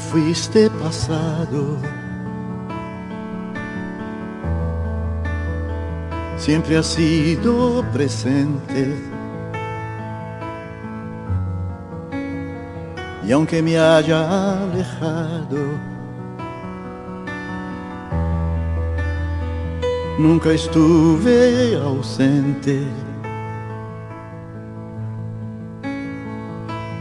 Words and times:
Fuiste 0.00 0.70
pasado. 0.70 1.76
Siempre 6.36 6.78
has 6.78 6.86
sido 6.86 7.84
presente. 7.92 8.94
Y 13.26 13.32
aunque 13.32 13.60
me 13.60 13.78
haya 13.78 14.62
alejado, 14.62 15.58
nunca 20.18 20.52
estuve 20.52 21.76
ausente. 21.76 22.86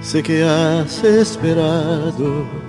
sé 0.08 0.24
que 0.24 0.42
has 0.42 1.04
esperado. 1.04 2.67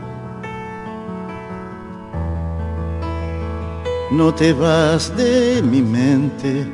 No 4.10 4.34
te 4.34 4.52
vas 4.52 5.14
de 5.16 5.62
mi 5.62 5.82
mente. 5.82 6.66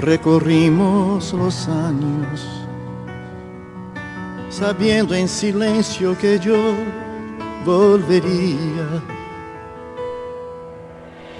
Recorrimos 0.00 1.32
los 1.32 1.68
años, 1.68 2.66
sabiendo 4.50 5.14
en 5.14 5.28
silencio 5.28 6.16
que 6.18 6.38
yo 6.38 6.74
volvería. 7.64 9.02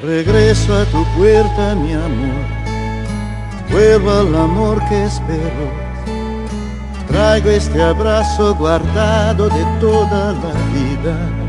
Regreso 0.03 0.75
a 0.75 0.85
tu 0.87 1.05
puerta, 1.17 1.75
mi 1.75 1.93
amor 1.93 2.65
vuelvo 3.75 4.11
al 4.11 4.35
amor 4.35 4.79
que 4.89 5.05
espero. 5.05 5.67
Traigo 7.09 7.51
este 7.51 7.83
abrazo 7.83 8.55
guardado 8.55 9.49
de 9.49 9.65
toda 9.81 10.33
la 10.33 10.53
vida. 10.73 11.44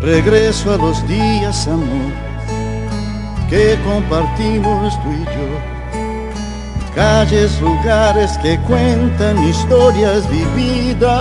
Regreso 0.00 0.72
a 0.74 0.76
los 0.76 1.06
días, 1.08 1.66
amor, 1.66 2.12
que 3.50 3.76
compartimos 3.84 4.94
tú 5.02 5.10
y 5.12 5.24
yo. 5.24 5.48
Calles, 6.94 7.60
lugares 7.60 8.38
que 8.38 8.56
cuentan 8.60 9.42
historias 9.42 10.22
vividas. 10.30 11.16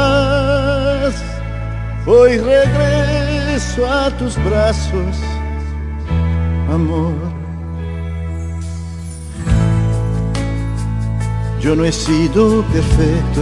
Hoy 2.06 2.38
regreso 2.38 3.92
a 3.92 4.12
tus 4.12 4.36
brazos, 4.44 5.18
amor. 6.72 7.16
Yo 11.60 11.76
no 11.76 11.84
he 11.84 11.92
sido 11.92 12.64
perfecto. 12.72 13.42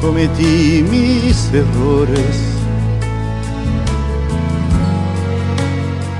Cometí 0.00 0.82
mis 0.90 1.52
errores. 1.52 2.36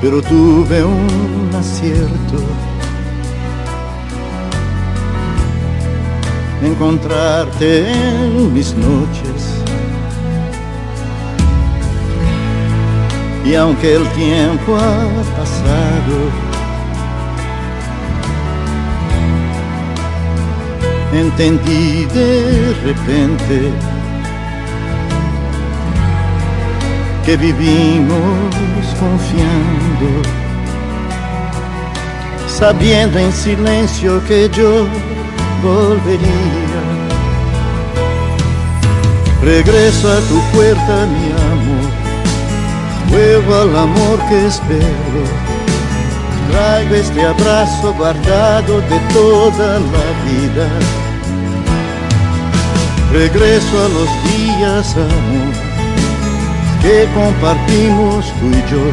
Pero 0.02 0.20
tuve 0.22 0.84
un 0.84 1.50
acierto. 1.58 2.38
Encontrarte 6.62 7.90
en 7.90 8.52
mis 8.52 8.74
noches. 8.76 9.60
Y 13.46 13.54
aunque 13.54 13.94
el 13.94 14.06
tiempo 14.10 14.76
ha 14.76 15.38
pasado, 15.38 16.49
entendí 21.12 22.04
de 22.06 22.74
repente 22.84 23.72
que 27.24 27.36
vivimos 27.36 28.86
confiando, 28.98 30.22
sabiendo 32.48 33.18
en 33.18 33.32
silencio 33.32 34.22
que 34.26 34.48
yo 34.50 34.86
volvería. 35.62 36.80
Regreso 39.42 40.12
a 40.12 40.20
tu 40.20 40.40
puerta, 40.52 41.06
mi 41.06 41.32
amor, 41.52 41.90
vuelvo 43.10 43.54
al 43.54 43.76
amor 43.76 44.18
que 44.28 44.46
espero 44.46 45.50
traigo 46.50 46.94
este 46.94 47.22
abrazo 47.22 47.94
guardado 47.94 48.80
de 48.80 48.98
toda 49.12 49.78
la 49.78 50.06
vida. 50.26 50.68
Regreso 53.12 53.84
a 53.84 53.88
los 53.88 54.08
días, 54.24 54.94
amor, 54.96 55.54
que 56.80 57.08
compartimos 57.14 58.32
tú 58.38 58.46
y 58.50 58.62
yo. 58.70 58.84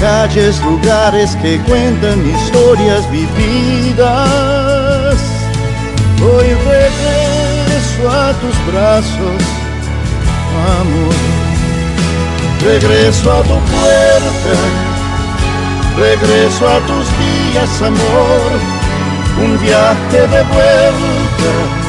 Calles, 0.00 0.60
lugares 0.64 1.36
que 1.36 1.60
cuentan 1.60 2.28
historias 2.28 3.08
vividas. 3.10 4.10
Hoy 6.20 6.48
regreso 6.66 8.10
a 8.10 8.32
tus 8.40 8.56
brazos, 8.72 9.42
amor. 10.80 11.14
Regreso 12.64 13.32
a 13.32 13.42
tu 13.42 13.58
puerta 13.58 14.54
Regreso 15.98 16.68
a 16.68 16.78
tus 16.86 17.06
días, 17.18 17.82
amor, 17.82 18.50
un 19.44 19.60
viaje 19.60 20.20
de 20.20 20.42
vuelta 20.44 21.81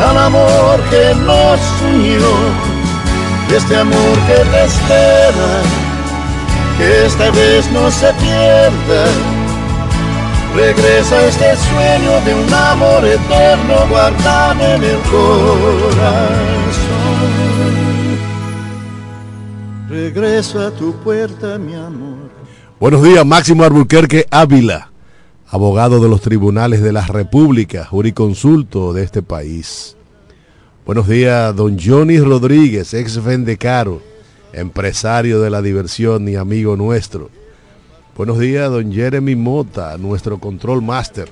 al 0.00 0.18
amor 0.18 0.80
que 0.90 1.14
nos 1.26 1.60
unió, 1.92 2.30
este 3.54 3.76
amor 3.76 4.14
que 4.26 4.34
te 4.50 4.64
espera, 4.64 5.62
que 6.78 7.06
esta 7.06 7.30
vez 7.30 7.70
no 7.72 7.90
se 7.90 8.12
pierda. 8.14 9.04
Regresa 10.54 11.26
este 11.26 11.56
sueño 11.56 12.20
de 12.24 12.34
un 12.34 12.52
amor 12.52 13.04
eterno 13.04 13.86
guardado 13.88 14.64
en 14.74 14.82
el 14.82 14.98
corazón. 15.02 16.40
Regreso 19.88 20.66
a 20.66 20.70
tu 20.70 20.92
puerta, 21.02 21.58
mi 21.58 21.74
amor 21.74 22.30
Buenos 22.80 23.02
días, 23.02 23.26
Máximo 23.26 23.62
Albuquerque 23.62 24.24
Ávila, 24.30 24.90
abogado 25.46 26.00
de 26.00 26.08
los 26.08 26.22
tribunales 26.22 26.80
de 26.82 26.92
la 26.92 27.06
República, 27.06 27.84
juriconsulto 27.84 28.94
de 28.94 29.02
este 29.02 29.20
país. 29.20 29.98
Buenos 30.86 31.08
días, 31.08 31.54
don 31.54 31.78
Johnny 31.78 32.18
Rodríguez, 32.18 32.94
ex 32.94 33.22
Vendecaro, 33.22 34.02
empresario 34.52 35.40
de 35.40 35.50
la 35.50 35.62
diversión 35.62 36.28
y 36.28 36.36
amigo 36.36 36.76
nuestro. 36.76 37.30
Buenos 38.16 38.38
días, 38.38 38.70
don 38.70 38.92
Jeremy 38.92 39.36
Mota, 39.36 39.96
nuestro 39.98 40.38
control 40.38 40.82
master. 40.82 41.28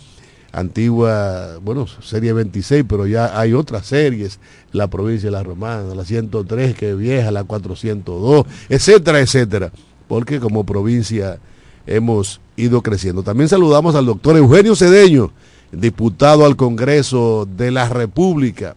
Antigua, 0.52 1.58
bueno, 1.64 1.88
serie 2.02 2.32
26, 2.32 2.86
pero 2.88 3.08
ya 3.08 3.40
hay 3.40 3.54
otras 3.54 3.88
series, 3.88 4.40
la 4.72 4.88
provincia 4.88 5.28
de 5.28 5.32
La 5.32 5.44
Romana, 5.44 5.96
la 5.96 6.06
103 6.06 6.76
que 6.76 6.92
es 6.92 6.98
vieja, 6.98 7.32
la 7.32 7.44
402, 7.44 8.46
etcétera, 8.70 9.20
etcétera. 9.20 9.72
porque 10.08 10.40
como 10.40 10.64
provincia 10.64 11.40
hemos 11.88 12.42
ido 12.56 12.82
creciendo. 12.82 13.24
También 13.24 13.50
saludamos 13.50 13.96
al 13.96 14.06
doctor 14.06 14.38
Eugenio 14.38 14.76
Cedeño, 14.76 15.32
diputado 15.72 16.46
al 16.46 16.56
Congreso 16.56 17.48
de 17.50 17.72
la 17.72 17.90
República, 17.90 18.76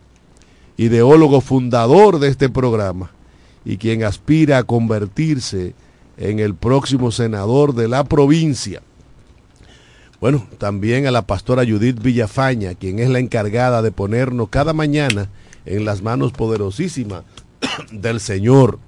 ideólogo 0.77 1.41
fundador 1.41 2.19
de 2.19 2.29
este 2.29 2.49
programa 2.49 3.11
y 3.65 3.77
quien 3.79 4.05
aspira 4.05 4.59
a 4.59 4.65
convertirse 4.65 5.75
en 6.17 6.39
el 6.39 6.55
próximo 6.55 7.11
senador 7.11 7.75
de 7.75 7.89
la 7.89 8.05
provincia. 8.05 8.83
Bueno, 10.21 10.47
también 10.59 11.07
a 11.07 11.11
la 11.11 11.27
pastora 11.27 11.65
Judith 11.65 12.01
Villafaña, 12.01 12.75
quien 12.75 12.99
es 12.99 13.11
la 13.11 13.19
encargada 13.19 13.83
de 13.83 13.93
ponernos 13.93 14.49
cada 14.49 14.73
mañana 14.73 15.29
en 15.67 15.85
las 15.85 16.03
manos 16.03 16.33
poderosísimas 16.33 17.23
del 17.93 18.21
Señor. 18.21 18.79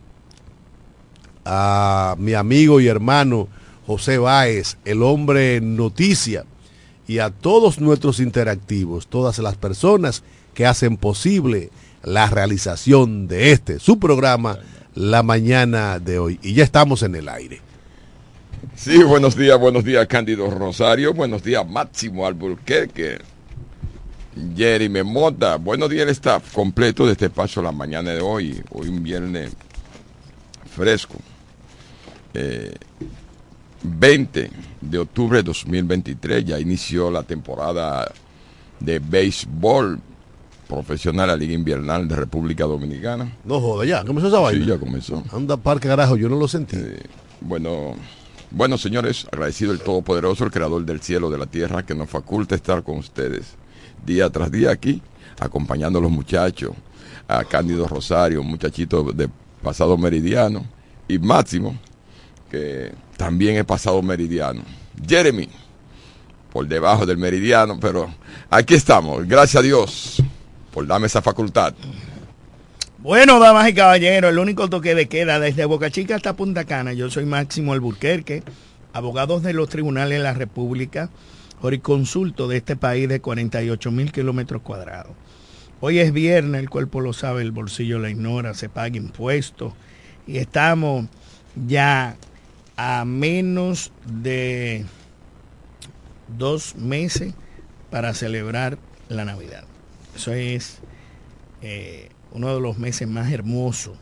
A 1.44 2.14
mi 2.18 2.34
amigo 2.34 2.80
y 2.80 2.88
hermano 2.88 3.48
José 3.88 4.18
Báez, 4.18 4.76
el 4.84 5.02
hombre 5.02 5.62
noticia, 5.62 6.44
y 7.06 7.20
a 7.20 7.30
todos 7.30 7.80
nuestros 7.80 8.20
interactivos, 8.20 9.06
todas 9.06 9.38
las 9.38 9.56
personas 9.56 10.22
que 10.52 10.66
hacen 10.66 10.98
posible 10.98 11.70
la 12.02 12.26
realización 12.26 13.28
de 13.28 13.52
este, 13.52 13.78
su 13.78 13.98
programa, 13.98 14.58
la 14.94 15.22
mañana 15.22 16.00
de 16.00 16.18
hoy. 16.18 16.38
Y 16.42 16.52
ya 16.52 16.64
estamos 16.64 17.02
en 17.02 17.14
el 17.14 17.30
aire. 17.30 17.62
Sí, 18.76 19.02
buenos 19.02 19.34
días, 19.34 19.58
buenos 19.58 19.84
días, 19.84 20.06
Cándido 20.06 20.50
Rosario, 20.50 21.14
buenos 21.14 21.42
días, 21.42 21.66
Máximo 21.66 22.26
Alburquerque, 22.26 23.16
Jeremy 24.54 25.02
Mota, 25.02 25.56
buenos 25.56 25.88
días 25.88 26.02
el 26.02 26.10
staff 26.10 26.52
completo 26.52 27.06
de 27.06 27.12
este 27.12 27.30
paso 27.30 27.62
la 27.62 27.72
mañana 27.72 28.10
de 28.10 28.20
hoy, 28.20 28.62
hoy 28.70 28.88
un 28.88 29.02
viernes 29.02 29.56
fresco. 30.76 31.14
Eh, 32.34 32.74
20 33.82 34.50
de 34.80 34.98
octubre 34.98 35.38
de 35.38 35.44
2023 35.44 36.44
ya 36.44 36.58
inició 36.58 37.10
la 37.10 37.22
temporada 37.22 38.10
de 38.80 38.98
béisbol 38.98 40.00
profesional, 40.68 41.28
la 41.28 41.36
Liga 41.36 41.54
Invernal 41.54 42.06
de 42.06 42.16
República 42.16 42.64
Dominicana. 42.64 43.32
No 43.44 43.60
joda, 43.60 43.86
ya, 43.86 44.04
comenzó 44.04 44.28
esa 44.28 44.38
vaina. 44.38 44.64
Sí, 44.64 44.70
ya 44.70 44.78
comenzó. 44.78 45.24
Anda, 45.32 45.56
parque 45.56 45.88
carajo, 45.88 46.16
yo 46.16 46.28
no 46.28 46.36
lo 46.36 46.46
sentí. 46.46 46.76
Eh, 46.76 47.02
bueno, 47.40 47.94
bueno, 48.50 48.76
señores, 48.78 49.26
agradecido 49.32 49.72
el 49.72 49.80
Todopoderoso, 49.80 50.44
el 50.44 50.50
Creador 50.50 50.84
del 50.84 51.00
cielo, 51.00 51.30
de 51.30 51.38
la 51.38 51.46
tierra, 51.46 51.84
que 51.84 51.94
nos 51.94 52.08
faculta 52.10 52.54
estar 52.54 52.82
con 52.82 52.98
ustedes 52.98 53.54
día 54.04 54.30
tras 54.30 54.50
día 54.50 54.70
aquí, 54.70 55.02
acompañando 55.40 55.98
a 55.98 56.02
los 56.02 56.10
muchachos, 56.10 56.72
a 57.26 57.44
Cándido 57.44 57.86
Rosario, 57.88 58.40
un 58.42 58.48
muchachito 58.48 59.04
de 59.12 59.28
pasado 59.62 59.96
meridiano, 59.96 60.64
y 61.08 61.18
Máximo, 61.18 61.78
que 62.50 62.92
también 63.16 63.56
he 63.56 63.64
pasado 63.64 64.02
meridiano. 64.02 64.62
Jeremy, 65.06 65.48
por 66.52 66.66
debajo 66.66 67.06
del 67.06 67.18
meridiano, 67.18 67.78
pero 67.80 68.12
aquí 68.50 68.74
estamos, 68.74 69.26
gracias 69.26 69.60
a 69.60 69.62
Dios 69.62 70.22
por 70.72 70.86
darme 70.86 71.06
esa 71.06 71.22
facultad. 71.22 71.74
Bueno, 72.98 73.38
damas 73.38 73.68
y 73.68 73.74
caballeros, 73.74 74.30
el 74.30 74.38
único 74.38 74.68
toque 74.68 74.94
de 74.94 75.08
queda 75.08 75.38
desde 75.38 75.64
Boca 75.64 75.90
Chica 75.90 76.16
hasta 76.16 76.34
Punta 76.34 76.64
Cana. 76.64 76.92
Yo 76.92 77.10
soy 77.10 77.26
Máximo 77.26 77.72
Alburquerque, 77.72 78.42
abogado 78.92 79.38
de 79.40 79.52
los 79.52 79.68
tribunales 79.68 80.18
de 80.18 80.24
la 80.24 80.34
República, 80.34 81.10
consulto 81.82 82.48
de 82.48 82.56
este 82.58 82.76
país 82.76 83.08
de 83.08 83.20
48 83.20 83.90
mil 83.90 84.12
kilómetros 84.12 84.62
cuadrados. 84.62 85.12
Hoy 85.80 86.00
es 86.00 86.12
viernes, 86.12 86.60
el 86.60 86.70
cuerpo 86.70 87.00
lo 87.00 87.12
sabe, 87.12 87.42
el 87.42 87.52
bolsillo 87.52 88.00
lo 88.00 88.08
ignora, 88.08 88.54
se 88.54 88.68
paga 88.68 88.96
impuestos 88.96 89.74
y 90.26 90.38
estamos 90.38 91.06
ya 91.66 92.16
a 92.78 93.04
menos 93.04 93.90
de 94.06 94.86
dos 96.38 96.76
meses 96.76 97.34
para 97.90 98.14
celebrar 98.14 98.78
la 99.08 99.24
Navidad. 99.24 99.64
Eso 100.14 100.32
es 100.32 100.78
eh, 101.60 102.10
uno 102.30 102.54
de 102.54 102.60
los 102.60 102.78
meses 102.78 103.08
más 103.08 103.32
hermosos 103.32 103.98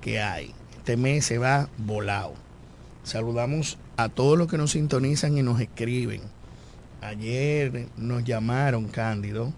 que 0.00 0.20
hay. 0.20 0.54
Este 0.76 0.96
mes 0.96 1.24
se 1.24 1.38
va 1.38 1.68
volado. 1.76 2.34
Saludamos 3.02 3.78
a 3.96 4.08
todos 4.08 4.38
los 4.38 4.46
que 4.46 4.58
nos 4.58 4.70
sintonizan 4.70 5.36
y 5.36 5.42
nos 5.42 5.60
escriben. 5.60 6.22
Ayer 7.00 7.88
nos 7.96 8.22
llamaron, 8.22 8.86
Cándido. 8.86 9.52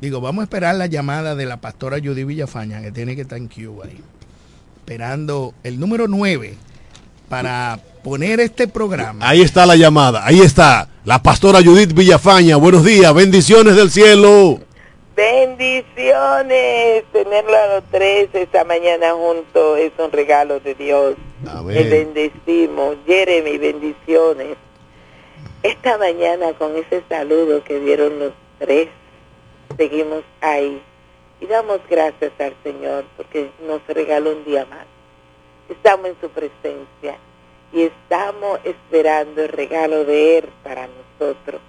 Digo, 0.00 0.22
vamos 0.22 0.40
a 0.40 0.44
esperar 0.44 0.74
la 0.76 0.86
llamada 0.86 1.34
de 1.34 1.44
la 1.44 1.60
pastora 1.60 1.98
Judy 2.02 2.24
Villafaña, 2.24 2.80
que 2.80 2.92
tiene 2.92 3.14
que 3.14 3.22
estar 3.22 3.36
en 3.36 3.48
Cuba 3.48 3.84
ahí. 3.84 4.00
Esperando 4.78 5.52
el 5.64 5.78
número 5.78 6.08
9 6.08 6.56
para 7.28 7.78
poner 8.02 8.40
este 8.40 8.68
programa. 8.68 9.28
Ahí 9.28 9.42
está 9.42 9.66
la 9.66 9.76
llamada, 9.76 10.26
ahí 10.26 10.40
está. 10.40 10.88
La 11.04 11.22
pastora 11.22 11.60
Judith 11.62 11.92
Villafaña, 11.92 12.56
buenos 12.56 12.84
días, 12.84 13.12
bendiciones 13.14 13.76
del 13.76 13.90
cielo. 13.90 14.60
Bendiciones, 15.16 17.04
tenerlo 17.12 17.56
a 17.56 17.74
los 17.74 17.84
tres 17.90 18.28
esta 18.32 18.64
mañana 18.64 19.12
juntos 19.12 19.78
es 19.78 19.92
un 19.98 20.12
regalo 20.12 20.60
de 20.60 20.74
Dios. 20.74 21.16
Le 21.66 21.82
bendecimos, 21.84 22.96
Jeremy, 23.06 23.58
bendiciones. 23.58 24.56
Esta 25.62 25.98
mañana 25.98 26.52
con 26.52 26.76
ese 26.76 27.02
saludo 27.08 27.64
que 27.64 27.80
dieron 27.80 28.18
los 28.18 28.32
tres, 28.60 28.88
seguimos 29.76 30.22
ahí 30.40 30.80
y 31.40 31.46
damos 31.46 31.80
gracias 31.90 32.32
al 32.38 32.54
Señor 32.62 33.04
porque 33.16 33.50
nos 33.66 33.84
regaló 33.88 34.32
un 34.32 34.44
día 34.44 34.66
más. 34.70 34.86
Estamos 35.68 36.06
en 36.06 36.16
su 36.20 36.28
presencia 36.30 37.18
y 37.72 37.82
estamos 37.82 38.60
esperando 38.64 39.42
el 39.42 39.48
regalo 39.48 40.04
de 40.04 40.38
Él 40.38 40.48
para 40.62 40.88
nosotros. 40.88 41.60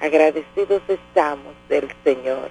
Agradecidos 0.00 0.82
estamos 0.88 1.54
del 1.68 1.88
Señor 2.04 2.50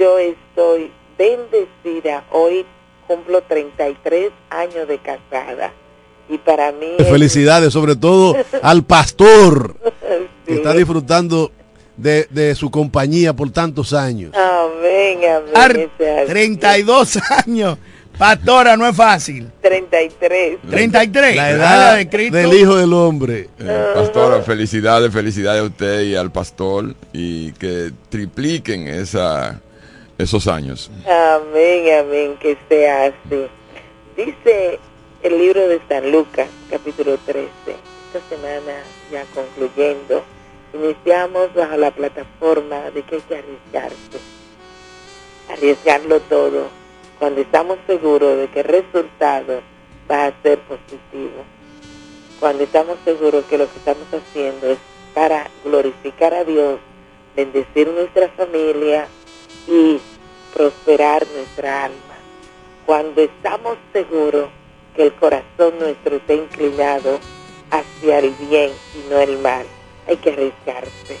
yo 0.00 0.18
estoy 0.18 0.90
bendecida. 1.18 2.24
Hoy 2.32 2.64
cumplo 3.06 3.42
33 3.42 4.32
años 4.48 4.88
de 4.88 4.98
casada. 4.98 5.72
Y 6.28 6.38
para 6.38 6.72
mí... 6.72 6.96
Felicidades 6.98 7.72
sobre 7.72 7.96
todo 7.96 8.34
al 8.62 8.82
pastor 8.84 9.76
que 10.46 10.54
está 10.54 10.72
disfrutando 10.72 11.52
de, 11.96 12.54
su 12.54 12.70
compañía 12.70 13.34
por 13.34 13.50
tantos 13.50 13.92
años. 13.92 14.32
Amén, 14.34 15.20
amén. 15.54 15.90
32 16.26 17.18
años. 17.46 17.76
Pastora, 18.20 18.76
no 18.76 18.86
es 18.86 18.94
fácil. 18.94 19.50
33. 19.62 20.58
33. 20.68 21.36
La 21.36 21.50
edad 21.52 21.96
de 21.96 22.06
Cristo. 22.10 22.36
del 22.36 22.52
Hijo 22.52 22.76
del 22.76 22.92
Hombre. 22.92 23.48
Eh, 23.58 23.92
pastora, 23.94 24.42
felicidades, 24.42 25.10
felicidades 25.10 25.62
a 25.62 25.64
usted 25.64 26.02
y 26.02 26.16
al 26.16 26.30
pastor 26.30 26.94
y 27.14 27.52
que 27.52 27.92
tripliquen 28.10 28.88
esa 28.88 29.58
esos 30.18 30.46
años. 30.48 30.90
Amén, 31.06 31.98
amén, 31.98 32.36
que 32.38 32.58
sea 32.68 33.06
así. 33.06 33.46
Dice 34.14 34.78
el 35.22 35.38
libro 35.38 35.66
de 35.66 35.80
San 35.88 36.12
Lucas, 36.12 36.48
capítulo 36.70 37.16
13. 37.24 37.48
Esta 37.68 38.28
semana 38.28 38.82
ya 39.10 39.24
concluyendo, 39.34 40.22
iniciamos 40.74 41.54
bajo 41.54 41.74
la 41.78 41.90
plataforma 41.90 42.90
de 42.90 43.00
que 43.00 43.14
hay 43.14 43.22
que 43.22 43.36
arriesgarse. 43.38 44.18
Arriesgarlo 45.48 46.20
todo 46.20 46.79
cuando 47.20 47.42
estamos 47.42 47.78
seguros 47.86 48.38
de 48.38 48.48
que 48.48 48.60
el 48.60 48.66
resultado 48.66 49.60
va 50.10 50.26
a 50.26 50.42
ser 50.42 50.58
positivo. 50.60 51.44
Cuando 52.40 52.64
estamos 52.64 52.96
seguros 53.04 53.44
que 53.44 53.58
lo 53.58 53.70
que 53.70 53.78
estamos 53.78 54.06
haciendo 54.12 54.68
es 54.68 54.78
para 55.14 55.48
glorificar 55.62 56.34
a 56.34 56.44
Dios, 56.44 56.80
bendecir 57.36 57.88
nuestra 57.88 58.28
familia, 58.30 59.06
y 59.68 60.00
prosperar 60.54 61.26
nuestra 61.36 61.84
alma. 61.84 61.96
Cuando 62.86 63.20
estamos 63.20 63.76
seguros 63.92 64.48
que 64.96 65.04
el 65.04 65.14
corazón 65.14 65.78
nuestro 65.78 66.16
está 66.16 66.34
inclinado 66.34 67.20
hacia 67.70 68.18
el 68.18 68.30
bien 68.30 68.70
y 68.94 69.10
no 69.10 69.18
el 69.18 69.38
mal, 69.38 69.66
hay 70.08 70.16
que 70.16 70.30
arriesgarse. 70.30 71.18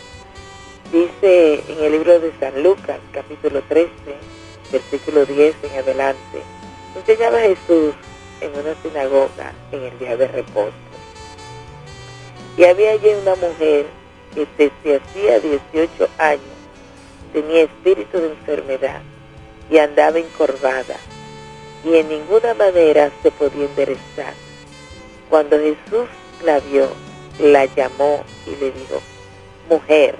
Dice 0.90 1.62
en 1.68 1.84
el 1.84 1.92
libro 1.92 2.18
de 2.18 2.32
San 2.40 2.62
Lucas, 2.62 2.98
capítulo 3.12 3.62
13, 3.68 3.90
versículo 4.70 5.26
10 5.26 5.54
en 5.62 5.78
adelante, 5.78 6.42
enseñaba 6.96 7.40
Jesús 7.40 7.94
en 8.40 8.50
una 8.58 8.74
sinagoga 8.82 9.52
en 9.72 9.82
el 9.82 9.98
día 9.98 10.16
de 10.16 10.28
reposo. 10.28 10.72
Y 12.56 12.64
había 12.64 12.92
allí 12.92 13.08
una 13.22 13.34
mujer 13.36 13.86
que 14.34 14.46
desde 14.56 14.96
hacía 14.96 15.40
18 15.40 16.08
años 16.18 16.42
tenía 17.32 17.62
espíritu 17.62 18.18
de 18.18 18.28
enfermedad 18.30 19.00
y 19.70 19.78
andaba 19.78 20.18
encorvada 20.18 20.96
y 21.84 21.96
en 21.96 22.08
ninguna 22.08 22.54
manera 22.54 23.10
se 23.22 23.30
podía 23.30 23.64
enderezar. 23.64 24.34
Cuando 25.28 25.56
Jesús 25.58 26.08
la 26.44 26.60
vio, 26.60 26.88
la 27.38 27.64
llamó 27.66 28.22
y 28.46 28.50
le 28.56 28.70
dijo, 28.72 29.00
mujer, 29.68 30.16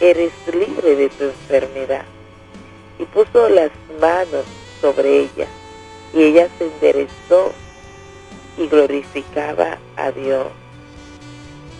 eres 0.00 0.32
libre 0.52 0.96
de 0.96 1.08
tu 1.08 1.24
enfermedad. 1.24 2.04
Y 2.98 3.04
puso 3.04 3.48
las 3.48 3.70
manos 4.00 4.44
sobre 4.80 5.20
ella 5.20 5.46
y 6.12 6.22
ella 6.22 6.48
se 6.58 6.66
enderezó 6.66 7.52
y 8.56 8.66
glorificaba 8.66 9.78
a 9.96 10.10
Dios. 10.10 10.46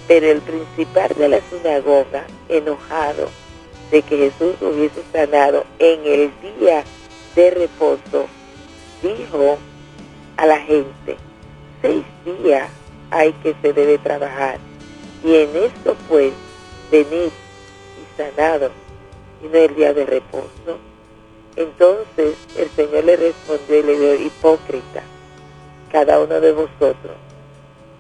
Pero 0.06 0.26
el 0.26 0.40
principal 0.40 1.10
de 1.16 1.28
la 1.28 1.40
sinagoga, 1.50 2.26
enojado 2.48 3.28
de 3.90 4.02
que 4.02 4.16
Jesús 4.16 4.54
hubiese 4.60 5.02
sanado 5.12 5.64
en 5.78 6.00
el 6.04 6.30
día 6.58 6.84
de 7.34 7.50
reposo, 7.50 8.26
dijo 9.02 9.58
a 10.36 10.46
la 10.46 10.58
gente, 10.60 11.16
seis 11.82 12.04
días 12.24 12.68
hay 13.10 13.32
que 13.34 13.54
se 13.60 13.72
debe 13.72 13.98
trabajar, 13.98 14.58
y 15.24 15.34
en 15.34 15.56
esto 15.56 15.96
pues 16.08 16.32
venid 16.90 17.28
y 17.28 18.16
sanado, 18.16 18.70
y 19.42 19.48
no 19.48 19.58
el 19.58 19.74
día 19.74 19.92
de 19.94 20.06
reposo. 20.06 20.78
Entonces 21.58 22.36
el 22.56 22.70
Señor 22.76 23.04
le 23.04 23.16
respondió 23.16 23.80
y 23.80 23.82
le 23.82 23.98
dijo, 23.98 24.22
hipócrita, 24.22 25.02
cada 25.90 26.20
uno 26.20 26.40
de 26.40 26.52
vosotros 26.52 27.16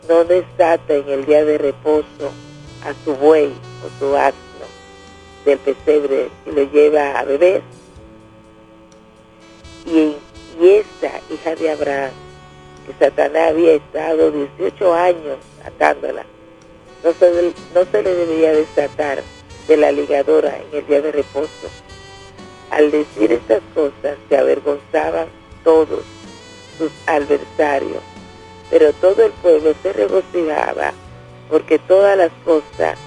no 0.08 0.22
desata 0.22 0.94
en 0.94 1.08
el 1.08 1.26
día 1.26 1.44
de 1.44 1.58
reposo 1.58 2.30
a 2.84 2.94
su 3.04 3.16
buey 3.16 3.52
o 3.84 3.98
su 3.98 4.16
asno 4.16 4.38
del 5.44 5.58
pesebre 5.58 6.28
y 6.46 6.52
lo 6.52 6.70
lleva 6.70 7.18
a 7.18 7.24
beber. 7.24 7.62
Y, 9.86 10.14
y 10.60 10.70
esta 10.70 11.20
hija 11.28 11.56
de 11.56 11.72
Abraham, 11.72 12.12
que 12.86 13.04
Satanás 13.04 13.50
había 13.50 13.72
estado 13.72 14.30
18 14.30 14.94
años 14.94 15.36
atándola, 15.64 16.24
no 17.02 17.12
se, 17.12 17.52
no 17.74 17.84
se 17.90 18.02
le 18.04 18.14
debía 18.14 18.52
desatar 18.52 19.20
de 19.66 19.76
la 19.76 19.90
ligadora 19.90 20.56
en 20.58 20.78
el 20.78 20.86
día 20.86 21.00
de 21.02 21.10
reposo. 21.10 21.87
Al 22.70 22.90
decir 22.90 23.32
estas 23.32 23.62
cosas 23.74 24.18
se 24.28 24.36
avergonzaban 24.36 25.28
todos 25.64 26.04
sus 26.76 26.92
adversarios, 27.06 28.02
pero 28.70 28.92
todo 28.94 29.24
el 29.24 29.32
pueblo 29.32 29.74
se 29.82 29.92
regocijaba 29.92 30.92
porque 31.48 31.78
todas 31.78 32.16
las 32.16 32.30
cosas 32.44 32.98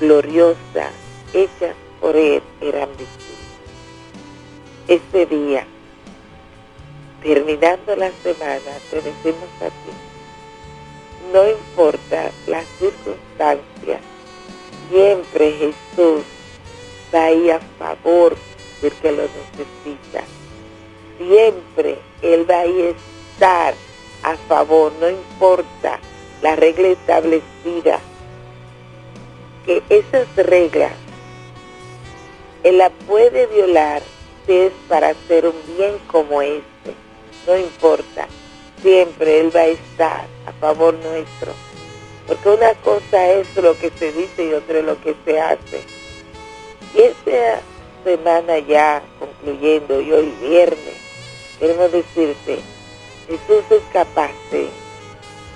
gloriosas 0.00 0.92
hechas 1.32 1.74
por 2.00 2.16
él 2.16 2.42
eran 2.60 2.88
visibles. 2.90 3.14
Este 4.88 5.26
día, 5.26 5.66
terminando 7.22 7.96
la 7.96 8.10
semana, 8.22 8.78
te 8.90 8.96
decimos 8.96 9.48
a 9.60 9.66
ti, 9.66 9.92
no 11.32 11.48
importa 11.48 12.30
las 12.46 12.66
circunstancias, 12.78 14.00
siempre 14.90 15.52
Jesús 15.52 16.22
va 17.14 17.24
ahí 17.24 17.50
a 17.50 17.60
favor 17.78 18.36
que 18.92 19.12
lo 19.12 19.22
necesita. 19.22 20.24
Siempre 21.18 21.98
Él 22.22 22.48
va 22.48 22.58
a 22.58 22.64
estar 22.64 23.74
a 24.22 24.36
favor, 24.48 24.92
no 25.00 25.08
importa 25.08 26.00
la 26.42 26.56
regla 26.56 26.88
establecida, 26.88 28.00
que 29.64 29.82
esas 29.88 30.26
reglas 30.36 30.92
Él 32.62 32.78
la 32.78 32.90
puede 32.90 33.46
violar 33.46 34.02
si 34.46 34.52
es 34.52 34.72
para 34.88 35.08
hacer 35.08 35.46
un 35.46 35.76
bien 35.76 35.98
como 36.06 36.42
este, 36.42 36.94
no 37.46 37.56
importa, 37.56 38.26
siempre 38.82 39.40
Él 39.40 39.54
va 39.54 39.60
a 39.60 39.66
estar 39.66 40.26
a 40.46 40.52
favor 40.60 40.94
nuestro, 40.94 41.52
porque 42.26 42.48
una 42.48 42.74
cosa 42.74 43.30
es 43.30 43.54
lo 43.56 43.78
que 43.78 43.90
se 43.90 44.12
dice 44.12 44.44
y 44.44 44.52
otra 44.52 44.78
es 44.78 44.84
lo 44.84 45.00
que 45.00 45.14
se 45.24 45.40
hace. 45.40 45.82
Y 46.94 47.02
esta 47.02 47.60
semana 48.04 48.58
ya 48.58 49.02
concluyendo 49.18 50.00
y 50.00 50.12
hoy 50.12 50.32
viernes, 50.40 50.96
queremos 51.58 51.90
decirte, 51.90 52.60
Jesús 53.26 53.64
es 53.70 53.82
capaz 53.92 54.30
de 54.52 54.68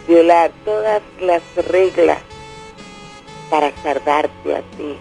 violar 0.09 0.51
todas 0.65 1.03
las 1.21 1.43
reglas 1.67 2.19
para 3.51 3.71
salvarte 3.83 4.57
a 4.57 4.63
ti, 4.77 4.97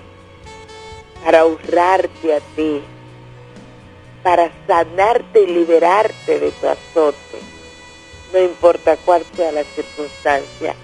para 1.23 1.45
honrarte 1.45 2.35
a 2.35 2.39
ti, 2.55 2.81
para 4.21 4.51
sanarte 4.67 5.43
y 5.43 5.47
liberarte 5.47 6.39
de 6.39 6.51
tu 6.51 6.67
azote. 6.67 7.39
No 8.33 8.39
importa 8.39 8.97
cuál 9.05 9.23
sea 9.35 9.53
la 9.53 9.63
circunstancia, 9.63 10.75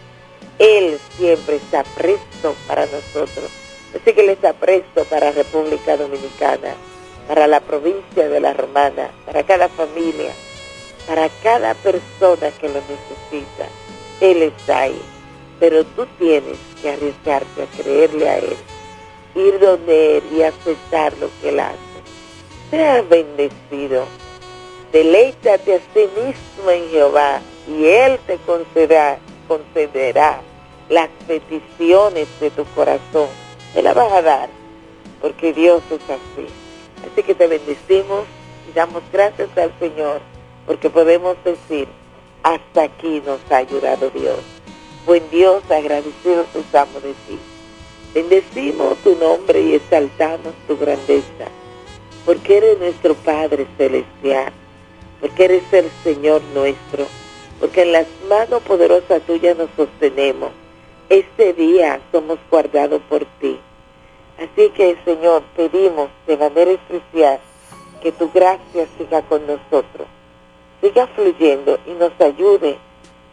Él 0.57 0.97
siempre 1.17 1.57
está 1.57 1.83
presto 1.83 2.55
para 2.67 2.85
nosotros. 2.85 3.62
Así 3.95 4.13
que 4.13 4.21
Él 4.21 4.29
está 4.29 4.53
presto 4.53 5.05
para 5.05 5.31
República 5.31 5.97
Dominicana, 5.97 6.73
para 7.27 7.47
la 7.47 7.59
provincia 7.59 8.27
de 8.27 8.39
La 8.39 8.53
Romana, 8.53 9.11
para 9.25 9.43
cada 9.43 9.69
familia, 9.69 10.31
para 11.07 11.29
cada 11.41 11.73
persona 11.75 12.51
que 12.59 12.69
lo 12.69 12.79
necesita. 12.81 13.67
Él 14.21 14.43
está 14.43 14.81
ahí. 14.81 15.01
Pero 15.59 15.85
tú 15.85 16.05
tienes 16.17 16.57
que 16.81 16.89
arriesgarte 16.89 17.63
a 17.63 17.81
creerle 17.81 18.29
a 18.29 18.37
Él, 18.39 18.55
ir 19.35 19.59
donde 19.59 20.17
Él 20.17 20.23
y 20.35 20.41
aceptar 20.41 21.13
lo 21.19 21.29
que 21.41 21.49
Él 21.49 21.59
hace. 21.59 21.77
Sea 22.71 23.01
bendecido. 23.03 24.05
Deleítate 24.91 25.75
a 25.75 25.79
sí 25.93 26.09
mismo 26.15 26.69
en 26.69 26.89
Jehová 26.89 27.41
y 27.67 27.85
Él 27.85 28.19
te 28.27 28.37
concederá, 28.37 29.19
concederá 29.47 30.41
las 30.89 31.09
peticiones 31.27 32.27
de 32.39 32.49
tu 32.51 32.65
corazón. 32.75 33.42
Te 33.73 33.81
la 33.81 33.93
vas 33.93 34.11
a 34.11 34.21
dar, 34.21 34.49
porque 35.21 35.53
Dios 35.53 35.81
es 35.89 36.03
así. 36.03 36.47
Así 37.11 37.23
que 37.23 37.35
te 37.35 37.47
bendecimos 37.47 38.25
y 38.69 38.73
damos 38.73 39.03
gracias 39.11 39.49
al 39.57 39.71
Señor 39.79 40.21
porque 40.65 40.89
podemos 40.89 41.35
decir, 41.43 41.87
hasta 42.43 42.83
aquí 42.83 43.21
nos 43.25 43.39
ha 43.51 43.57
ayudado 43.57 44.09
Dios. 44.11 44.39
Buen 45.05 45.29
Dios, 45.29 45.63
agradecidos 45.69 46.47
estamos 46.55 47.03
de 47.03 47.13
ti. 47.27 47.37
Bendecimos 48.13 48.97
tu 48.99 49.15
nombre 49.15 49.61
y 49.61 49.73
exaltamos 49.75 50.53
tu 50.67 50.77
grandeza, 50.77 51.47
porque 52.25 52.57
eres 52.57 52.79
nuestro 52.79 53.15
Padre 53.15 53.67
Celestial, 53.77 54.53
porque 55.19 55.45
eres 55.45 55.63
el 55.73 55.89
Señor 56.03 56.41
nuestro, 56.53 57.07
porque 57.59 57.81
en 57.81 57.91
las 57.91 58.07
manos 58.29 58.61
poderosas 58.61 59.21
tuyas 59.23 59.57
nos 59.57 59.69
sostenemos. 59.75 60.51
Este 61.13 61.53
día 61.53 62.01
somos 62.11 62.39
guardados 62.49 62.99
por 63.07 63.23
ti. 63.39 63.59
Así 64.39 64.71
que, 64.71 64.97
Señor, 65.05 65.43
pedimos 65.55 66.09
de 66.25 66.37
manera 66.37 66.71
especial 66.71 67.39
que 68.01 68.11
tu 68.11 68.31
gracia 68.31 68.87
siga 68.97 69.21
con 69.21 69.45
nosotros 69.45 70.07
siga 70.81 71.07
fluyendo 71.15 71.79
y 71.87 71.91
nos 71.91 72.11
ayude 72.19 72.77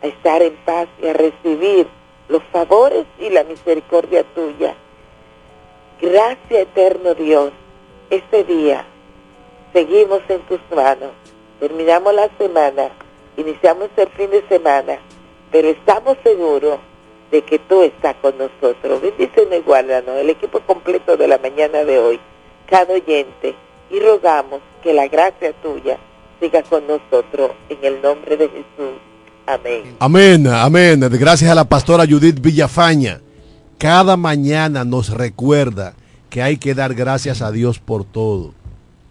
a 0.02 0.06
estar 0.06 0.40
en 0.40 0.54
paz 0.64 0.88
y 1.02 1.08
a 1.08 1.14
recibir 1.14 1.88
los 2.28 2.42
favores 2.52 3.06
y 3.18 3.28
la 3.30 3.42
misericordia 3.42 4.22
tuya. 4.34 4.74
Gracias 6.00 6.60
eterno 6.60 7.14
Dios, 7.14 7.50
este 8.10 8.44
día 8.44 8.84
seguimos 9.72 10.20
en 10.28 10.42
tus 10.42 10.60
manos, 10.72 11.10
terminamos 11.58 12.14
la 12.14 12.28
semana, 12.38 12.90
iniciamos 13.36 13.88
el 13.96 14.08
fin 14.10 14.30
de 14.30 14.46
semana, 14.48 14.98
pero 15.50 15.68
estamos 15.68 16.18
seguros 16.22 16.78
de 17.30 17.42
que 17.42 17.58
tú 17.58 17.82
estás 17.82 18.16
con 18.16 18.34
nosotros. 18.36 19.00
Bendícenos 19.00 19.58
y 19.58 19.62
guárdanos, 19.62 20.16
el 20.18 20.30
equipo 20.30 20.60
completo 20.60 21.16
de 21.16 21.28
la 21.28 21.38
mañana 21.38 21.84
de 21.84 21.98
hoy, 21.98 22.20
cada 22.68 22.94
oyente, 22.94 23.54
y 23.90 23.98
rogamos 24.00 24.60
que 24.82 24.92
la 24.92 25.08
gracia 25.08 25.52
tuya 25.62 25.98
siga 26.40 26.62
con 26.62 26.86
nosotros 26.86 27.52
en 27.68 27.78
el 27.82 28.02
nombre 28.02 28.36
de 28.36 28.48
Jesús. 28.48 28.98
Amén. 29.46 29.96
Amén, 29.98 30.46
amén. 30.46 31.00
Gracias 31.00 31.50
a 31.50 31.54
la 31.54 31.64
pastora 31.64 32.06
Judith 32.06 32.40
Villafaña. 32.40 33.20
Cada 33.78 34.16
mañana 34.16 34.84
nos 34.84 35.10
recuerda 35.10 35.94
que 36.28 36.42
hay 36.42 36.56
que 36.58 36.74
dar 36.74 36.94
gracias 36.94 37.42
a 37.42 37.50
Dios 37.50 37.78
por 37.78 38.04
todo, 38.04 38.54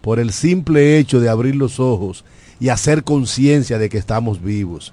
por 0.00 0.18
el 0.18 0.32
simple 0.32 0.98
hecho 0.98 1.20
de 1.20 1.28
abrir 1.28 1.56
los 1.56 1.78
ojos 1.78 2.24
y 2.58 2.68
hacer 2.68 3.04
conciencia 3.04 3.78
de 3.78 3.88
que 3.88 3.98
estamos 3.98 4.42
vivos. 4.42 4.92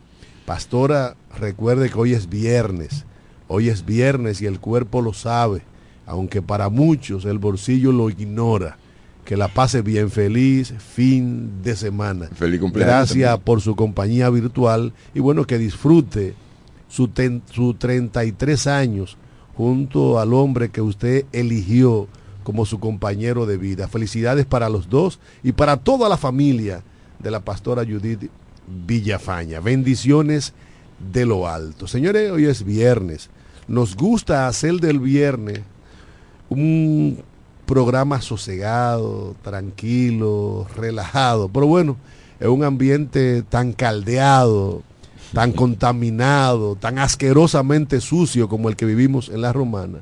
Pastora, 0.45 1.15
recuerde 1.37 1.89
que 1.89 1.97
hoy 1.97 2.13
es 2.13 2.29
viernes, 2.29 3.05
hoy 3.47 3.69
es 3.69 3.85
viernes 3.85 4.41
y 4.41 4.45
el 4.45 4.59
cuerpo 4.59 5.01
lo 5.01 5.13
sabe, 5.13 5.61
aunque 6.05 6.41
para 6.41 6.69
muchos 6.69 7.25
el 7.25 7.37
bolsillo 7.37 7.91
lo 7.91 8.09
ignora 8.09 8.77
que 9.25 9.37
la 9.37 9.47
pase 9.47 9.81
bien, 9.81 10.09
feliz 10.09 10.73
fin 10.77 11.61
de 11.63 11.75
semana. 11.75 12.27
Feliz 12.33 12.59
cumpleaños. 12.59 12.95
Gracias 12.95 13.39
por 13.39 13.61
su 13.61 13.75
compañía 13.75 14.29
virtual 14.29 14.93
y 15.13 15.19
bueno, 15.19 15.45
que 15.45 15.57
disfrute 15.57 16.33
sus 16.89 17.13
33 17.13 18.67
años 18.67 19.17
junto 19.55 20.19
al 20.19 20.33
hombre 20.33 20.69
que 20.69 20.81
usted 20.81 21.25
eligió 21.31 22.07
como 22.43 22.65
su 22.65 22.79
compañero 22.79 23.45
de 23.45 23.57
vida. 23.57 23.87
Felicidades 23.87 24.45
para 24.45 24.69
los 24.69 24.89
dos 24.89 25.19
y 25.43 25.51
para 25.51 25.77
toda 25.77 26.09
la 26.09 26.17
familia 26.17 26.83
de 27.19 27.31
la 27.31 27.39
pastora 27.39 27.85
Judith 27.85 28.29
Villafaña. 28.67 29.59
Bendiciones 29.59 30.53
de 31.11 31.25
lo 31.25 31.47
alto. 31.47 31.87
Señores, 31.87 32.31
hoy 32.31 32.45
es 32.45 32.63
viernes. 32.63 33.29
Nos 33.67 33.95
gusta 33.95 34.47
hacer 34.47 34.75
del 34.75 34.99
viernes 34.99 35.61
un 36.49 37.23
programa 37.65 38.21
sosegado, 38.21 39.35
tranquilo, 39.41 40.67
relajado. 40.75 41.47
Pero 41.49 41.67
bueno, 41.67 41.97
es 42.39 42.47
un 42.47 42.63
ambiente 42.63 43.43
tan 43.43 43.71
caldeado, 43.71 44.83
tan 45.33 45.53
contaminado, 45.53 46.75
tan 46.75 46.99
asquerosamente 46.99 48.01
sucio 48.01 48.49
como 48.49 48.67
el 48.67 48.75
que 48.75 48.85
vivimos 48.85 49.29
en 49.29 49.41
la 49.41 49.53
romana. 49.53 49.99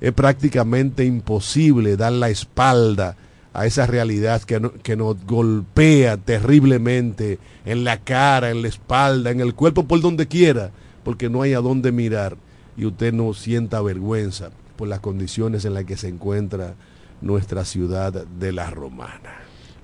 Es 0.00 0.12
prácticamente 0.12 1.04
imposible 1.04 1.96
dar 1.96 2.12
la 2.12 2.30
espalda 2.30 3.16
a 3.54 3.66
esa 3.66 3.86
realidad 3.86 4.42
que, 4.42 4.60
que, 4.82 4.96
nos 4.96 5.24
golpea 5.24 6.16
terriblemente 6.16 7.38
en 7.64 7.84
la 7.84 7.98
cara, 7.98 8.50
en 8.50 8.62
la 8.62 8.68
espalda, 8.68 9.30
en 9.30 9.40
el 9.40 9.54
cuerpo, 9.54 9.84
por 9.84 10.00
donde 10.00 10.26
quiera, 10.26 10.72
porque 11.04 11.30
no 11.30 11.40
hay 11.40 11.54
a 11.54 11.60
dónde 11.60 11.92
mirar 11.92 12.36
y 12.76 12.84
usted 12.84 13.12
no 13.12 13.32
sienta 13.32 13.80
vergüenza 13.80 14.50
por 14.76 14.88
las 14.88 14.98
condiciones 14.98 15.64
en 15.64 15.74
las 15.74 15.84
que 15.84 15.96
se 15.96 16.08
encuentra 16.08 16.74
nuestra 17.20 17.64
ciudad 17.64 18.12
de 18.12 18.52
la 18.52 18.70
Romana. 18.70 19.38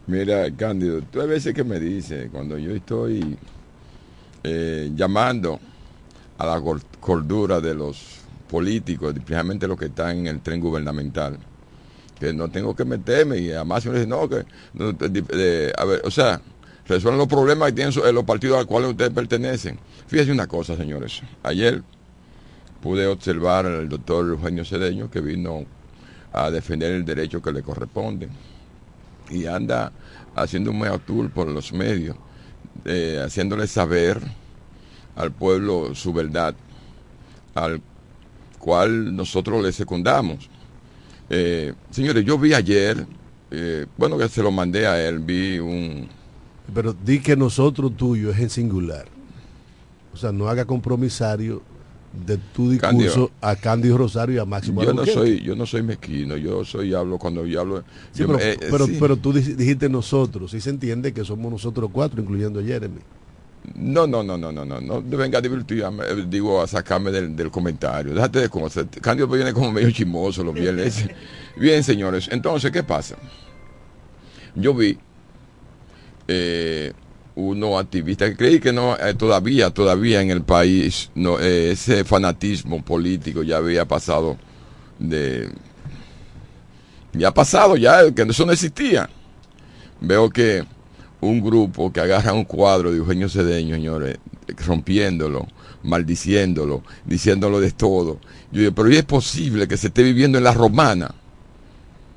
Mira, 0.09 0.51
Cándido, 0.57 1.01
tú 1.03 1.21
a 1.21 1.27
veces 1.27 1.55
que 1.55 1.63
me 1.63 1.79
dices, 1.79 2.29
cuando 2.33 2.59
yo 2.59 2.73
estoy 2.73 3.39
eh, 4.43 4.91
llamando 4.97 5.61
a 6.39 6.47
la 6.47 6.61
cordura 6.99 7.61
de 7.61 7.75
los 7.75 8.19
políticos, 8.51 9.15
especialmente 9.15 9.69
los 9.69 9.79
que 9.79 9.87
están 9.87 10.19
en 10.19 10.27
el 10.27 10.41
tren 10.41 10.61
gubernamental, 10.61 11.39
que 12.21 12.33
no 12.35 12.51
tengo 12.51 12.77
que 12.77 12.85
meterme 12.85 13.39
y 13.39 13.51
además 13.51 13.87
me 13.87 13.95
dice, 13.95 14.07
no, 14.07 14.29
que, 14.29 14.45
a 15.77 15.85
ver, 15.85 16.03
o 16.05 16.11
sea, 16.11 16.41
resuelven 16.87 17.19
los 17.19 17.29
problemas 17.29 17.71
que 17.71 17.77
tienen 17.77 18.15
los 18.15 18.25
partidos 18.25 18.57
a 18.57 18.61
los 18.61 18.67
cuales 18.67 18.91
ustedes 18.91 19.11
pertenecen. 19.11 19.79
Fíjense 20.07 20.31
una 20.31 20.47
cosa, 20.47 20.77
señores, 20.77 21.23
ayer 21.43 21.83
pude 22.83 23.07
observar 23.07 23.67
al 23.67 23.89
doctor 23.89 24.29
Eugenio 24.29 24.65
Cedeño 24.65 25.11
que 25.11 25.21
vino 25.21 25.65
a 26.33 26.51
defender 26.51 26.93
el 26.93 27.05
derecho 27.05 27.43
que 27.43 27.53
le 27.53 27.63
corresponde 27.63 28.29
y 29.31 29.47
anda 29.47 29.91
haciendo 30.35 30.71
un 30.71 30.81
mea 30.81 30.99
tour 30.99 31.31
por 31.31 31.49
los 31.49 31.73
medios, 31.73 32.17
eh, 32.85 33.21
haciéndole 33.25 33.67
saber 33.67 34.21
al 35.17 35.33
pueblo 35.33 35.95
su 35.95 36.13
verdad, 36.13 36.55
al 37.55 37.81
cual 38.59 39.17
nosotros 39.17 39.63
le 39.63 39.73
secundamos. 39.73 40.51
Eh, 41.31 41.73
señores, 41.91 42.25
yo 42.25 42.37
vi 42.39 42.53
ayer, 42.53 43.07
eh, 43.53 43.87
bueno 43.97 44.19
que 44.19 44.29
se 44.29 44.43
lo 44.43 44.51
mandé 44.51 44.87
a 44.87 45.01
él, 45.01 45.21
vi 45.21 45.61
un... 45.61 46.09
Pero 46.75 46.93
di 46.93 47.21
que 47.21 47.37
nosotros 47.37 47.97
tuyo 47.97 48.31
es 48.31 48.39
en 48.41 48.51
singular. 48.51 49.07
O 50.13 50.17
sea, 50.17 50.33
no 50.33 50.49
haga 50.49 50.65
compromisario 50.65 51.63
de 52.27 52.37
tu 52.37 52.71
discurso 52.71 53.31
a 53.41 53.55
Cándido 53.55 53.97
Rosario 53.97 54.35
y 54.35 54.39
a 54.39 54.45
Máximo 54.45 54.83
yo 54.83 54.93
no 54.93 55.07
soy 55.07 55.41
yo 55.43 55.55
no 55.55 55.65
soy 55.65 55.85
mezquino 55.85 56.37
yo 56.37 56.65
soy 56.65 56.93
hablo 56.93 57.19
cuando 57.19 57.47
yo 57.47 57.61
hablo 57.61 57.79
eh, 57.79 58.57
pero, 58.59 58.89
pero, 58.99 59.17
tú 59.17 59.33
dijiste 59.33 59.89
nosotros 59.89 60.53
y 60.55 60.61
se 60.61 60.71
entiende 60.71 61.13
que 61.13 61.25
somos 61.25 61.53
nosotros 61.53 61.89
cuatro 61.93 62.21
incluyendo 62.21 62.59
a 62.59 62.65
Jeremy 62.65 62.99
no, 63.75 64.07
no, 64.07 64.23
no, 64.23 64.37
no, 64.37 64.51
no, 64.53 64.65
no, 64.65 64.81
no 64.81 65.03
venga 65.03 65.39
a 65.39 65.41
divertirme, 65.41 66.05
eh, 66.05 66.25
digo, 66.29 66.63
a 66.63 66.67
sacarme 66.67 67.11
del, 67.11 67.51
comentario. 67.51 68.15
Déjate 68.15 68.41
de 68.41 68.49
cosas. 68.49 68.87
Cándido 69.01 69.29
viene 69.29 69.53
como 69.53 69.71
medio 69.73 69.91
chismoso 69.91 70.43
los 70.43 70.55
viernes. 70.55 71.07
Bien, 71.57 71.83
señores, 71.85 72.29
entonces, 72.31 72.71
¿qué 72.71 72.83
pasa? 72.83 73.17
Yo 74.55 74.75
vi 74.75 74.99
eh, 76.27 76.93
unos 77.35 77.81
activistas 77.81 78.31
que 78.31 78.37
creí 78.37 78.61
que 78.61 78.73
no, 78.73 78.97
eh, 78.97 79.15
todavía, 79.15 79.71
todavía 79.71 80.21
en 80.21 80.31
el 80.31 80.43
país, 80.43 81.11
no, 81.15 81.39
eh, 81.39 81.73
ese 81.73 82.05
fanatismo 82.05 82.83
político 82.85 83.43
ya 83.43 83.59
había 83.59 83.87
pasado 83.87 84.37
de... 84.99 85.49
Ya 87.13 87.29
ha 87.29 87.35
pasado, 87.35 87.77
ya, 87.77 88.13
que 88.13 88.23
eso 88.23 88.47
no 88.47 88.53
existía. 88.53 89.11
Veo 90.01 90.31
que 90.31 90.65
un 91.21 91.41
grupo 91.41 91.93
que 91.93 92.01
agarra 92.01 92.33
un 92.33 92.45
cuadro 92.45 92.91
de 92.91 92.99
Eugenio 92.99 93.29
Cedeño, 93.29 93.75
señores, 93.75 94.19
rompiéndolo, 94.67 95.47
maldiciéndolo, 95.83 96.83
diciéndolo 97.05 97.61
de 97.61 97.73
todo. 97.73 98.21
Yo 98.53 98.61
digo, 98.61 98.73
pero 98.75 98.91
¿y 98.91 98.97
es 98.97 99.05
posible 99.05 99.69
que 99.69 99.77
se 99.77 99.89
esté 99.89 100.03
viviendo 100.03 100.39
en 100.39 100.45
la 100.45 100.55
romana? 100.55 101.15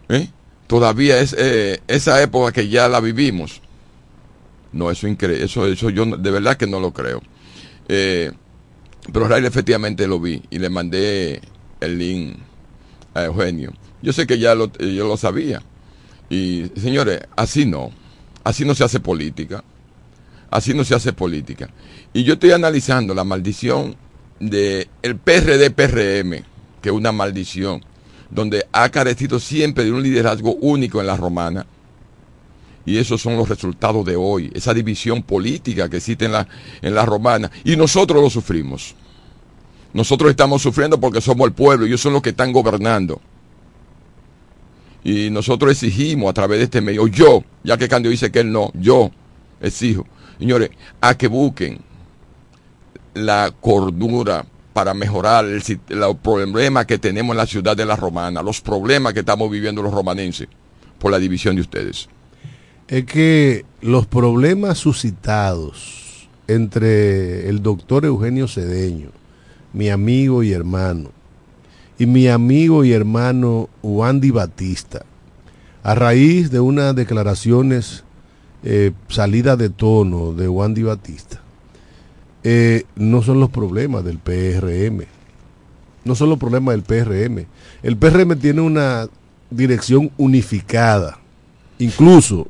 ¿Eh? 0.10 0.30
Todavía 0.68 1.20
es 1.20 1.36
eh, 1.38 1.82
esa 1.88 2.22
época 2.22 2.52
que 2.52 2.70
ya 2.70 2.88
la 2.88 3.00
vivimos. 3.00 3.62
No, 4.72 4.90
eso 4.90 5.08
increíble, 5.08 5.46
eso, 5.46 5.68
eso 5.68 5.90
yo 5.90 6.06
de 6.06 6.32
verdad 6.32 6.58
que 6.58 6.66
no 6.66 6.80
lo 6.80 6.92
creo. 6.94 7.22
Eh, 7.88 8.32
pero 9.12 9.28
Ray 9.28 9.46
efectivamente 9.46 10.08
lo 10.08 10.20
vi 10.20 10.42
y 10.50 10.60
le 10.60 10.70
mandé 10.70 11.42
el 11.80 11.98
link 11.98 12.38
a 13.14 13.26
Eugenio. 13.26 13.74
Yo 14.02 14.14
sé 14.14 14.26
que 14.26 14.40
ya 14.40 14.56
lo, 14.56 14.72
yo 14.72 15.08
lo 15.08 15.18
sabía. 15.18 15.62
Y 16.30 16.72
señores, 16.78 17.22
así 17.36 17.66
no. 17.66 17.92
Así 18.44 18.66
no 18.66 18.76
se 18.76 18.84
hace 18.84 19.00
política. 19.00 19.64
Así 20.50 20.74
no 20.74 20.84
se 20.84 20.96
hace 20.96 21.14
política. 21.14 21.70
Y 22.14 22.24
yo 22.24 22.34
estoy 22.34 22.52
analizando 22.52 23.14
la 23.14 23.24
maldición 23.24 23.96
del 24.40 24.88
el 25.02 25.18
PRD-PRM, 25.18 26.44
que 26.82 26.90
es 26.90 26.96
una 26.96 27.12
maldición, 27.12 27.84
donde 28.30 28.66
ha 28.72 28.90
carecido 28.90 29.40
siempre 29.40 29.84
de 29.86 29.92
un 29.92 30.04
liderazgo 30.04 30.54
único 30.56 31.00
en 31.00 31.08
la 31.08 31.18
romana. 31.18 31.66
Y 32.86 32.98
esos 32.98 33.22
son 33.22 33.38
los 33.38 33.48
resultados 33.48 34.06
de 34.06 34.16
hoy, 34.16 34.52
esa 34.54 34.74
división 34.74 35.24
política 35.24 35.90
que 35.90 35.98
existe 35.98 36.26
en 36.26 36.34
la, 36.34 36.48
en 36.82 36.94
la 36.94 37.06
romana. 37.06 37.50
Y 37.64 37.78
nosotros 37.78 38.22
lo 38.22 38.30
sufrimos. 38.30 38.94
Nosotros 39.94 40.30
estamos 40.30 40.62
sufriendo 40.62 41.00
porque 41.00 41.22
somos 41.22 41.48
el 41.48 41.54
pueblo 41.54 41.86
ellos 41.86 42.02
son 42.02 42.14
los 42.14 42.22
que 42.22 42.32
están 42.32 42.52
gobernando. 42.52 43.22
Y 45.04 45.30
nosotros 45.30 45.72
exigimos 45.72 46.30
a 46.30 46.34
través 46.34 46.60
de 46.60 46.66
este 46.66 46.82
medio, 46.82 47.08
yo, 47.08 47.44
ya 47.64 47.78
que 47.78 47.90
Candio 47.90 48.10
dice 48.10 48.32
que 48.32 48.40
él 48.40 48.52
no, 48.52 48.72
yo 48.74 49.12
exijo, 49.62 50.06
señores, 50.40 50.70
a 51.02 51.18
que 51.18 51.28
busquen 51.28 51.80
la 53.14 53.54
cordura 53.60 54.46
para 54.74 54.94
mejorar 54.94 55.46
el, 55.46 55.62
los 55.90 56.16
problemas 56.18 56.86
que 56.86 56.98
tenemos 56.98 57.34
en 57.34 57.38
la 57.38 57.46
ciudad 57.46 57.78
de 57.78 57.86
la 57.86 57.96
Romana, 57.96 58.42
los 58.42 58.62
problemas 58.62 59.14
que 59.14 59.20
estamos 59.20 59.52
viviendo 59.52 59.84
los 59.84 59.94
romanenses 59.94 60.48
por 61.00 61.12
la 61.12 61.20
división 61.20 61.56
de 61.56 61.62
ustedes. 61.62 62.10
Es 62.88 63.06
que 63.06 63.66
los 63.82 64.08
problemas 64.08 64.78
suscitados 64.78 66.28
entre 66.48 67.50
el 67.50 67.62
doctor 67.62 68.06
Eugenio 68.06 68.48
Cedeño, 68.48 69.10
mi 69.74 69.90
amigo 69.90 70.44
y 70.44 70.52
hermano, 70.52 71.12
y 71.98 72.06
mi 72.06 72.28
amigo 72.28 72.84
y 72.84 72.94
hermano 72.94 73.70
Wandy 73.82 74.32
Batista, 74.32 75.06
a 75.84 75.96
raíz 75.96 76.50
de 76.50 76.60
unas 76.60 76.96
declaraciones 76.96 78.04
eh, 78.64 78.92
salida 79.10 79.56
de 79.56 79.70
tono 79.70 80.34
de 80.34 80.48
Wandy 80.48 80.84
Batista, 80.84 81.42
eh, 82.44 82.84
no 82.96 83.22
son 83.22 83.40
los 83.40 83.50
problemas 83.50 84.04
del 84.04 84.18
PRM, 84.18 85.06
no 86.04 86.16
son 86.16 86.30
los 86.30 86.40
problemas 86.40 86.76
del 86.76 86.84
PRM. 86.84 87.46
El 87.84 87.98
PRM 87.98 88.38
tiene 88.38 88.62
una 88.62 89.08
dirección 89.50 90.12
unificada, 90.18 91.20
incluso 91.80 92.48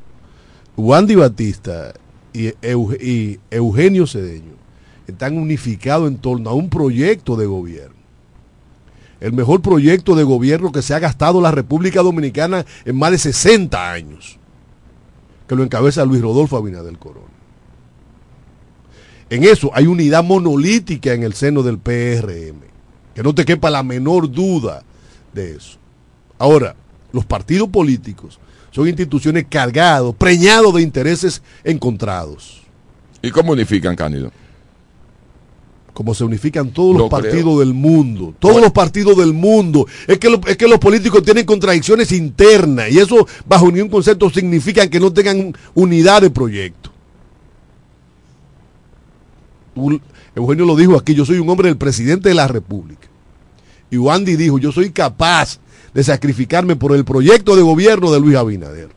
Wandy 0.78 1.16
Batista 1.16 1.94
y 2.34 2.54
Eugenio 3.52 4.08
Cedeño 4.08 4.54
están 5.06 5.38
unificados 5.38 6.10
en 6.10 6.18
torno 6.18 6.50
a 6.50 6.54
un 6.54 6.70
proyecto 6.70 7.36
de 7.36 7.46
gobierno 7.46 7.93
el 9.24 9.32
mejor 9.32 9.62
proyecto 9.62 10.16
de 10.16 10.24
gobierno 10.24 10.74
que 10.74 10.82
se 10.82 10.94
ha 10.94 11.00
gastado 11.00 11.40
la 11.40 11.50
República 11.50 12.02
Dominicana 12.02 12.66
en 12.84 12.98
más 12.98 13.12
de 13.12 13.18
60 13.18 13.92
años, 13.92 14.38
que 15.48 15.56
lo 15.56 15.64
encabeza 15.64 16.04
Luis 16.04 16.22
Rodolfo 16.22 16.58
Abinadel 16.58 17.00
Corona. 17.00 17.28
En 19.30 19.46
eso 19.46 19.72
hay 19.74 19.88
unidad 19.88 20.26
monolítica 20.26 21.14
en 21.14 21.24
el 21.24 21.36
seno 21.36 21.64
del 21.64 21.78
PRM, 21.78 22.60
que 23.16 23.24
no 23.24 23.34
te 23.34 23.46
quepa 23.46 23.70
la 23.70 23.82
menor 23.82 24.30
duda 24.30 24.84
de 25.32 25.56
eso. 25.56 25.78
Ahora, 26.38 26.76
los 27.14 27.24
partidos 27.26 27.70
políticos 27.70 28.42
son 28.72 28.90
instituciones 28.90 29.46
cargados, 29.50 30.14
preñados 30.16 30.74
de 30.74 30.82
intereses 30.82 31.42
encontrados. 31.64 32.62
¿Y 33.22 33.32
cómo 33.32 33.54
unifican, 33.54 33.96
Cándido? 33.96 34.34
Como 35.94 36.16
se 36.16 36.24
unifican 36.24 36.72
todos 36.72 36.98
los 36.98 37.10
partidos 37.10 37.60
del 37.60 37.74
mundo, 37.74 38.34
todos 38.40 38.62
los 38.62 38.72
partidos 38.72 39.16
del 39.18 39.34
mundo. 39.34 39.86
Es 40.08 40.18
que, 40.18 40.40
es 40.48 40.58
que 40.58 40.68
los 40.68 40.80
políticos 40.80 41.24
tienen 41.24 41.46
contradicciones 41.46 42.12
internas 42.12 42.92
y 42.92 43.00
eso 43.00 43.28
bajo 43.48 43.72
ningún 43.72 43.90
concepto 43.90 44.30
significa 44.30 44.90
que 44.90 45.00
no 45.00 45.14
tengan 45.14 45.54
unidad 45.76 46.24
de 46.24 46.32
proyecto. 46.32 46.92
Eugenio 50.36 50.66
lo 50.66 50.76
dijo 50.76 50.98
aquí, 50.98 51.14
yo 51.14 51.26
soy 51.26 51.38
un 51.38 51.50
hombre 51.50 51.68
del 51.68 51.78
presidente 51.78 52.30
de 52.30 52.36
la 52.36 52.48
República. 52.48 53.08
Y 53.92 53.98
Wandy 53.98 54.36
dijo, 54.36 54.58
yo 54.58 54.72
soy 54.72 54.92
capaz 54.92 55.60
de 55.94 56.04
sacrificarme 56.04 56.76
por 56.76 56.96
el 56.96 57.06
proyecto 57.06 57.56
de 57.56 57.62
gobierno 57.62 58.12
de 58.12 58.20
Luis 58.20 58.36
Abinader. 58.36 58.90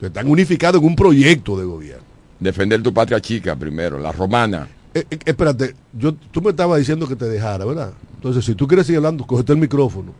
están 0.00 0.28
unificados 0.28 0.80
en 0.80 0.88
un 0.88 0.96
proyecto 0.96 1.58
de 1.58 1.64
gobierno. 1.66 2.04
Defender 2.40 2.82
tu 2.82 2.92
patria 2.92 3.20
chica 3.20 3.56
primero, 3.56 3.98
la 3.98 4.12
romana. 4.12 4.68
Eh, 4.96 5.06
eh, 5.10 5.18
espérate, 5.26 5.74
yo, 5.92 6.14
tú 6.14 6.40
me 6.40 6.48
estabas 6.48 6.78
diciendo 6.78 7.06
que 7.06 7.14
te 7.14 7.26
dejara, 7.26 7.66
¿verdad? 7.66 7.92
Entonces, 8.14 8.42
si 8.42 8.54
tú 8.54 8.66
quieres 8.66 8.86
seguir 8.86 8.96
hablando, 8.96 9.26
cógete 9.26 9.52
el 9.52 9.58
micrófono. 9.58 10.14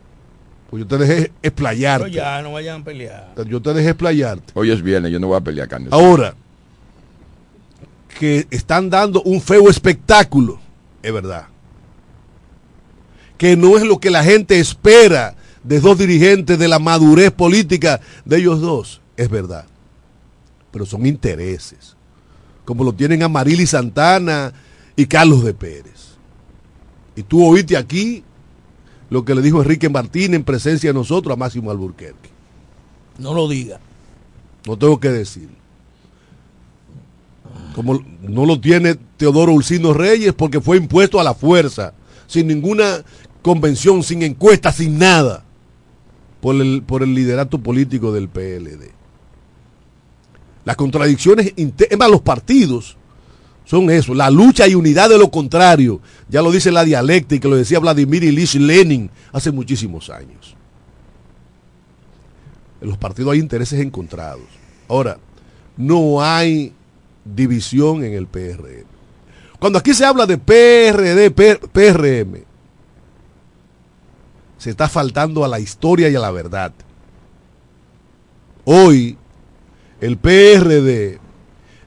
Pues 0.69 0.83
yo 0.83 0.87
te 0.87 0.99
dejé 0.99 1.33
explayarte. 1.43 2.11
Pero 2.11 2.15
ya, 2.15 2.43
no 2.43 2.53
vayan 2.53 2.83
a 2.83 2.85
pelear. 2.85 3.33
Yo 3.49 3.63
te 3.63 3.73
dejé 3.73 3.89
explayarte. 3.89 4.53
Hoy 4.53 4.71
es 4.71 4.83
viernes, 4.83 5.11
yo 5.11 5.19
no 5.19 5.29
voy 5.29 5.39
a 5.39 5.41
pelear, 5.41 5.67
Candido. 5.67 5.97
Ahora, 5.97 6.35
que 8.19 8.47
están 8.51 8.91
dando 8.91 9.23
un 9.23 9.41
feo 9.41 9.71
espectáculo, 9.71 10.59
es 11.03 11.11
verdad. 11.11 11.47
Que 13.39 13.57
no 13.57 13.79
es 13.79 13.83
lo 13.83 13.99
que 13.99 14.11
la 14.11 14.25
gente 14.25 14.61
espera 14.61 15.37
de 15.65 15.81
dos 15.81 15.97
dirigentes 15.97 16.59
de 16.59 16.69
la 16.69 16.79
madurez 16.79 17.31
política 17.31 18.03
de 18.27 18.37
ellos 18.37 18.61
dos, 18.61 19.01
es 19.17 19.31
verdad. 19.31 19.65
Pero 20.71 20.85
son 20.85 21.07
intereses, 21.07 21.97
como 22.67 22.85
lo 22.85 22.93
tienen 22.93 23.23
a 23.23 23.29
Marily 23.29 23.67
Santana 23.67 24.53
y 24.97 25.07
Carlos 25.07 25.45
de 25.45 25.55
Pérez. 25.55 26.17
Y 27.15 27.23
tú 27.23 27.45
oíste 27.45 27.77
aquí 27.77 28.25
lo 29.11 29.25
que 29.25 29.35
le 29.35 29.43
dijo 29.43 29.63
Enrique 29.63 29.89
Martín 29.89 30.35
en 30.35 30.43
presencia 30.43 30.91
de 30.91 30.95
nosotros 30.95 31.35
a 31.35 31.37
Máximo 31.37 31.71
Alburquerque. 31.71 32.31
No 33.19 33.35
lo 33.35 33.49
diga. 33.49 33.79
No 34.67 34.77
tengo 34.77 34.99
que 34.99 35.11
decir. 35.11 35.49
Como 37.75 38.03
no 38.23 38.47
lo 38.47 38.61
tiene 38.61 38.97
Teodoro 39.17 39.53
Ulcino 39.53 39.93
Reyes 39.93 40.33
porque 40.33 40.61
fue 40.61 40.79
impuesto 40.79 41.21
a 41.21 41.25
la 41.25 41.35
fuerza, 41.35 41.95
sin 42.27 42.47
ninguna 42.49 43.05
convención, 43.43 44.03
sin 44.03 44.23
encuesta, 44.23 44.73
sin 44.73 44.99
nada, 44.99 45.45
por 46.41 46.57
el, 46.57 46.83
por 46.83 47.03
el 47.03 47.15
liderato 47.15 47.59
político 47.59 48.13
del 48.13 48.29
PLD. 48.29 48.91
Las 50.65 50.77
contradicciones, 50.77 51.55
más 51.97 52.11
los 52.11 52.23
partidos 52.23 52.97
son 53.67 53.91
eso, 53.91 54.15
la 54.15 54.31
lucha 54.31 54.69
y 54.69 54.77
unidad 54.77 55.11
de 55.11 55.19
lo 55.19 55.29
contrario. 55.29 56.01
Ya 56.29 56.41
lo 56.41 56.53
dice 56.53 56.71
la 56.71 56.85
dialéctica, 56.85 57.49
lo 57.49 57.57
decía 57.57 57.81
Vladimir 57.81 58.23
Ilich 58.23 58.55
Lenin 58.55 59.11
hace 59.33 59.51
muchísimos 59.51 60.09
años. 60.09 60.57
En 62.81 62.89
los 62.89 62.97
partidos 62.97 63.33
hay 63.33 63.41
intereses 63.41 63.81
encontrados. 63.81 64.45
Ahora, 64.89 65.19
no 65.77 66.23
hay 66.23 66.73
división 67.25 68.05
en 68.05 68.15
el 68.15 68.29
PRM. 68.29 68.87
Cuando 69.59 69.81
aquí 69.81 69.95
se 69.95 70.05
habla 70.05 70.27
de 70.27 70.39
PRD, 70.39 71.31
PRM, 71.33 72.45
se 74.59 74.71
está 74.71 74.89
faltando 74.89 75.45
a 75.45 75.49
la 75.49 75.59
historia 75.59 76.09
y 76.09 76.15
a 76.15 76.21
la 76.21 76.31
verdad. 76.31 76.73
Hoy, 78.65 79.19
el 80.01 80.19
PRD 80.19 81.19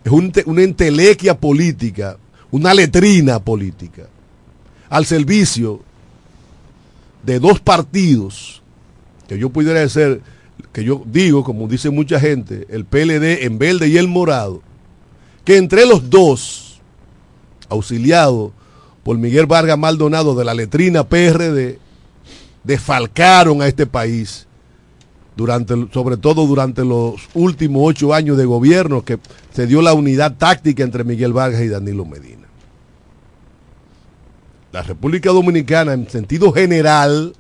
es 0.03 0.12
una 0.45 0.62
entelequia 0.62 1.38
política, 1.38 2.17
una 2.51 2.73
letrina 2.73 3.39
política, 3.39 4.07
al 4.89 5.05
servicio 5.05 5.81
de 7.23 7.39
dos 7.39 7.59
partidos, 7.59 8.62
que 9.27 9.38
yo 9.38 9.49
pudiera 9.49 9.79
decir, 9.79 10.21
que 10.71 10.83
yo 10.83 11.03
digo, 11.05 11.43
como 11.43 11.67
dice 11.67 11.89
mucha 11.89 12.19
gente, 12.19 12.65
el 12.69 12.85
PLD 12.85 13.45
en 13.45 13.59
verde 13.59 13.88
y 13.88 13.97
el 13.97 14.07
morado, 14.07 14.62
que 15.45 15.57
entre 15.57 15.85
los 15.85 16.09
dos, 16.09 16.79
auxiliado 17.69 18.51
por 19.03 19.17
Miguel 19.17 19.45
Vargas 19.45 19.77
Maldonado 19.77 20.35
de 20.35 20.45
la 20.45 20.53
letrina 20.53 21.07
PRD, 21.07 21.79
defalcaron 22.63 23.62
a 23.62 23.67
este 23.67 23.85
país 23.85 24.47
sobre 25.93 26.17
todo 26.17 26.45
durante 26.45 26.84
los 26.84 27.15
últimos 27.34 27.82
ocho 27.86 28.13
años 28.13 28.38
de 28.38 28.45
gobierno 28.45 29.06
que 29.06 29.19
se 29.54 29.67
dio 29.67 29.82
la 29.82 29.93
unidad 29.93 30.36
táctica 30.38 30.84
entre 30.84 31.04
Miguel 31.04 31.34
Vargas 31.34 31.62
y 31.62 31.69
Danilo 31.69 32.06
Medina. 32.06 32.47
La 34.71 34.84
República 34.84 35.32
Dominicana 35.32 35.93
en 35.93 36.10
sentido 36.10 36.52
general 36.52 37.34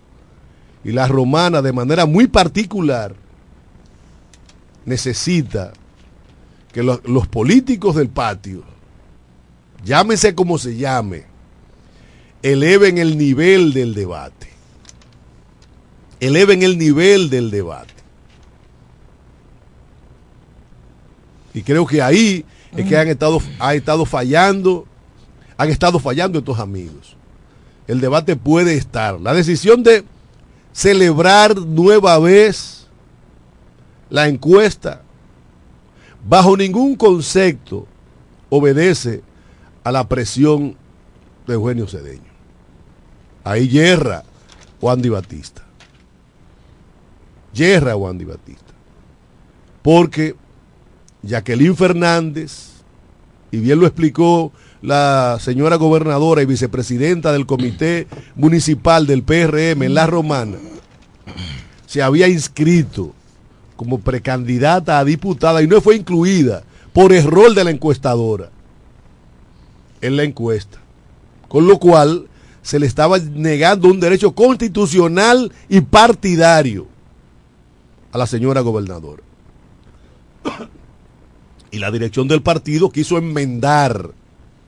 y 0.83 0.91
la 0.91 1.07
romana 1.07 1.61
de 1.61 1.73
manera 1.73 2.05
muy 2.05 2.27
particular 2.27 3.15
necesita 4.85 5.73
que 6.71 6.83
los 6.83 7.27
políticos 7.27 7.95
del 7.95 8.09
patio, 8.09 8.63
llámese 9.83 10.33
como 10.35 10.57
se 10.57 10.77
llame, 10.77 11.25
eleven 12.41 12.97
el 12.97 13.17
nivel 13.17 13.73
del 13.73 13.93
debate 13.93 14.38
eleven 16.19 16.63
el 16.63 16.77
nivel 16.77 17.29
del 17.29 17.51
debate. 17.51 17.93
Y 21.53 21.61
creo 21.61 21.85
que 21.85 22.01
ahí 22.01 22.45
es 22.75 22.87
que 22.87 22.97
han 22.97 23.07
estado, 23.07 23.41
ha 23.59 23.73
estado 23.73 24.05
fallando, 24.05 24.85
han 25.57 25.69
estado 25.69 25.99
fallando 25.99 26.39
estos 26.39 26.59
amigos. 26.59 27.15
El 27.87 28.01
debate 28.01 28.35
puede 28.35 28.75
estar. 28.75 29.19
La 29.19 29.33
decisión 29.33 29.81
de 29.81 30.03
celebrar 30.71 31.57
nueva 31.57 32.19
vez 32.19 32.87
la 34.09 34.27
encuesta 34.27 35.01
bajo 36.27 36.55
ningún 36.55 36.95
concepto 36.95 37.87
obedece 38.49 39.23
a 39.83 39.91
la 39.91 40.07
presión 40.07 40.75
de 41.47 41.53
Eugenio 41.55 41.87
Cedeño. 41.87 42.29
Ahí 43.43 43.67
yerra 43.67 44.23
Juan 44.79 45.01
Di 45.01 45.09
Batista 45.09 45.58
yerra 47.53 47.93
a 47.93 47.95
Wandy 47.95 48.25
Batista. 48.25 48.73
Porque 49.81 50.35
Jacqueline 51.23 51.75
Fernández, 51.75 52.69
y 53.51 53.57
bien 53.57 53.79
lo 53.79 53.87
explicó 53.87 54.51
la 54.81 55.37
señora 55.41 55.75
gobernadora 55.75 56.41
y 56.41 56.45
vicepresidenta 56.45 57.31
del 57.31 57.45
comité 57.45 58.07
municipal 58.35 59.07
del 59.07 59.23
PRM 59.23 59.83
en 59.83 59.93
La 59.93 60.07
Romana, 60.07 60.57
se 61.85 62.01
había 62.01 62.27
inscrito 62.27 63.13
como 63.75 63.99
precandidata 63.99 64.99
a 64.99 65.05
diputada 65.05 65.63
y 65.63 65.67
no 65.67 65.81
fue 65.81 65.95
incluida 65.95 66.63
por 66.93 67.13
error 67.13 67.53
de 67.53 67.63
la 67.63 67.71
encuestadora 67.71 68.51
en 70.01 70.17
la 70.17 70.23
encuesta. 70.23 70.79
Con 71.47 71.67
lo 71.67 71.79
cual 71.79 72.27
se 72.61 72.77
le 72.77 72.85
estaba 72.85 73.17
negando 73.17 73.87
un 73.87 73.99
derecho 73.99 74.33
constitucional 74.33 75.51
y 75.67 75.81
partidario 75.81 76.87
a 78.11 78.17
la 78.17 78.27
señora 78.27 78.61
gobernadora. 78.61 79.23
Y 81.71 81.79
la 81.79 81.91
dirección 81.91 82.27
del 82.27 82.41
partido 82.41 82.89
quiso 82.89 83.17
enmendar 83.17 84.11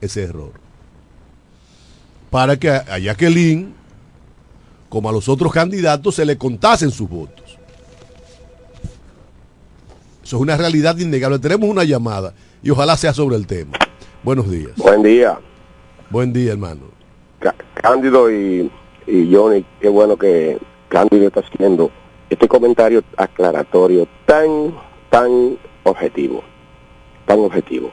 ese 0.02 0.24
error. 0.24 0.52
Para 2.30 2.58
que 2.58 2.70
a 2.70 3.00
Jacqueline, 3.00 3.74
como 4.90 5.10
a 5.10 5.12
los 5.12 5.28
otros 5.28 5.52
candidatos, 5.52 6.16
se 6.16 6.26
le 6.26 6.38
contasen 6.38 6.92
sus 6.92 7.10
votos. 7.10 7.58
Eso 10.24 10.36
es 10.38 10.42
una 10.42 10.56
realidad 10.56 10.98
innegable. 10.98 11.40
Tenemos 11.40 11.70
una 11.70 11.84
llamada 11.84 12.34
y 12.62 12.70
ojalá 12.70 12.96
sea 12.96 13.14
sobre 13.14 13.36
el 13.36 13.48
tema. 13.48 13.74
Buenos 14.24 14.50
días. 14.50 14.72
Buen 14.78 15.02
día. 15.02 15.40
Buen 16.10 16.32
día, 16.32 16.52
hermano. 16.52 16.82
Cándido 17.74 18.32
y, 18.32 18.72
y 19.08 19.34
Johnny, 19.34 19.66
qué 19.80 19.90
bueno 19.90 20.16
que 20.16 20.60
Cándido 20.88 21.28
está 21.28 21.40
haciendo 21.40 21.92
este 22.32 22.48
comentario 22.48 23.04
aclaratorio 23.18 24.08
tan, 24.26 24.74
tan 25.10 25.58
objetivo, 25.84 26.42
tan 27.26 27.40
objetivo. 27.40 27.92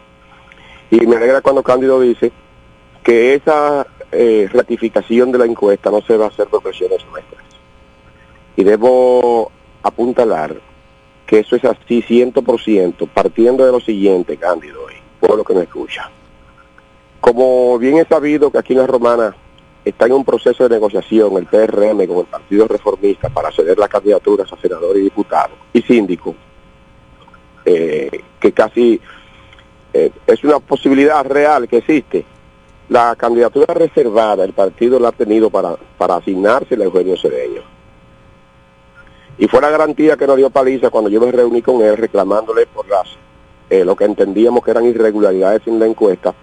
Y 0.92 1.04
me 1.08 1.16
alegra 1.16 1.40
cuando 1.40 1.64
Cándido 1.64 2.00
dice 2.00 2.30
que 3.02 3.34
esa 3.34 3.84
eh, 4.12 4.48
ratificación 4.52 5.32
de 5.32 5.38
la 5.38 5.44
encuesta 5.44 5.90
no 5.90 6.00
se 6.02 6.16
va 6.16 6.26
a 6.26 6.28
hacer 6.28 6.46
por 6.46 6.62
presiones 6.62 7.04
nuestras. 7.10 7.42
Y 8.54 8.62
debo 8.62 9.50
apuntalar 9.82 10.54
que 11.26 11.40
eso 11.40 11.56
es 11.56 11.64
así 11.64 12.00
ciento 12.02 12.42
por 12.42 12.60
ciento, 12.60 13.08
partiendo 13.08 13.66
de 13.66 13.72
lo 13.72 13.80
siguiente, 13.80 14.36
Cándido, 14.36 14.82
y 14.88 15.26
por 15.26 15.36
lo 15.36 15.42
que 15.42 15.54
me 15.54 15.62
escucha. 15.62 16.08
Como 17.20 17.76
bien 17.80 17.98
he 17.98 18.04
sabido 18.04 18.52
que 18.52 18.58
aquí 18.58 18.72
en 18.72 18.78
la 18.78 18.86
Romana 18.86 19.34
está 19.88 20.06
en 20.06 20.12
un 20.12 20.24
proceso 20.24 20.64
de 20.64 20.74
negociación 20.76 21.36
el 21.36 21.46
PRM 21.46 22.06
con 22.06 22.18
el 22.18 22.26
Partido 22.26 22.68
Reformista 22.68 23.28
para 23.28 23.50
ceder 23.50 23.78
las 23.78 23.88
candidaturas 23.88 24.52
a 24.52 24.56
senador 24.60 24.96
y 24.96 25.02
diputado 25.02 25.54
y 25.72 25.82
síndico, 25.82 26.34
eh, 27.64 28.22
que 28.38 28.52
casi 28.52 29.00
eh, 29.92 30.10
es 30.26 30.44
una 30.44 30.58
posibilidad 30.58 31.24
real 31.24 31.68
que 31.68 31.78
existe. 31.78 32.24
La 32.88 33.14
candidatura 33.16 33.74
reservada 33.74 34.44
el 34.44 34.52
partido 34.52 34.98
la 34.98 35.08
ha 35.08 35.12
tenido 35.12 35.50
para, 35.50 35.76
para 35.98 36.16
asignarse 36.16 36.74
a 36.74 36.84
Eugenio 36.84 37.16
Cedeño. 37.16 37.62
Y 39.38 39.46
fue 39.46 39.60
la 39.60 39.70
garantía 39.70 40.16
que 40.16 40.26
nos 40.26 40.36
dio 40.36 40.50
Paliza 40.50 40.90
cuando 40.90 41.10
yo 41.10 41.20
me 41.20 41.30
reuní 41.30 41.62
con 41.62 41.82
él 41.82 41.96
reclamándole 41.96 42.66
por 42.66 42.88
las, 42.88 43.08
eh, 43.70 43.84
lo 43.84 43.94
que 43.94 44.04
entendíamos 44.04 44.64
que 44.64 44.70
eran 44.70 44.86
irregularidades 44.86 45.62
en 45.66 45.78
la 45.78 45.86
encuesta. 45.86 46.34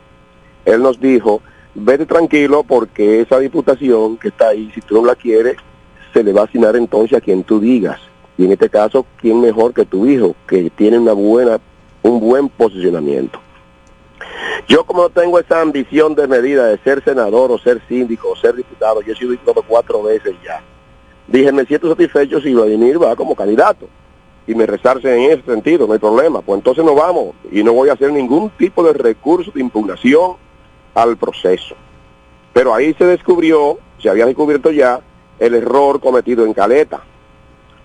Él 0.63 0.81
nos 0.81 0.99
dijo 0.99 1.41
vete 1.75 2.05
tranquilo 2.05 2.63
porque 2.63 3.21
esa 3.21 3.39
diputación 3.39 4.17
que 4.17 4.29
está 4.29 4.49
ahí, 4.49 4.71
si 4.73 4.81
tú 4.81 4.95
no 4.95 5.05
la 5.05 5.15
quieres, 5.15 5.57
se 6.13 6.23
le 6.23 6.33
va 6.33 6.41
a 6.41 6.45
asignar 6.45 6.75
entonces 6.75 7.17
a 7.17 7.21
quien 7.21 7.43
tú 7.43 7.59
digas. 7.59 7.99
Y 8.38 8.45
en 8.45 8.53
este 8.53 8.69
caso, 8.69 9.05
¿quién 9.21 9.39
mejor 9.41 9.73
que 9.73 9.85
tu 9.85 10.05
hijo, 10.05 10.35
que 10.47 10.69
tiene 10.69 10.97
una 10.97 11.13
buena, 11.13 11.59
un 12.01 12.19
buen 12.19 12.49
posicionamiento? 12.49 13.39
Yo 14.67 14.83
como 14.85 15.03
no 15.03 15.09
tengo 15.09 15.39
esa 15.39 15.61
ambición 15.61 16.15
de 16.15 16.27
medida 16.27 16.67
de 16.67 16.77
ser 16.79 17.03
senador 17.03 17.51
o 17.51 17.57
ser 17.57 17.81
síndico 17.88 18.29
o 18.29 18.35
ser 18.35 18.55
diputado, 18.55 19.01
yo 19.01 19.13
he 19.13 19.15
sido 19.15 19.31
diputado 19.31 19.63
cuatro 19.67 20.01
veces 20.01 20.33
ya. 20.43 20.61
Dije, 21.27 21.51
me 21.51 21.65
siento 21.65 21.89
satisfecho 21.89 22.39
si 22.39 22.53
Vladimir 22.53 23.01
va 23.01 23.15
como 23.15 23.35
candidato 23.35 23.88
y 24.47 24.55
me 24.55 24.65
rezarse 24.65 25.13
en 25.13 25.31
ese 25.31 25.43
sentido, 25.43 25.88
no 25.88 25.93
hay 25.93 25.99
problema. 25.99 26.41
Pues 26.41 26.57
entonces 26.59 26.83
nos 26.83 26.95
vamos 26.95 27.35
y 27.51 27.63
no 27.63 27.73
voy 27.73 27.89
a 27.89 27.93
hacer 27.93 28.11
ningún 28.11 28.49
tipo 28.51 28.83
de 28.83 28.93
recurso 28.93 29.51
de 29.51 29.61
impugnación 29.61 30.44
al 30.95 31.17
proceso. 31.17 31.75
Pero 32.53 32.73
ahí 32.73 32.93
se 32.97 33.05
descubrió, 33.05 33.77
se 34.01 34.10
había 34.10 34.25
descubierto 34.25 34.71
ya, 34.71 35.01
el 35.38 35.53
error 35.53 35.99
cometido 35.99 36.45
en 36.45 36.53
Caleta. 36.53 37.03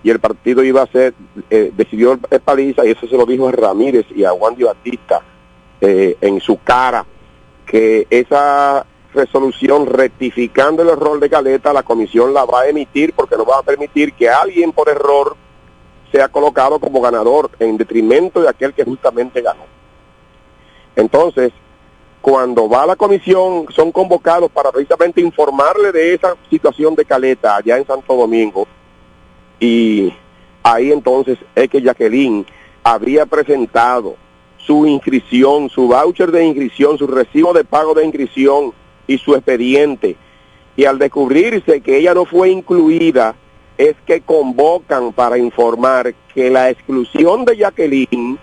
Y 0.03 0.09
el 0.09 0.19
partido 0.19 0.63
iba 0.63 0.81
a 0.81 0.87
ser, 0.87 1.13
eh, 1.49 1.71
decidió 1.75 2.13
el 2.13 2.39
paliza, 2.39 2.85
y 2.85 2.91
eso 2.91 3.07
se 3.07 3.17
lo 3.17 3.25
dijo 3.25 3.47
a 3.47 3.51
Ramírez 3.51 4.05
y 4.15 4.23
a 4.23 4.31
Juan 4.31 4.55
Di 4.55 4.63
Batista 4.63 5.21
eh, 5.79 6.17
en 6.21 6.39
su 6.39 6.59
cara, 6.63 7.05
que 7.65 8.07
esa 8.09 8.85
resolución 9.13 9.85
rectificando 9.85 10.81
el 10.81 10.89
error 10.89 11.19
de 11.19 11.29
Caleta, 11.29 11.73
la 11.73 11.83
comisión 11.83 12.33
la 12.33 12.45
va 12.45 12.61
a 12.61 12.67
emitir 12.69 13.13
porque 13.13 13.35
no 13.35 13.45
va 13.45 13.59
a 13.59 13.63
permitir 13.63 14.13
que 14.13 14.29
alguien 14.29 14.71
por 14.71 14.89
error 14.89 15.35
sea 16.11 16.29
colocado 16.29 16.79
como 16.79 17.01
ganador 17.01 17.51
en 17.59 17.77
detrimento 17.77 18.41
de 18.41 18.49
aquel 18.49 18.73
que 18.73 18.83
justamente 18.83 19.41
ganó. 19.41 19.65
Entonces, 20.95 21.51
cuando 22.21 22.69
va 22.69 22.83
a 22.83 22.87
la 22.87 22.95
comisión, 22.95 23.65
son 23.75 23.91
convocados 23.91 24.51
para 24.51 24.71
precisamente 24.71 25.21
informarle 25.21 25.91
de 25.91 26.13
esa 26.13 26.35
situación 26.49 26.95
de 26.95 27.03
Caleta 27.03 27.55
allá 27.55 27.77
en 27.77 27.85
Santo 27.85 28.15
Domingo. 28.15 28.67
Y 29.59 30.13
ahí 30.63 30.91
entonces 30.91 31.39
es 31.55 31.67
que 31.67 31.81
Jacqueline 31.81 32.45
había 32.83 33.25
presentado 33.25 34.15
su 34.57 34.85
inscripción, 34.85 35.69
su 35.69 35.87
voucher 35.87 36.31
de 36.31 36.45
inscripción, 36.45 36.97
su 36.97 37.07
recibo 37.07 37.53
de 37.53 37.63
pago 37.63 37.95
de 37.95 38.05
inscripción 38.05 38.71
y 39.07 39.17
su 39.17 39.33
expediente. 39.33 40.15
Y 40.75 40.85
al 40.85 40.99
descubrirse 40.99 41.81
que 41.81 41.97
ella 41.97 42.13
no 42.13 42.25
fue 42.25 42.49
incluida, 42.49 43.35
es 43.77 43.95
que 44.05 44.21
convocan 44.21 45.11
para 45.11 45.39
informar 45.39 46.13
que 46.33 46.51
la 46.51 46.69
exclusión 46.69 47.45
de 47.45 47.57
Jacqueline 47.57 48.37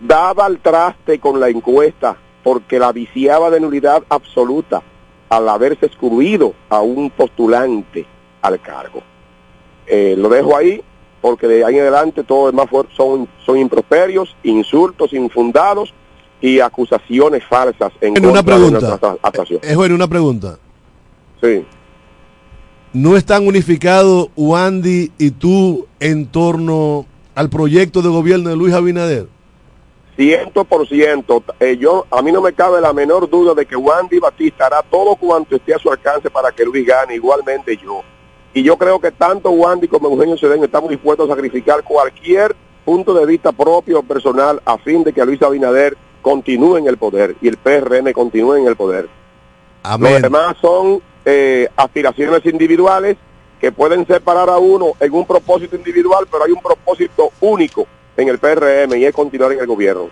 daba 0.00 0.46
al 0.46 0.58
traste 0.58 1.18
con 1.18 1.38
la 1.38 1.50
encuesta 1.50 2.16
porque 2.42 2.78
la 2.78 2.92
viciaba 2.92 3.50
de 3.50 3.60
nulidad 3.60 4.02
absoluta 4.08 4.82
al 5.28 5.48
haberse 5.48 5.86
excluido 5.86 6.54
a 6.68 6.80
un 6.80 7.10
postulante 7.10 8.06
al 8.42 8.60
cargo. 8.60 9.02
Eh, 9.86 10.14
lo 10.16 10.28
dejo 10.28 10.56
ahí 10.56 10.82
porque 11.20 11.46
de 11.46 11.64
ahí 11.64 11.76
en 11.76 11.82
adelante 11.82 12.24
todo 12.24 12.48
es 12.48 12.54
más 12.54 12.66
son, 12.96 13.28
son 13.46 13.56
improperios, 13.56 14.36
insultos 14.42 15.12
infundados 15.12 15.94
y 16.40 16.58
acusaciones 16.58 17.44
falsas 17.44 17.92
en, 18.00 18.16
en 18.16 18.26
una 18.26 18.42
pregunta. 18.42 18.98
Es 19.62 19.76
bueno, 19.76 19.94
una 19.94 20.08
pregunta. 20.08 20.58
Sí. 21.40 21.64
¿No 22.92 23.16
están 23.16 23.46
unificados 23.46 24.28
Wandy 24.36 25.12
y 25.16 25.30
tú 25.30 25.86
en 26.00 26.26
torno 26.26 27.06
al 27.34 27.48
proyecto 27.48 28.02
de 28.02 28.08
gobierno 28.08 28.50
de 28.50 28.56
Luis 28.56 28.74
Abinader? 28.74 29.28
Ciento 30.16 30.64
por 30.64 30.86
ciento. 30.86 31.42
Eh, 31.58 31.78
yo, 31.78 32.06
a 32.10 32.20
mí 32.20 32.32
no 32.32 32.42
me 32.42 32.52
cabe 32.52 32.80
la 32.80 32.92
menor 32.92 33.30
duda 33.30 33.54
de 33.54 33.64
que 33.64 33.76
Wandy 33.76 34.18
Batista 34.18 34.66
hará 34.66 34.82
todo 34.82 35.16
cuanto 35.16 35.56
esté 35.56 35.74
a 35.74 35.78
su 35.78 35.90
alcance 35.90 36.30
para 36.30 36.52
que 36.52 36.64
Luis 36.64 36.86
gane, 36.86 37.14
igualmente 37.14 37.76
yo. 37.76 38.02
Y 38.52 38.62
yo 38.62 38.76
creo 38.76 39.00
que 39.00 39.10
tanto 39.10 39.50
Wandy 39.50 39.88
como 39.88 40.08
Eugenio 40.08 40.36
Cedeño 40.36 40.66
estamos 40.66 40.90
dispuestos 40.90 41.30
a 41.30 41.34
sacrificar 41.34 41.82
cualquier 41.82 42.54
punto 42.84 43.14
de 43.14 43.24
vista 43.24 43.52
propio 43.52 44.00
o 44.00 44.02
personal 44.02 44.60
a 44.66 44.76
fin 44.76 45.02
de 45.02 45.14
que 45.14 45.24
Luis 45.24 45.40
Abinader 45.40 45.96
continúe 46.20 46.76
en 46.76 46.88
el 46.88 46.98
poder 46.98 47.36
y 47.40 47.48
el 47.48 47.56
PRM 47.56 48.12
continúe 48.12 48.56
en 48.56 48.66
el 48.66 48.76
poder. 48.76 49.08
Amén. 49.82 50.12
Los 50.12 50.22
demás 50.22 50.56
son 50.60 51.00
eh, 51.24 51.68
aspiraciones 51.74 52.44
individuales 52.44 53.16
que 53.58 53.72
pueden 53.72 54.06
separar 54.06 54.50
a 54.50 54.58
uno 54.58 54.92
en 55.00 55.12
un 55.14 55.24
propósito 55.24 55.74
individual, 55.76 56.26
pero 56.30 56.44
hay 56.44 56.52
un 56.52 56.60
propósito 56.60 57.30
único 57.40 57.86
en 58.16 58.28
el 58.28 58.38
PRM 58.38 58.96
y 58.96 59.04
es 59.04 59.14
continuar 59.14 59.52
en 59.52 59.60
el 59.60 59.66
gobierno. 59.66 60.10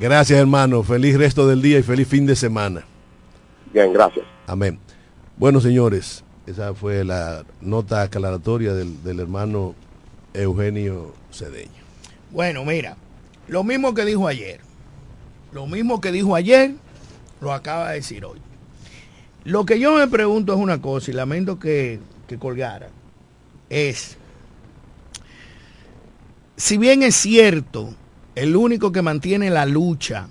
Gracias, 0.00 0.38
hermano. 0.38 0.82
Feliz 0.82 1.16
resto 1.16 1.46
del 1.46 1.62
día 1.62 1.78
y 1.78 1.82
feliz 1.82 2.08
fin 2.08 2.26
de 2.26 2.36
semana. 2.36 2.84
Bien, 3.72 3.92
gracias. 3.92 4.24
Amén. 4.46 4.78
Bueno, 5.36 5.60
señores, 5.60 6.24
esa 6.46 6.74
fue 6.74 7.04
la 7.04 7.44
nota 7.60 8.02
aclaratoria 8.02 8.74
del, 8.74 9.02
del 9.02 9.20
hermano 9.20 9.74
Eugenio 10.34 11.14
Cedeño. 11.30 11.70
Bueno, 12.30 12.64
mira, 12.64 12.96
lo 13.48 13.64
mismo 13.64 13.94
que 13.94 14.04
dijo 14.04 14.28
ayer, 14.28 14.60
lo 15.52 15.66
mismo 15.66 16.00
que 16.00 16.12
dijo 16.12 16.34
ayer, 16.34 16.72
lo 17.40 17.52
acaba 17.52 17.90
de 17.90 17.96
decir 17.96 18.24
hoy. 18.24 18.40
Lo 19.44 19.64
que 19.64 19.78
yo 19.78 19.94
me 19.94 20.08
pregunto 20.08 20.52
es 20.52 20.58
una 20.58 20.82
cosa, 20.82 21.10
y 21.10 21.14
lamento 21.14 21.58
que, 21.58 22.00
que 22.26 22.38
colgara, 22.38 22.88
es, 23.70 24.16
si 26.56 26.78
bien 26.78 27.02
es 27.02 27.14
cierto, 27.14 27.94
el 28.34 28.56
único 28.56 28.92
que 28.92 29.02
mantiene 29.02 29.50
la 29.50 29.66
lucha 29.66 30.28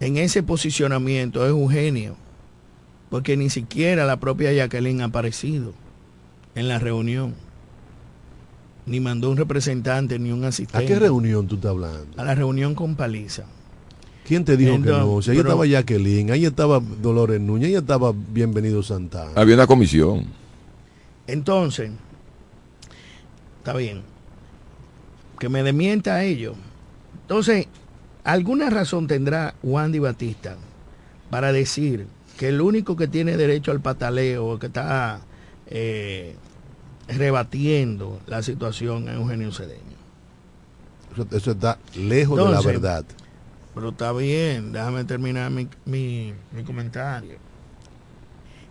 en 0.00 0.16
ese 0.16 0.42
posicionamiento 0.42 1.44
es 1.44 1.50
Eugenio, 1.50 2.16
porque 3.10 3.36
ni 3.36 3.50
siquiera 3.50 4.04
la 4.04 4.18
propia 4.18 4.52
Jacqueline 4.52 5.00
ha 5.02 5.06
aparecido 5.06 5.72
en 6.54 6.68
la 6.68 6.78
reunión. 6.78 7.34
Ni 8.84 8.98
mandó 8.98 9.30
un 9.30 9.36
representante 9.36 10.18
ni 10.18 10.32
un 10.32 10.44
asistente. 10.44 10.84
¿A 10.84 10.88
qué 10.88 10.98
reunión 10.98 11.46
tú 11.46 11.54
estás 11.54 11.70
hablando? 11.70 12.20
A 12.20 12.24
la 12.24 12.34
reunión 12.34 12.74
con 12.74 12.96
Paliza. 12.96 13.44
¿Quién 14.26 14.44
te 14.44 14.56
dijo 14.56 14.80
que 14.82 14.90
no? 14.90 15.22
Si 15.22 15.30
ahí 15.30 15.38
estaba 15.38 15.66
Jacqueline, 15.66 16.30
ahí 16.32 16.46
estaba 16.46 16.80
Dolores 16.80 17.40
Núñez, 17.40 17.68
ahí 17.68 17.74
estaba 17.76 18.12
Bienvenido 18.12 18.82
Santana. 18.82 19.32
Había 19.36 19.54
una 19.54 19.66
comisión. 19.66 20.26
Entonces, 21.26 21.92
está 23.58 23.74
bien. 23.74 24.11
Que 25.42 25.48
me 25.48 25.64
demienta 25.64 26.14
a 26.14 26.22
ellos. 26.22 26.54
Entonces, 27.22 27.66
alguna 28.22 28.70
razón 28.70 29.08
tendrá 29.08 29.56
Wandy 29.64 29.98
Batista 29.98 30.54
para 31.30 31.52
decir 31.52 32.06
que 32.38 32.50
el 32.50 32.60
único 32.60 32.94
que 32.94 33.08
tiene 33.08 33.36
derecho 33.36 33.72
al 33.72 33.80
pataleo, 33.80 34.60
que 34.60 34.66
está 34.66 35.20
eh, 35.66 36.36
rebatiendo 37.08 38.20
la 38.28 38.44
situación 38.44 39.08
es 39.08 39.16
Eugenio 39.16 39.50
Cedeño. 39.50 39.96
Eso, 41.32 41.50
está 41.50 41.76
lejos 41.96 42.38
de 42.38 42.48
la 42.48 42.60
verdad. 42.60 43.04
Pero 43.74 43.88
está 43.88 44.12
bien, 44.12 44.70
déjame 44.70 45.02
terminar 45.02 45.50
mi, 45.50 45.66
mi, 45.84 46.34
mi 46.52 46.62
comentario. 46.62 47.38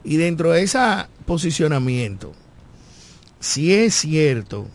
Y 0.05 0.15
dentro 0.15 0.51
de 0.51 0.63
ese 0.63 0.79
posicionamiento, 1.25 2.31
si 3.41 3.73
es 3.73 3.93
cierto, 3.93 4.67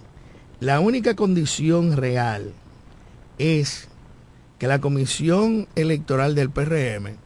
la 0.60 0.80
única 0.80 1.14
condición 1.14 1.96
real 1.96 2.52
es 3.38 3.88
que 4.58 4.66
la 4.66 4.80
Comisión 4.80 5.68
Electoral 5.74 6.34
del 6.34 6.50
PRM 6.50 7.16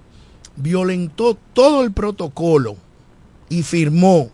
violentó 0.56 1.36
todo 1.52 1.84
el 1.84 1.92
protocolo 1.92 2.76
y 3.48 3.62
firmó 3.62 4.30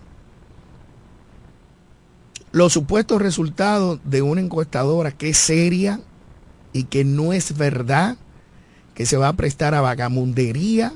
los 2.52 2.72
supuestos 2.72 3.20
resultados 3.20 4.00
de 4.04 4.22
una 4.22 4.40
encuestadora 4.40 5.12
que 5.12 5.30
es 5.30 5.36
seria 5.36 6.00
y 6.72 6.84
que 6.84 7.04
no 7.04 7.34
es 7.34 7.56
verdad, 7.56 8.16
que 8.94 9.04
se 9.04 9.18
va 9.18 9.28
a 9.28 9.34
prestar 9.34 9.74
a 9.74 9.82
vagamundería 9.82 10.94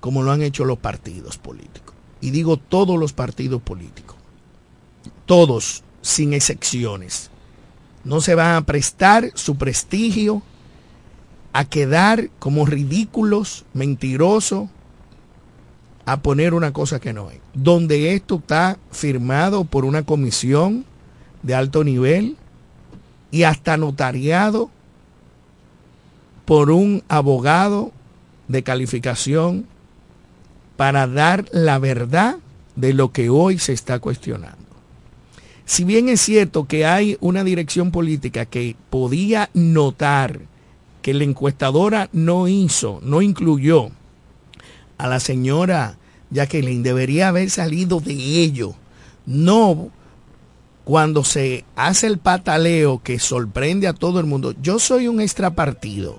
como 0.00 0.22
lo 0.22 0.30
han 0.30 0.42
hecho 0.42 0.66
los 0.66 0.78
partidos 0.78 1.38
políticos. 1.38 1.94
Y 2.20 2.32
digo 2.32 2.58
todos 2.58 2.98
los 2.98 3.14
partidos 3.14 3.62
políticos, 3.62 4.16
todos 5.24 5.84
sin 6.02 6.34
excepciones. 6.34 7.30
No 8.04 8.20
se 8.20 8.34
va 8.34 8.56
a 8.56 8.62
prestar 8.62 9.30
su 9.34 9.56
prestigio 9.56 10.42
a 11.52 11.64
quedar 11.64 12.30
como 12.38 12.66
ridículos, 12.66 13.64
mentirosos, 13.72 14.68
a 16.04 16.20
poner 16.20 16.52
una 16.54 16.72
cosa 16.72 17.00
que 17.00 17.12
no 17.12 17.30
es. 17.30 17.38
Donde 17.54 18.14
esto 18.14 18.36
está 18.36 18.78
firmado 18.90 19.64
por 19.64 19.84
una 19.84 20.02
comisión 20.02 20.84
de 21.42 21.54
alto 21.54 21.84
nivel 21.84 22.36
y 23.30 23.44
hasta 23.44 23.76
notariado 23.76 24.70
por 26.44 26.70
un 26.70 27.02
abogado 27.08 27.92
de 28.48 28.62
calificación 28.62 29.66
para 30.76 31.06
dar 31.06 31.46
la 31.52 31.78
verdad 31.78 32.36
de 32.74 32.92
lo 32.92 33.12
que 33.12 33.30
hoy 33.30 33.58
se 33.58 33.72
está 33.72 34.00
cuestionando. 34.00 34.61
Si 35.64 35.84
bien 35.84 36.08
es 36.08 36.20
cierto 36.20 36.66
que 36.66 36.86
hay 36.86 37.16
una 37.20 37.44
dirección 37.44 37.90
política 37.90 38.46
que 38.46 38.76
podía 38.90 39.50
notar 39.54 40.40
que 41.02 41.14
la 41.14 41.24
encuestadora 41.24 42.08
no 42.12 42.48
hizo, 42.48 43.00
no 43.02 43.22
incluyó 43.22 43.90
a 44.98 45.08
la 45.08 45.18
señora 45.18 45.96
Jacqueline 46.30 46.82
debería 46.82 47.28
haber 47.28 47.50
salido 47.50 48.00
de 48.00 48.14
ello, 48.14 48.74
no 49.26 49.90
cuando 50.84 51.24
se 51.24 51.64
hace 51.76 52.06
el 52.06 52.18
pataleo 52.18 53.02
que 53.02 53.18
sorprende 53.18 53.86
a 53.86 53.92
todo 53.92 54.18
el 54.18 54.26
mundo. 54.26 54.54
Yo 54.62 54.78
soy 54.78 55.08
un 55.08 55.20
extrapartido 55.20 56.18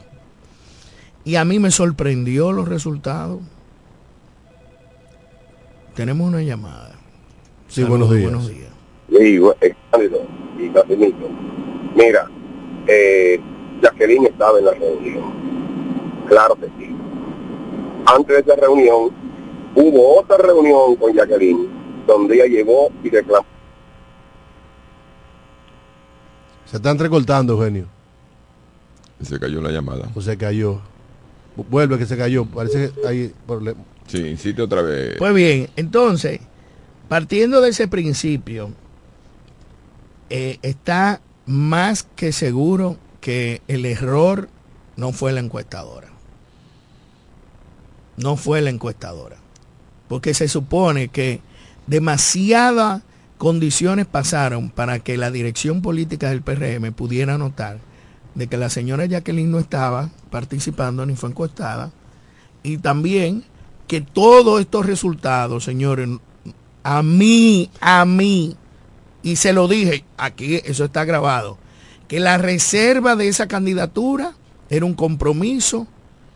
y 1.25 1.35
a 1.35 1.45
mí 1.45 1.59
me 1.59 1.71
sorprendió 1.71 2.51
los 2.51 2.67
resultados. 2.67 3.41
Tenemos 5.95 6.27
una 6.27 6.41
llamada. 6.41 6.95
Sí, 7.67 7.83
buenos 7.83 8.11
días. 8.11 8.23
Buenos 8.23 8.49
días. 8.49 8.72
Sí, 9.09 9.41
eh, 9.61 9.75
cálido 9.91 10.21
y 10.57 10.69
Casimito. 10.69 11.29
Mira, 11.95 12.29
eh, 12.87 13.39
Jacqueline 13.81 14.25
estaba 14.27 14.59
en 14.59 14.65
la 14.65 14.71
reunión. 14.71 15.23
Claro 16.27 16.55
que 16.55 16.67
sí. 16.77 16.95
Antes 18.05 18.45
de 18.45 18.53
esa 18.53 18.59
reunión, 18.59 19.11
hubo 19.75 20.19
otra 20.19 20.37
reunión 20.37 20.95
con 20.95 21.13
Jacqueline, 21.13 21.69
donde 22.07 22.35
ella 22.35 22.45
llegó 22.45 22.89
y 23.03 23.09
reclamó. 23.09 23.45
Se 26.65 26.77
está 26.77 26.91
entrecortando, 26.91 27.53
Eugenio. 27.53 27.87
Se 29.21 29.39
cayó 29.39 29.61
la 29.61 29.71
llamada. 29.71 30.09
O 30.15 30.21
se 30.21 30.37
cayó. 30.37 30.81
Vuelve 31.55 31.97
que 31.97 32.05
se 32.05 32.17
cayó. 32.17 32.45
Parece 32.45 32.91
que 32.91 33.07
hay 33.07 33.33
problema. 33.45 33.79
Sí, 34.07 34.17
insiste 34.27 34.61
otra 34.61 34.81
vez. 34.81 35.15
Pues 35.17 35.33
bien, 35.33 35.69
entonces, 35.75 36.41
partiendo 37.07 37.61
de 37.61 37.69
ese 37.69 37.87
principio, 37.87 38.71
eh, 40.29 40.59
está 40.61 41.21
más 41.45 42.03
que 42.15 42.31
seguro 42.31 42.97
que 43.21 43.61
el 43.67 43.85
error 43.85 44.49
no 44.95 45.11
fue 45.11 45.31
la 45.31 45.39
encuestadora. 45.39 46.09
No 48.17 48.35
fue 48.35 48.61
la 48.61 48.69
encuestadora. 48.69 49.37
Porque 50.07 50.33
se 50.33 50.47
supone 50.47 51.07
que 51.07 51.41
demasiadas 51.87 53.01
condiciones 53.37 54.05
pasaron 54.05 54.69
para 54.69 54.99
que 54.99 55.17
la 55.17 55.31
dirección 55.31 55.81
política 55.81 56.29
del 56.29 56.41
PRM 56.41 56.93
pudiera 56.93 57.37
notar 57.37 57.79
de 58.35 58.47
que 58.47 58.57
la 58.57 58.69
señora 58.69 59.05
Jacqueline 59.05 59.51
no 59.51 59.59
estaba 59.59 60.09
participando 60.29 61.05
ni 61.05 61.15
fue 61.15 61.29
encuestada. 61.29 61.91
Y 62.61 62.77
también 62.77 63.43
que 63.87 64.01
todos 64.01 64.61
estos 64.61 64.85
resultados, 64.85 65.63
señores, 65.63 66.09
a 66.83 67.03
mí, 67.03 67.69
a 67.79 68.05
mí, 68.05 68.55
y 69.23 69.37
se 69.37 69.53
lo 69.53 69.67
dije, 69.67 70.03
aquí 70.17 70.59
eso 70.65 70.85
está 70.85 71.05
grabado, 71.05 71.57
que 72.07 72.19
la 72.19 72.37
reserva 72.37 73.15
de 73.15 73.27
esa 73.29 73.47
candidatura 73.47 74.33
era 74.69 74.85
un 74.85 74.93
compromiso 74.93 75.87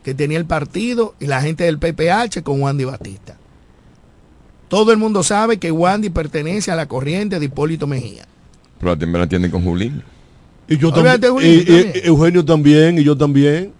que 0.03 0.13
tenía 0.13 0.37
el 0.37 0.45
partido 0.45 1.13
y 1.19 1.25
la 1.27 1.41
gente 1.41 1.65
del 1.65 1.79
PPH 1.79 2.41
con 2.43 2.61
Wandy 2.61 2.85
Batista. 2.85 3.37
Todo 4.69 4.91
el 4.91 4.97
mundo 4.97 5.23
sabe 5.23 5.57
que 5.57 5.71
Wandy 5.71 6.09
pertenece 6.09 6.71
a 6.71 6.75
la 6.75 6.87
corriente 6.87 7.39
de 7.39 7.45
Hipólito 7.45 7.87
Mejía. 7.87 8.25
Pero 8.79 8.97
también 8.97 9.21
la 9.21 9.27
tienen 9.27 9.49
con 9.51 9.63
Julín. 9.63 10.03
Y 10.67 10.77
yo 10.77 10.91
también. 10.91 11.15
Y- 11.15 11.19
también. 11.19 11.91
y- 11.95 12.07
Eugenio 12.07 12.43
también, 12.43 12.97
y 12.99 13.03
yo 13.03 13.17
también. 13.17 13.71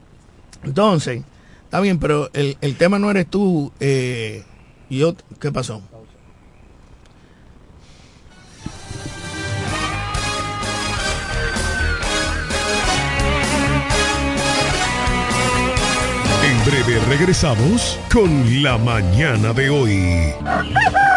Entonces, 0.64 1.22
está 1.66 1.82
bien, 1.82 2.00
pero 2.00 2.30
el, 2.34 2.58
el 2.62 2.76
tema 2.76 2.98
no 3.00 3.12
eres 3.12 3.28
tú 3.28 3.72
eh, 3.80 4.44
y 4.90 5.00
yo, 5.00 5.16
¿qué 5.40 5.52
pasó? 5.52 5.82
Regresamos 17.00 18.00
con 18.12 18.64
la 18.64 18.78
mañana 18.78 19.54
de 19.54 19.70
hoy. 19.70 20.34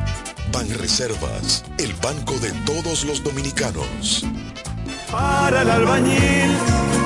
Banreservas, 0.51 1.63
el 1.77 1.93
banco 1.95 2.33
de 2.39 2.51
todos 2.65 3.05
los 3.05 3.23
dominicanos. 3.23 4.25
Para 5.11 5.61
el 5.61 5.69
albañil, 5.69 6.51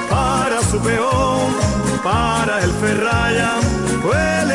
para 0.09 0.61
su 0.63 0.79
peón, 0.79 1.53
para 2.03 2.63
el 2.63 2.71
ferraya, 2.71 3.53
huele. 4.03 4.54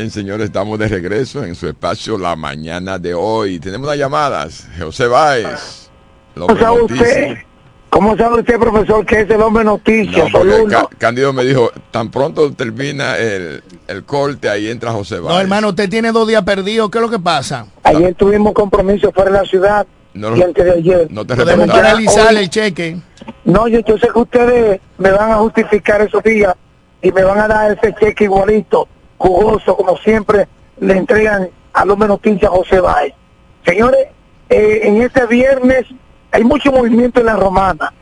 Bien, 0.00 0.10
señores, 0.10 0.46
estamos 0.46 0.78
de 0.78 0.88
regreso 0.88 1.44
en 1.44 1.54
su 1.54 1.68
espacio 1.68 2.16
la 2.16 2.34
mañana 2.34 2.98
de 2.98 3.12
hoy. 3.12 3.60
Tenemos 3.60 3.86
las 3.86 3.98
llamadas. 3.98 4.66
José 4.78 5.06
Báez. 5.06 5.90
¿Cómo 6.34 6.58
sabe 6.58 6.78
noticia. 6.78 7.04
usted, 7.06 7.34
cómo 7.90 8.16
sabe 8.16 8.40
usted, 8.40 8.58
profesor, 8.58 9.04
que 9.04 9.20
es 9.20 9.28
el 9.30 9.42
hombre 9.42 9.62
noticia? 9.62 10.24
No? 10.30 10.88
Cándido 10.96 11.34
me 11.34 11.44
dijo, 11.44 11.70
tan 11.90 12.10
pronto 12.10 12.50
termina 12.54 13.18
el, 13.18 13.62
el 13.88 14.04
corte, 14.04 14.48
ahí 14.48 14.70
entra 14.70 14.90
José 14.90 15.18
Báez. 15.18 15.34
No, 15.34 15.38
hermano, 15.38 15.68
usted 15.68 15.90
tiene 15.90 16.12
dos 16.12 16.26
días 16.26 16.44
perdidos. 16.44 16.88
¿Qué 16.88 16.96
es 16.96 17.02
lo 17.02 17.10
que 17.10 17.18
pasa? 17.18 17.66
Ayer 17.82 18.14
tuvimos 18.14 18.54
compromiso 18.54 19.12
fuera 19.12 19.30
de 19.30 19.36
la 19.36 19.44
ciudad 19.44 19.86
No, 20.14 20.34
y 20.34 20.42
antes 20.42 20.64
de 20.64 20.72
ayer. 20.72 21.08
no 21.10 21.26
te 21.26 21.36
Podemos 21.36 21.66
paralizar 21.68 22.34
el 22.34 22.48
cheque. 22.48 22.96
No, 23.44 23.68
yo, 23.68 23.80
yo 23.80 23.98
sé 23.98 24.08
que 24.10 24.18
ustedes 24.18 24.80
me 24.96 25.10
van 25.10 25.30
a 25.30 25.36
justificar 25.36 26.00
esos 26.00 26.22
días 26.22 26.54
y 27.02 27.12
me 27.12 27.22
van 27.22 27.38
a 27.38 27.46
dar 27.48 27.72
ese 27.72 27.94
cheque 28.00 28.24
igualito, 28.24 28.88
jugoso, 29.20 29.76
como 29.76 29.98
siempre 29.98 30.48
le 30.78 30.96
entregan 30.96 31.50
al 31.74 31.90
hombre 31.90 32.08
noticia 32.08 32.48
José 32.48 32.80
Báez. 32.80 33.12
Señores, 33.66 34.08
eh, 34.48 34.80
en 34.84 35.02
este 35.02 35.26
viernes 35.26 35.84
hay 36.32 36.42
mucho 36.42 36.72
movimiento 36.72 37.20
en 37.20 37.26
la 37.26 37.36
romana 37.36 37.92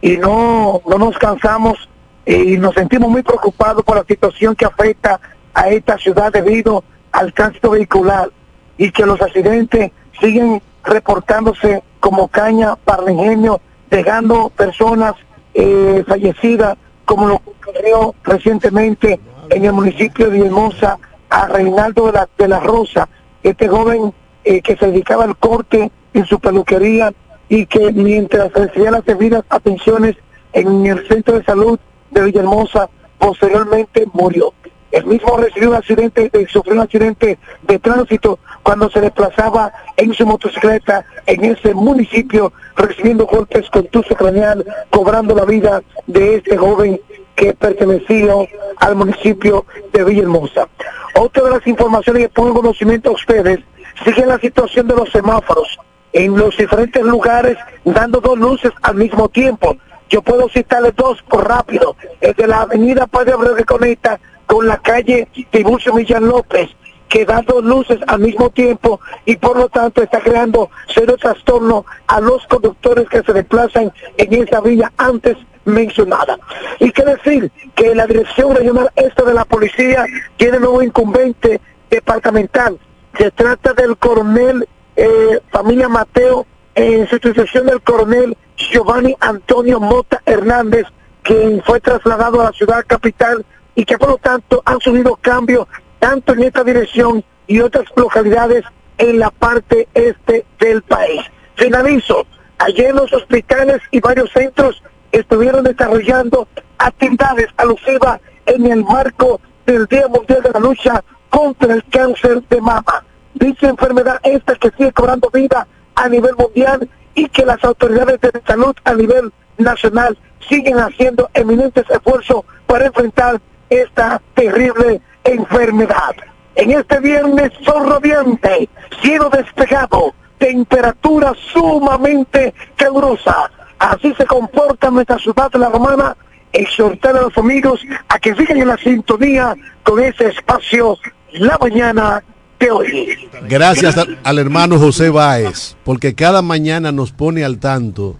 y 0.00 0.16
no, 0.16 0.80
no 0.86 0.96
nos 0.96 1.18
cansamos 1.18 1.88
eh, 2.24 2.36
y 2.36 2.56
nos 2.56 2.74
sentimos 2.74 3.10
muy 3.10 3.22
preocupados 3.22 3.82
por 3.82 3.96
la 3.96 4.04
situación 4.04 4.54
que 4.54 4.64
afecta 4.64 5.20
a 5.54 5.68
esta 5.70 5.98
ciudad 5.98 6.32
debido 6.32 6.84
al 7.10 7.32
tránsito 7.32 7.70
vehicular 7.70 8.30
y 8.78 8.92
que 8.92 9.04
los 9.04 9.20
accidentes 9.20 9.90
siguen 10.20 10.62
reportándose 10.84 11.82
como 11.98 12.28
caña 12.28 12.76
para 12.76 13.02
el 13.02 13.10
ingenio, 13.10 13.60
dejando 13.90 14.50
personas 14.50 15.14
eh, 15.52 16.04
fallecidas, 16.06 16.78
como 17.04 17.26
lo 17.26 17.34
ocurrió 17.34 18.14
recientemente 18.22 19.18
en 19.50 19.64
el 19.64 19.72
municipio 19.72 20.30
de 20.30 20.46
Hermosa 20.46 20.98
a 21.28 21.46
Reinaldo 21.46 22.12
de 22.38 22.48
la, 22.48 22.60
Rosa, 22.60 23.08
este 23.42 23.68
joven 23.68 24.12
eh, 24.44 24.62
que 24.62 24.76
se 24.76 24.86
dedicaba 24.86 25.24
al 25.24 25.36
corte 25.36 25.90
en 26.14 26.26
su 26.26 26.40
peluquería 26.40 27.12
y 27.48 27.66
que 27.66 27.92
mientras 27.92 28.52
recibía 28.52 28.90
las 28.90 29.04
debidas 29.04 29.44
atenciones 29.48 30.16
en 30.52 30.86
el 30.86 31.06
centro 31.08 31.38
de 31.38 31.44
salud 31.44 31.78
de 32.10 32.24
Villahermosa, 32.24 32.88
posteriormente 33.18 34.06
murió. 34.12 34.54
El 34.90 35.06
mismo 35.06 35.36
recibió 35.36 35.70
un 35.70 35.76
accidente, 35.76 36.30
eh, 36.32 36.46
sufrió 36.48 36.74
un 36.74 36.80
accidente 36.80 37.38
de 37.62 37.78
tránsito 37.78 38.40
cuando 38.64 38.90
se 38.90 39.00
desplazaba 39.00 39.72
en 39.96 40.12
su 40.14 40.26
motocicleta 40.26 41.04
en 41.26 41.44
ese 41.44 41.74
municipio, 41.74 42.52
recibiendo 42.76 43.26
golpes 43.26 43.70
con 43.70 43.86
tuzo 43.86 44.16
craneal, 44.16 44.64
cobrando 44.90 45.34
la 45.34 45.44
vida 45.44 45.82
de 46.08 46.36
este 46.36 46.56
joven 46.56 47.00
que 47.40 47.54
pertenecía 47.54 48.34
al 48.76 48.96
municipio 48.96 49.64
de 49.94 50.04
Villahermosa. 50.04 50.68
Otra 51.14 51.44
de 51.44 51.50
las 51.50 51.66
informaciones 51.66 52.24
que 52.24 52.28
pongo 52.28 52.50
en 52.50 52.56
conocimiento 52.56 53.08
a 53.08 53.14
ustedes, 53.14 53.60
sigue 54.04 54.26
la 54.26 54.38
situación 54.38 54.86
de 54.86 54.94
los 54.94 55.08
semáforos 55.10 55.78
en 56.12 56.36
los 56.36 56.54
diferentes 56.58 57.02
lugares, 57.02 57.56
dando 57.82 58.20
dos 58.20 58.38
luces 58.38 58.72
al 58.82 58.96
mismo 58.96 59.30
tiempo. 59.30 59.78
Yo 60.10 60.20
puedo 60.20 60.50
citarles 60.50 60.94
dos 60.96 61.22
por 61.22 61.48
rápido. 61.48 61.96
El 62.20 62.34
de 62.34 62.46
la 62.46 62.60
avenida 62.62 63.06
Padre 63.06 63.32
Abreu 63.32 63.56
que 63.56 63.64
conecta 63.64 64.20
con 64.44 64.66
la 64.66 64.76
calle 64.76 65.26
Tiburcio 65.50 65.94
Millán 65.94 66.26
López, 66.26 66.68
que 67.08 67.24
da 67.24 67.40
dos 67.40 67.64
luces 67.64 68.00
al 68.06 68.20
mismo 68.20 68.50
tiempo 68.50 69.00
y 69.24 69.36
por 69.36 69.56
lo 69.56 69.70
tanto 69.70 70.02
está 70.02 70.20
creando 70.20 70.70
serio 70.94 71.16
trastorno 71.16 71.86
a 72.06 72.20
los 72.20 72.46
conductores 72.48 73.08
que 73.08 73.22
se 73.22 73.32
desplazan 73.32 73.90
en 74.18 74.34
esa 74.34 74.60
vía 74.60 74.92
antes 74.98 75.38
mencionada. 75.70 76.38
Y 76.78 76.90
que 76.92 77.04
decir 77.04 77.50
que 77.74 77.94
la 77.94 78.06
Dirección 78.06 78.54
Regional 78.54 78.90
Este 78.96 79.24
de 79.24 79.34
la 79.34 79.44
Policía 79.44 80.06
tiene 80.36 80.58
nuevo 80.58 80.82
incumbente 80.82 81.60
departamental. 81.90 82.78
Se 83.18 83.30
trata 83.30 83.72
del 83.72 83.96
coronel 83.96 84.68
eh, 84.96 85.40
Familia 85.50 85.88
Mateo 85.88 86.46
en 86.74 87.08
sustitución 87.08 87.66
del 87.66 87.80
coronel 87.82 88.36
Giovanni 88.56 89.16
Antonio 89.20 89.80
Mota 89.80 90.22
Hernández, 90.24 90.86
quien 91.22 91.62
fue 91.62 91.80
trasladado 91.80 92.40
a 92.40 92.44
la 92.44 92.52
ciudad 92.52 92.84
capital 92.86 93.44
y 93.74 93.84
que 93.84 93.98
por 93.98 94.10
lo 94.10 94.18
tanto 94.18 94.62
han 94.64 94.80
subido 94.80 95.16
cambios 95.16 95.66
tanto 95.98 96.32
en 96.32 96.44
esta 96.44 96.64
dirección 96.64 97.24
y 97.46 97.60
otras 97.60 97.84
localidades 97.96 98.64
en 98.98 99.18
la 99.18 99.30
parte 99.30 99.88
este 99.94 100.44
del 100.58 100.82
país. 100.82 101.22
Finalizo, 101.56 102.26
ayer 102.58 102.94
los 102.94 103.12
hospitales 103.12 103.80
y 103.90 104.00
varios 104.00 104.30
centros 104.32 104.82
estuvieron 105.12 105.64
desarrollando 105.64 106.48
actividades 106.78 107.48
alusivas 107.56 108.20
en 108.46 108.66
el 108.70 108.84
marco 108.84 109.40
del 109.66 109.86
Día 109.86 110.08
Mundial 110.08 110.42
de 110.42 110.50
la 110.50 110.60
Lucha 110.60 111.04
contra 111.28 111.74
el 111.74 111.84
Cáncer 111.84 112.42
de 112.48 112.60
Mama. 112.60 113.04
Dicha 113.34 113.68
enfermedad 113.68 114.20
esta 114.22 114.54
que 114.56 114.70
sigue 114.76 114.92
cobrando 114.92 115.30
vida 115.30 115.66
a 115.94 116.08
nivel 116.08 116.34
mundial 116.36 116.88
y 117.14 117.28
que 117.28 117.44
las 117.44 117.62
autoridades 117.64 118.20
de 118.20 118.32
salud 118.46 118.74
a 118.84 118.94
nivel 118.94 119.32
nacional 119.58 120.16
siguen 120.48 120.78
haciendo 120.78 121.28
eminentes 121.34 121.84
esfuerzos 121.88 122.44
para 122.66 122.86
enfrentar 122.86 123.40
esta 123.68 124.20
terrible 124.34 125.00
enfermedad. 125.24 126.14
En 126.56 126.72
este 126.72 126.98
viernes 127.00 127.52
sol 127.64 127.88
radiante, 127.88 128.68
cielo 129.02 129.30
despejado, 129.30 130.14
temperatura 130.38 131.32
sumamente 131.52 132.52
calurosa. 132.76 133.50
Así 133.80 134.12
se 134.14 134.26
comporta 134.26 134.90
nuestra 134.90 135.18
ciudad 135.18 135.50
de 135.50 135.58
la 135.58 135.70
Romana, 135.70 136.14
exhortar 136.52 137.16
a 137.16 137.22
los 137.22 137.38
amigos 137.38 137.80
a 138.08 138.18
que 138.18 138.34
sigan 138.34 138.58
en 138.58 138.68
la 138.68 138.76
sintonía 138.76 139.56
con 139.82 139.98
ese 139.98 140.28
espacio 140.28 140.98
la 141.32 141.56
mañana 141.58 142.22
de 142.58 142.70
hoy. 142.70 143.18
Gracias 143.48 143.96
al, 143.96 144.18
al 144.22 144.38
hermano 144.38 144.78
José 144.78 145.08
Báez, 145.08 145.76
porque 145.82 146.14
cada 146.14 146.42
mañana 146.42 146.92
nos 146.92 147.10
pone 147.12 147.42
al 147.42 147.58
tanto 147.58 148.16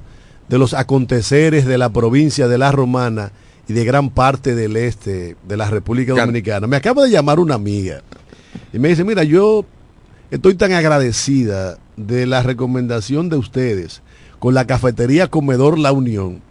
de 0.48 0.58
los 0.58 0.72
aconteceres 0.72 1.66
de 1.66 1.76
la 1.76 1.90
provincia 1.90 2.48
de 2.48 2.56
La 2.56 2.72
Romana 2.72 3.30
y 3.68 3.74
de 3.74 3.84
gran 3.84 4.08
parte 4.08 4.54
del 4.54 4.78
este 4.78 5.36
de 5.46 5.56
la 5.58 5.68
República 5.68 6.14
Dominicana. 6.14 6.66
Me 6.66 6.76
acaba 6.76 7.04
de 7.04 7.10
llamar 7.10 7.38
una 7.38 7.54
amiga 7.54 8.00
y 8.72 8.78
me 8.78 8.88
dice, 8.88 9.04
mira, 9.04 9.24
yo 9.24 9.66
estoy 10.30 10.54
tan 10.54 10.72
agradecida 10.72 11.76
de 11.98 12.26
la 12.26 12.42
recomendación 12.42 13.28
de 13.28 13.36
ustedes 13.36 14.02
con 14.40 14.54
la 14.54 14.66
cafetería 14.66 15.28
Comedor 15.28 15.78
La 15.78 15.92
Unión, 15.92 16.42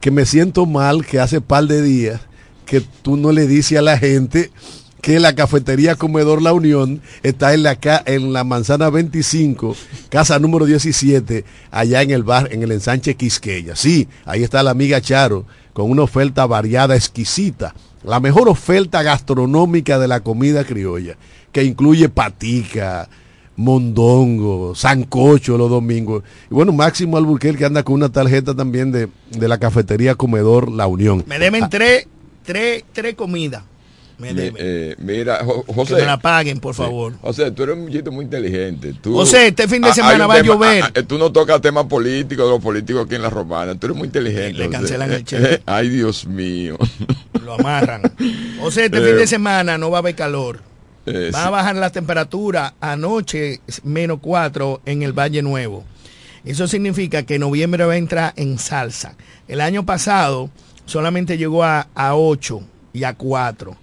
que 0.00 0.10
me 0.10 0.26
siento 0.26 0.66
mal 0.66 1.06
que 1.06 1.20
hace 1.20 1.40
par 1.40 1.66
de 1.66 1.82
días 1.82 2.22
que 2.66 2.80
tú 2.80 3.16
no 3.16 3.30
le 3.32 3.46
dices 3.46 3.78
a 3.78 3.82
la 3.82 3.98
gente 3.98 4.50
que 5.00 5.20
la 5.20 5.34
cafetería 5.34 5.94
Comedor 5.94 6.42
La 6.42 6.52
Unión 6.52 7.00
está 7.22 7.54
en 7.54 7.62
la, 7.62 7.78
en 8.06 8.32
la 8.32 8.44
manzana 8.44 8.90
25, 8.90 9.76
casa 10.08 10.38
número 10.38 10.66
17, 10.66 11.44
allá 11.70 12.02
en 12.02 12.10
el 12.10 12.24
bar, 12.24 12.48
en 12.50 12.62
el 12.62 12.72
ensanche 12.72 13.14
Quisqueya. 13.14 13.76
Sí, 13.76 14.08
ahí 14.24 14.42
está 14.42 14.62
la 14.62 14.72
amiga 14.72 15.00
Charo, 15.00 15.46
con 15.72 15.90
una 15.90 16.02
oferta 16.02 16.46
variada, 16.46 16.96
exquisita. 16.96 17.74
La 18.02 18.20
mejor 18.20 18.48
oferta 18.48 19.02
gastronómica 19.02 19.98
de 19.98 20.08
la 20.08 20.20
comida 20.20 20.64
criolla, 20.64 21.16
que 21.52 21.62
incluye 21.62 22.08
patica, 22.08 23.08
mondongo, 23.58 24.74
sancocho 24.74 25.58
los 25.58 25.68
domingos. 25.70 26.22
Y 26.50 26.54
bueno, 26.54 26.72
Máximo 26.72 27.16
Alburquerque 27.16 27.64
anda 27.64 27.82
con 27.82 27.94
una 27.96 28.08
tarjeta 28.08 28.54
también 28.54 28.92
de, 28.92 29.08
de 29.30 29.48
la 29.48 29.58
cafetería 29.58 30.14
Comedor 30.14 30.70
La 30.70 30.86
Unión. 30.86 31.24
Me 31.26 31.38
deben 31.38 31.68
tres, 31.68 32.06
tres, 32.44 32.84
tres 32.92 33.14
comidas. 33.14 33.62
Me 34.18 34.34
Mi- 34.34 34.40
deben. 34.40 34.56
eh, 34.58 34.96
mira, 34.98 35.44
Jo- 35.44 35.64
José. 35.72 35.94
Que 35.94 36.00
me 36.00 36.06
la 36.06 36.18
paguen, 36.18 36.58
por 36.58 36.74
Sí. 36.74 36.82
favor. 36.82 37.12
José, 37.20 37.52
tú 37.52 37.62
eres 37.62 37.76
un 37.76 37.82
muchachito 37.82 38.10
muy 38.10 38.24
inteligente. 38.24 38.92
Tú, 39.00 39.14
José, 39.14 39.46
este 39.48 39.68
fin 39.68 39.80
de 39.80 39.90
Ah, 39.90 39.94
semana 39.94 40.26
va 40.26 40.34
a 40.34 40.42
llover. 40.42 40.82
ah, 40.82 40.90
ah, 40.96 41.02
tú 41.06 41.18
no 41.18 41.30
tocas 41.30 41.60
temas 41.60 41.84
políticos 41.86 42.46
de 42.46 42.50
los 42.50 42.60
políticos 42.60 43.06
aquí 43.06 43.14
en 43.14 43.22
la 43.22 43.30
romana. 43.30 43.76
Tú 43.78 43.86
eres 43.86 43.96
muy 43.96 44.06
inteligente. 44.06 44.54
Le 44.58 44.64
José. 44.66 44.76
cancelan 44.76 45.12
el 45.12 45.24
cheque. 45.24 45.62
Ay, 45.66 45.88
Dios 45.88 46.26
mío. 46.26 46.76
Lo 47.44 47.54
amarran. 47.54 48.02
O 48.60 48.72
sea, 48.72 48.86
este 48.86 48.98
Eh, 48.98 49.06
fin 49.06 49.16
de 49.18 49.26
semana 49.28 49.78
no 49.78 49.88
va 49.90 49.98
a 49.98 50.00
haber 50.00 50.16
calor. 50.16 50.62
Eh, 51.08 51.30
Va 51.34 51.46
a 51.46 51.50
bajar 51.50 51.76
la 51.76 51.90
temperatura 51.90 52.74
anoche 52.80 53.60
menos 53.84 54.18
4 54.20 54.82
en 54.84 55.02
el 55.02 55.12
Valle 55.12 55.42
Nuevo. 55.42 55.84
Eso 56.44 56.68
significa 56.68 57.24
que 57.24 57.38
noviembre 57.38 57.84
va 57.84 57.94
a 57.94 57.96
entrar 57.96 58.32
en 58.36 58.58
salsa. 58.58 59.16
El 59.48 59.60
año 59.60 59.84
pasado 59.84 60.50
solamente 60.86 61.36
llegó 61.36 61.64
a, 61.64 61.88
a 61.94 62.14
8 62.14 62.60
y 62.92 63.04
a 63.04 63.14
4. 63.14 63.76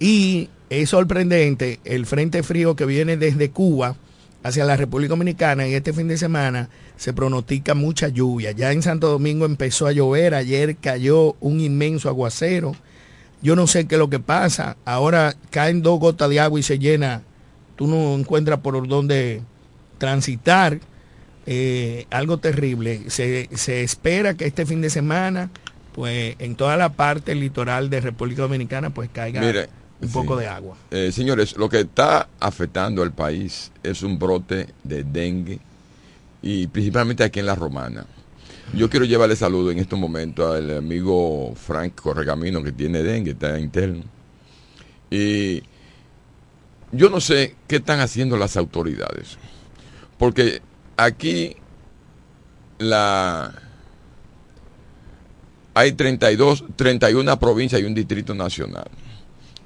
Y 0.00 0.48
es 0.68 0.90
sorprendente 0.90 1.80
el 1.84 2.06
frente 2.06 2.42
frío 2.42 2.74
que 2.76 2.86
viene 2.86 3.16
desde 3.16 3.50
Cuba 3.50 3.96
hacia 4.42 4.64
la 4.64 4.76
República 4.76 5.10
Dominicana 5.10 5.68
y 5.68 5.74
este 5.74 5.92
fin 5.92 6.08
de 6.08 6.16
semana 6.16 6.68
se 6.96 7.12
pronostica 7.12 7.74
mucha 7.74 8.08
lluvia. 8.08 8.52
Ya 8.52 8.72
en 8.72 8.82
Santo 8.82 9.08
Domingo 9.08 9.44
empezó 9.44 9.86
a 9.86 9.92
llover, 9.92 10.34
ayer 10.34 10.76
cayó 10.76 11.36
un 11.40 11.60
inmenso 11.60 12.08
aguacero. 12.08 12.74
Yo 13.42 13.56
no 13.56 13.66
sé 13.66 13.86
qué 13.86 13.96
es 13.96 13.98
lo 13.98 14.08
que 14.10 14.20
pasa. 14.20 14.76
Ahora 14.84 15.34
caen 15.50 15.82
dos 15.82 15.98
gotas 15.98 16.30
de 16.30 16.40
agua 16.40 16.60
y 16.60 16.62
se 16.62 16.78
llena. 16.78 17.22
Tú 17.76 17.86
no 17.86 18.14
encuentras 18.14 18.60
por 18.60 18.86
dónde 18.86 19.42
transitar. 19.98 20.78
Eh, 21.46 22.06
algo 22.10 22.38
terrible. 22.38 23.10
Se, 23.10 23.48
se 23.54 23.82
espera 23.82 24.34
que 24.34 24.46
este 24.46 24.64
fin 24.64 24.80
de 24.80 24.90
semana, 24.90 25.50
pues 25.92 26.36
en 26.38 26.54
toda 26.54 26.76
la 26.76 26.90
parte 26.90 27.34
litoral 27.34 27.90
de 27.90 28.00
República 28.00 28.42
Dominicana, 28.42 28.90
pues 28.90 29.10
caiga 29.12 29.40
Mire, 29.40 29.68
un 30.00 30.08
Sí. 30.08 30.14
poco 30.14 30.36
de 30.36 30.46
agua. 30.46 30.76
Eh, 30.92 31.10
señores, 31.12 31.56
lo 31.56 31.68
que 31.68 31.80
está 31.80 32.28
afectando 32.38 33.02
al 33.02 33.12
país 33.12 33.72
es 33.82 34.02
un 34.04 34.18
brote 34.20 34.68
de 34.84 35.02
dengue 35.02 35.58
y 36.42 36.68
principalmente 36.68 37.24
aquí 37.24 37.40
en 37.40 37.46
la 37.46 37.56
Romana. 37.56 38.06
Yo 38.74 38.88
quiero 38.88 39.04
llevarle 39.04 39.36
saludo 39.36 39.70
en 39.70 39.78
estos 39.78 39.98
momentos 39.98 40.56
al 40.56 40.78
amigo 40.78 41.54
Frank 41.54 41.94
Corregamino 41.94 42.62
que 42.62 42.72
tiene 42.72 43.02
dengue, 43.02 43.32
está 43.32 43.58
interno. 43.58 44.02
Y 45.10 45.62
yo 46.90 47.10
no 47.10 47.20
sé 47.20 47.54
qué 47.68 47.76
están 47.76 48.00
haciendo 48.00 48.38
las 48.38 48.56
autoridades. 48.56 49.36
Porque 50.16 50.62
aquí 50.96 51.54
la 52.78 53.52
hay 55.74 55.92
32, 55.92 56.64
31 56.74 57.38
provincias 57.38 57.80
y 57.80 57.84
un 57.84 57.94
distrito 57.94 58.34
nacional 58.34 58.88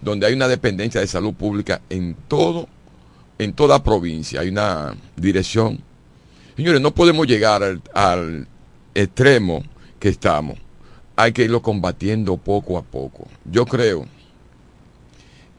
donde 0.00 0.26
hay 0.26 0.34
una 0.34 0.48
dependencia 0.48 1.00
de 1.00 1.06
salud 1.06 1.34
pública 1.34 1.80
en 1.90 2.16
todo, 2.28 2.68
en 3.38 3.52
toda 3.52 3.82
provincia, 3.82 4.40
hay 4.40 4.48
una 4.48 4.94
dirección. 5.16 5.80
Señores, 6.56 6.80
no 6.80 6.92
podemos 6.94 7.26
llegar 7.26 7.62
al 7.94 8.48
extremo 8.96 9.62
que 10.00 10.08
estamos. 10.08 10.58
Hay 11.16 11.32
que 11.32 11.44
irlo 11.44 11.62
combatiendo 11.62 12.36
poco 12.36 12.78
a 12.78 12.82
poco. 12.82 13.28
Yo 13.44 13.66
creo 13.66 14.06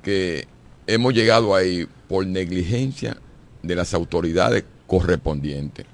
que 0.02 0.48
hemos 0.88 1.14
llegado 1.14 1.56
ahí 1.56 1.88
por 2.08 2.26
negligencia 2.26 3.18
de 3.62 3.76
las 3.76 3.94
autoridades 3.94 4.66
correspondientes. 4.88 5.86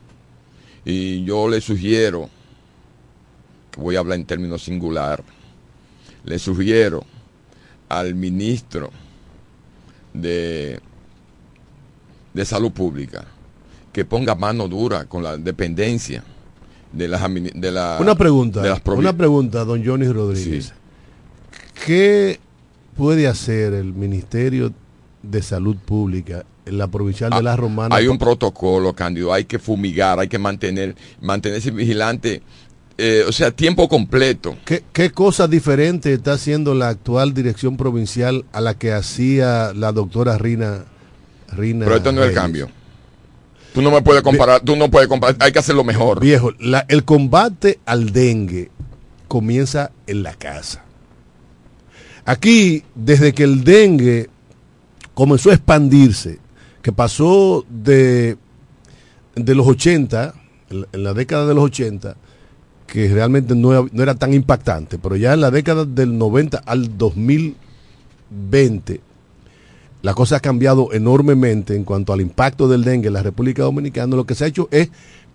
Y 0.85 1.23
yo 1.25 1.47
le 1.47 1.59
sugiero, 1.59 2.29
voy 3.77 3.95
a 3.95 3.99
hablar 3.99 4.19
en 4.19 4.25
términos 4.25 4.63
singular, 4.63 5.23
le 6.23 6.39
sugiero 6.39 7.03
al 7.89 8.15
ministro 8.15 8.89
de, 10.13 10.79
de 12.33 12.45
Salud 12.45 12.71
Pública 12.71 13.25
que 13.91 14.05
ponga 14.05 14.35
mano 14.35 14.67
dura 14.67 15.05
con 15.05 15.23
la 15.23 15.37
dependencia 15.37 16.23
de 16.93 17.07
las 17.07 17.21
de 17.33 17.71
la 17.71 17.97
Una 17.99 18.15
pregunta, 18.15 18.61
de 18.61 18.69
las 18.69 18.81
una 18.85 19.17
pregunta, 19.17 19.65
don 19.65 19.83
Johnny 19.85 20.07
Rodríguez. 20.07 20.73
¿Qué 21.85 22.39
puede 22.95 23.27
hacer 23.27 23.73
el 23.73 23.93
Ministerio 23.93 24.71
de 25.21 25.41
Salud 25.41 25.75
Pública 25.75 26.45
en 26.65 26.77
la 26.77 26.87
provincial 26.87 27.31
de 27.31 27.43
La 27.43 27.55
Romana? 27.55 27.95
Ah, 27.95 27.97
Hay 27.97 28.07
un 28.07 28.17
protocolo, 28.17 28.93
Cándido, 28.93 29.33
hay 29.33 29.45
que 29.45 29.59
fumigar, 29.59 30.19
hay 30.19 30.27
que 30.27 30.37
mantener 30.39 30.95
mantenerse 31.19 31.71
vigilante, 31.71 32.41
eh, 32.97 33.23
o 33.27 33.31
sea, 33.31 33.51
tiempo 33.51 33.89
completo. 33.89 34.55
¿Qué, 34.65 34.83
qué 34.93 35.09
cosas 35.09 35.49
diferentes 35.49 36.13
está 36.15 36.33
haciendo 36.33 36.75
la 36.75 36.89
actual 36.89 37.33
dirección 37.33 37.75
provincial 37.75 38.45
a 38.53 38.61
la 38.61 38.75
que 38.75 38.93
hacía 38.93 39.73
la 39.73 39.91
doctora 39.91 40.37
Rina? 40.37 40.85
Rina 41.49 41.85
Pero 41.85 41.97
esto 41.97 42.11
no 42.11 42.23
es 42.23 42.29
el 42.29 42.35
cambio. 42.35 42.69
Tú 43.73 43.81
no 43.81 43.91
me 43.91 44.01
puedes 44.01 44.21
comparar, 44.21 44.61
tú 44.61 44.75
no 44.75 44.89
puedes 44.91 45.07
comparar, 45.09 45.35
hay 45.39 45.51
que 45.51 45.59
hacerlo 45.59 45.83
mejor. 45.83 46.19
Viejo, 46.19 46.51
la- 46.59 46.85
el 46.89 47.03
combate 47.03 47.79
al 47.85 48.11
dengue 48.13 48.69
comienza 49.27 49.91
en 50.05 50.21
la 50.23 50.33
casa. 50.35 50.83
Aquí, 52.25 52.83
desde 52.95 53.33
que 53.33 53.43
el 53.43 53.63
dengue 53.63 54.29
comenzó 55.13 55.49
a 55.49 55.53
expandirse, 55.55 56.39
que 56.81 56.91
pasó 56.91 57.65
de, 57.69 58.37
de 59.35 59.55
los 59.55 59.67
80, 59.67 60.33
en 60.69 61.03
la- 61.03 61.13
década 61.13 61.47
de 61.47 61.53
los 61.55 61.63
80, 61.65 62.15
que 62.87 63.07
realmente 63.11 63.55
no 63.55 63.87
no 63.91 64.03
era 64.03 64.15
tan 64.15 64.33
impactante, 64.33 64.99
pero 64.99 65.15
ya 65.15 65.33
en 65.33 65.41
la 65.41 65.51
década 65.51 65.85
del 65.85 66.17
90 66.17 66.59
al 66.65 66.97
2020, 66.97 69.01
la 70.03 70.13
cosa 70.13 70.35
ha 70.35 70.39
cambiado 70.41 70.91
enormemente 70.91 71.77
en 71.77 71.85
cuanto 71.85 72.11
al 72.11 72.19
impacto 72.19 72.67
del 72.67 72.83
dengue 72.83 73.07
en 73.07 73.13
la 73.13 73.23
República 73.23 73.63
Dominicana. 73.63 74.17
Lo 74.17 74.25
que 74.25 74.35
se 74.35 74.43
ha 74.43 74.47
hecho 74.47 74.67
es 74.69 74.89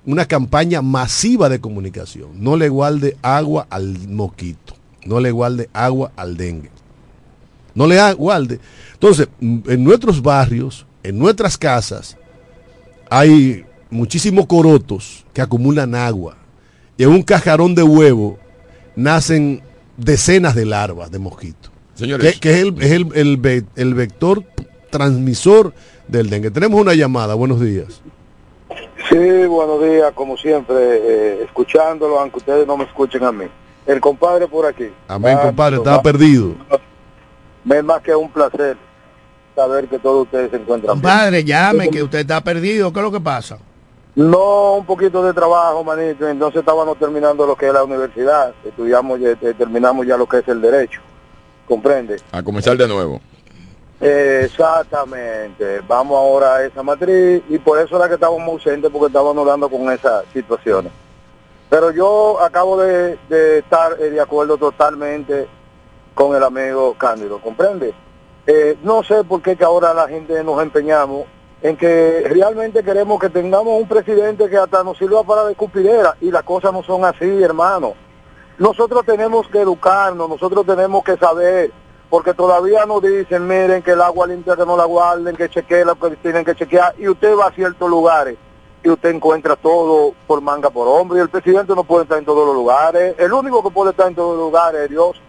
una 0.05 0.27
campaña 0.27 0.83
masiva 0.83 1.49
de 1.49 1.59
comunicación. 1.59 2.33
No 2.35 2.55
le 2.55 2.69
guarde 2.69 3.16
agua 3.23 3.66
al 3.71 3.97
mosquito, 4.09 4.75
no 5.07 5.21
le 5.21 5.31
guarde 5.31 5.71
agua 5.73 6.12
al 6.16 6.37
dengue. 6.37 6.71
No 7.75 7.87
le 7.87 8.12
guarde. 8.12 8.61
Entonces, 8.93 9.29
mm, 9.41 9.59
en 9.69 9.85
nuestros 9.85 10.21
barrios, 10.21 10.85
en 11.03 11.19
nuestras 11.19 11.57
casas, 11.57 12.19
hay 13.09 13.64
muchísimos 13.89 14.45
corotos 14.45 15.25
que 15.33 15.41
acumulan 15.41 15.95
agua. 15.95 16.37
Y 16.99 17.05
en 17.05 17.09
un 17.09 17.23
cajarón 17.23 17.75
de 17.75 17.85
huevo 17.85 18.39
nacen 18.97 19.62
decenas 19.97 20.55
de 20.55 20.66
larvas 20.66 21.11
de 21.11 21.19
mosquitos. 21.19 21.58
Señores. 21.99 22.34
Que, 22.34 22.40
que 22.40 22.51
es, 22.53 22.59
el, 22.62 22.82
es 22.82 22.92
el- 22.92 23.09
el 23.14 23.36
ve- 23.38 23.64
el 23.76 23.94
vector 23.94 24.44
transmisor 24.90 25.72
del 26.07 26.30
dengue. 26.30 26.51
Tenemos 26.51 26.80
una 26.80 26.94
llamada. 26.94 27.34
Buenos 27.34 27.61
días. 27.61 28.01
Sí, 29.11 29.46
buenos 29.46 29.82
días, 29.82 30.12
como 30.14 30.36
siempre, 30.36 30.76
eh, 30.76 31.42
escuchándolo, 31.44 32.20
aunque 32.20 32.38
ustedes 32.38 32.66
no 32.66 32.76
me 32.76 32.84
escuchen 32.84 33.24
a 33.24 33.32
mí. 33.32 33.46
El 33.86 34.01
compadre 34.01 34.46
por 34.46 34.66
aquí. 34.66 34.90
Amén, 35.09 35.36
Ah, 35.40 35.42
compadre. 35.46 35.76
no, 35.76 35.82
Estaba 35.82 35.96
no, 35.96 36.03
perdido. 36.03 36.55
Es 37.70 37.84
más 37.84 38.01
que 38.03 38.14
un 38.14 38.30
placer 38.30 38.76
saber 39.57 39.88
que 39.88 39.99
todos 39.99 40.24
ustedes 40.24 40.51
se 40.51 40.57
encuentran 40.57 40.94
bien. 40.94 41.03
Compadre, 41.03 41.42
llame 41.44 41.88
que 41.90 42.03
usted 42.03 42.20
está 42.20 42.40
perdido. 42.42 42.92
¿Qué 42.92 43.01
es 43.01 43.05
lo 43.05 43.11
que 43.12 43.20
pasa? 43.20 43.59
No, 44.14 44.74
un 44.74 44.86
poquito 44.86 45.22
de 45.24 45.32
trabajo, 45.32 45.82
manito. 45.82 46.28
Entonces 46.28 46.61
estábamos 46.61 46.99
terminando 46.99 47.46
lo 47.46 47.57
que 47.57 47.66
es 47.66 47.72
la 47.72 47.82
universidad. 47.84 48.53
Estudiamos, 48.64 49.18
ya- 49.20 49.30
eh, 49.30 49.55
terminamos 49.57 50.07
ya 50.07 50.16
lo 50.16 50.26
que 50.28 50.38
es 50.38 50.49
el 50.49 50.61
derecho. 50.61 51.01
¿Comprende? 51.69 52.16
A 52.33 52.43
comenzar 52.43 52.77
de 52.77 52.89
nuevo. 52.89 53.21
Exactamente. 54.01 55.81
Vamos 55.87 56.16
ahora 56.16 56.57
a 56.57 56.64
esa 56.64 56.83
matriz 56.83 57.43
y 57.49 57.59
por 57.59 57.79
eso 57.79 57.97
era 57.97 58.09
que 58.09 58.14
estábamos 58.14 58.49
ausentes 58.49 58.91
porque 58.91 59.09
estábamos 59.09 59.37
hablando 59.39 59.69
con 59.69 59.93
esas 59.93 60.25
situaciones. 60.33 60.93
Pero 61.69 61.91
yo 61.91 62.41
acabo 62.41 62.81
de, 62.81 63.19
de 63.29 63.59
estar 63.59 64.01
eh, 64.01 64.11
de 64.11 64.21
acuerdo 64.21 64.57
totalmente 64.57 65.47
con 66.14 66.35
el 66.35 66.43
amigo 66.43 66.95
Cándido, 66.95 67.39
¿comprende? 67.41 67.93
Eh, 68.47 68.79
no 68.83 69.03
sé 69.03 69.25
por 69.25 69.43
qué 69.43 69.57
que 69.57 69.64
ahora 69.64 69.93
la 69.93 70.09
gente 70.09 70.43
nos 70.43 70.62
empeñamos 70.62 71.27
en 71.61 71.77
que 71.77 72.25
realmente 72.31 72.83
queremos 72.83 73.21
que 73.21 73.29
tengamos 73.29 73.79
un 73.81 73.87
presidente 73.87 74.49
que 74.49 74.57
hasta 74.57 74.83
nos 74.83 74.97
sirva 74.97 75.23
para 75.25 75.45
de 75.45 75.53
escupidera 75.53 76.16
y 76.21 76.31
las 76.31 76.45
cosas 76.45 76.73
no 76.73 76.83
son 76.83 77.05
así, 77.05 77.43
hermano. 77.43 77.95
Nosotros 78.59 79.05
tenemos 79.07 79.47
que 79.49 79.61
educarnos, 79.61 80.29
nosotros 80.29 80.67
tenemos 80.67 81.05
que 81.05 81.17
saber, 81.17 81.71
porque 82.11 82.35
todavía 82.35 82.87
nos 82.87 83.03
dicen, 83.03 83.47
miren 83.47 83.83
que 83.83 83.93
el 83.93 84.01
agua 84.03 84.27
limpia 84.27 84.57
que 84.57 84.67
no 84.67 84.77
la 84.77 84.85
guarden, 84.85 85.37
que 85.37 85.49
chequeen 85.49 85.87
lo 85.87 85.95
que 85.95 86.17
tienen 86.17 86.45
que 86.45 86.55
chequear, 86.57 86.95
y 86.99 87.09
usted 87.09 87.37
va 87.37 87.47
a 87.47 87.53
ciertos 87.53 87.89
lugares 87.89 88.37
y 88.83 88.89
usted 88.91 89.11
encuentra 89.11 89.57
todo 89.57 90.13
por 90.27 90.41
manga 90.41 90.71
por 90.71 90.89
hombre, 90.89 91.19
y 91.19 91.23
el 91.23 91.29
presidente 91.29 91.75
no 91.75 91.85
puede 91.85 92.05
estar 92.05 92.19
en 92.19 92.25
todos 92.25 92.47
los 92.47 92.55
lugares, 92.55 93.15
el 93.19 93.33
único 93.33 93.63
que 93.63 93.71
puede 93.71 93.91
estar 93.91 94.09
en 94.09 94.15
todos 94.15 94.37
los 94.37 94.47
lugares 94.47 94.83
es 94.83 94.91
Dios, 94.91 95.21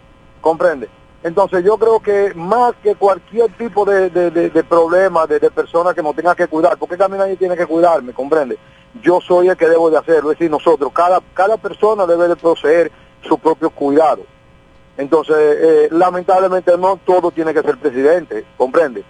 comprende. 0.42 0.90
Entonces 1.22 1.64
yo 1.66 1.78
creo 1.78 2.00
que 2.00 2.34
más 2.34 2.74
que 2.82 2.96
cualquier 2.96 3.52
tipo 3.58 3.84
de, 3.86 4.10
de, 4.10 4.32
de- 4.32 4.50
de 4.50 4.64
problema, 4.64 5.28
de, 5.28 5.38
de 5.40 5.52
persona 5.52 5.94
que 5.94 6.02
nos 6.02 6.16
tenga 6.16 6.34
que 6.34 6.48
cuidar, 6.48 6.78
porque 6.78 6.96
también 6.96 7.20
nadie 7.20 7.36
tiene 7.36 7.58
que 7.58 7.66
cuidarme, 7.68 8.14
comprende. 8.14 8.58
Yo 9.04 9.20
soy 9.22 9.50
el 9.50 9.58
que 9.58 9.68
debo 9.68 9.90
de 9.92 9.98
hacerlo, 9.98 10.32
es 10.32 10.40
decir, 10.40 10.50
nosotros, 10.50 10.92
cada, 10.94 11.20
cada 11.34 11.58
persona 11.58 12.06
debe 12.08 12.28
de 12.30 12.36
poseer 12.36 12.92
su 13.28 13.38
propio 13.38 13.70
cuidado. 13.70 14.24
Entonces, 14.98 15.36
eh, 15.38 15.88
lamentablemente 15.92 16.78
no 16.78 16.98
todo 16.98 17.32
tiene 17.32 17.54
que 17.54 17.62
ser 17.62 17.78
presidente, 17.78 18.44
comprende. 18.58 19.04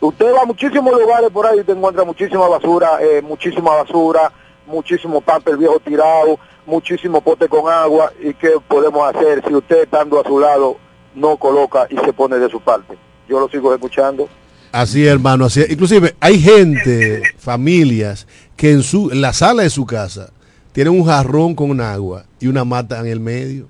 Usted 0.00 0.32
va 0.32 0.42
a 0.42 0.46
muchísimos 0.46 0.92
lugares 0.92 1.28
por 1.30 1.44
ahí 1.44 1.58
y 1.58 1.64
te 1.64 1.72
encuentra 1.72 2.04
muchísima 2.04 2.46
basura, 2.46 2.98
eh, 3.00 3.20
muchísima 3.20 3.74
basura, 3.74 4.32
muchísimo 4.64 5.20
papel 5.20 5.56
viejo 5.56 5.80
tirado, 5.80 6.38
muchísimo 6.66 7.20
pote 7.20 7.48
con 7.48 7.70
agua. 7.72 8.12
¿Y 8.22 8.32
qué 8.34 8.50
podemos 8.68 9.12
hacer 9.12 9.42
si 9.44 9.54
usted 9.54 9.82
estando 9.82 10.20
a 10.20 10.24
su 10.24 10.38
lado 10.38 10.76
no 11.16 11.36
coloca 11.36 11.88
y 11.90 11.96
se 11.96 12.12
pone 12.12 12.38
de 12.38 12.48
su 12.48 12.60
parte? 12.60 12.96
Yo 13.28 13.40
lo 13.40 13.48
sigo 13.48 13.74
escuchando. 13.74 14.28
Así 14.70 15.04
hermano. 15.04 15.46
Así. 15.46 15.64
Inclusive 15.68 16.14
hay 16.20 16.38
gente, 16.38 17.22
familias, 17.38 18.28
que 18.56 18.70
en, 18.70 18.84
su, 18.84 19.10
la 19.10 19.32
sala 19.32 19.64
de 19.64 19.70
su 19.70 19.84
casa 19.84 20.30
tienen 20.78 20.94
un 20.94 21.04
jarrón 21.04 21.56
con 21.56 21.80
agua 21.80 22.26
y 22.38 22.46
una 22.46 22.64
mata 22.64 23.00
en 23.00 23.08
el 23.08 23.18
medio, 23.18 23.66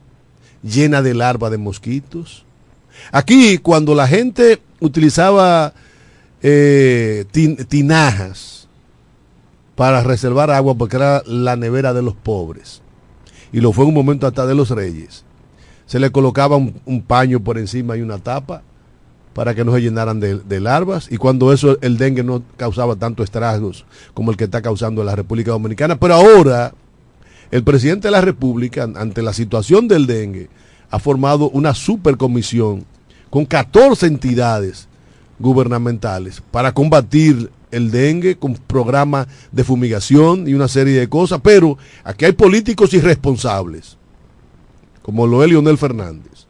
llena 0.62 1.00
de 1.00 1.14
larvas 1.14 1.50
de 1.50 1.56
mosquitos. 1.56 2.44
Aquí, 3.12 3.56
cuando 3.56 3.94
la 3.94 4.06
gente 4.06 4.61
utilizaba 4.78 5.72
eh, 6.42 7.24
tin- 7.32 7.64
tinajas 7.66 8.68
para 9.74 10.02
reservar 10.02 10.50
agua, 10.50 10.74
porque 10.74 10.96
era 10.96 11.22
la 11.24 11.56
nevera 11.56 11.94
de 11.94 12.02
los 12.02 12.14
pobres, 12.14 12.82
y 13.52 13.62
lo 13.62 13.72
fue 13.72 13.84
en 13.84 13.88
un 13.88 13.94
momento 13.94 14.26
hasta 14.26 14.44
de 14.44 14.54
los 14.54 14.68
reyes, 14.68 15.24
se 15.86 15.98
le 15.98 16.11
colocaba 16.12 16.56
un, 16.56 17.02
paño 17.06 17.40
por 17.40 17.56
encima 17.56 17.96
y 17.96 18.02
una 18.02 18.18
tapa 18.18 18.61
para 19.32 19.54
que 19.54 19.64
no 19.64 19.72
se 19.74 19.80
llenaran 19.80 20.20
de, 20.20 20.40
de 20.40 20.61
larvas 20.61 21.11
y 21.11 21.16
cuando 21.16 21.54
eso 21.54 21.78
el 21.80 21.96
dengue 21.96 22.22
no 22.22 22.42
causaba 22.59 22.96
tantos 22.96 23.24
estragos 23.24 23.86
como 24.12 24.30
el 24.30 24.36
que 24.36 24.44
está 24.44 24.61
causando 24.61 25.02
la 25.04 25.16
República 25.16 25.52
Dominicana. 25.52 25.98
Pero 25.98 26.12
ahora 26.12 26.74
el 27.51 27.64
presidente 27.64 28.09
de 28.09 28.12
la 28.12 28.20
República, 28.20 28.82
ante 28.82 29.22
la 29.22 29.32
situación 29.32 29.88
del 29.88 30.07
dengue, 30.07 30.51
ha 30.90 30.99
formado 30.99 31.51
una 31.51 31.74
supercomisión 31.74 32.84
con 33.30 33.46
14 33.46 34.07
entidades 34.07 34.88
gubernamentales 35.38 36.42
para 36.51 36.72
combatir 36.72 37.51
el 37.70 37.90
dengue 37.90 38.36
con 38.36 38.55
programas 38.55 39.28
de 39.53 39.64
fumigación 39.64 40.49
y 40.49 40.55
una 40.55 40.68
serie 40.68 40.99
de 40.99 41.09
cosas, 41.09 41.40
pero 41.42 41.78
aquí 42.05 42.24
hay 42.24 42.32
políticos 42.32 42.92
irresponsables, 42.94 43.96
como 45.03 45.26
lo 45.26 45.42
es 45.42 45.51
Leonel 45.51 45.78
Fernández, 45.78 46.46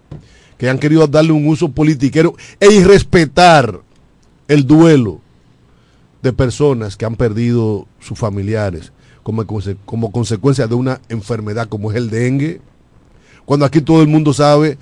que 0.56 0.68
han 0.68 0.78
querido 0.78 1.06
darle 1.06 1.32
un 1.32 1.46
uso 1.46 1.70
politiquero 1.70 2.34
e 2.60 2.72
irrespetar 2.72 3.80
el 4.46 4.66
duelo 4.66 5.20
de 6.22 6.32
personas 6.32 6.96
que 6.96 7.04
han 7.04 7.16
perdido 7.16 7.86
sus 8.00 8.18
familiares 8.18 8.92
como, 9.28 9.44
conse- 9.44 9.76
como 9.84 10.10
consecuencia 10.10 10.66
de 10.66 10.74
una 10.74 11.02
enfermedad 11.10 11.68
como 11.68 11.90
es 11.90 11.98
el 11.98 12.08
dengue, 12.08 12.62
cuando 13.44 13.66
aquí 13.66 13.82
todo 13.82 14.00
el 14.00 14.08
mundo 14.08 14.32
sabe, 14.32 14.78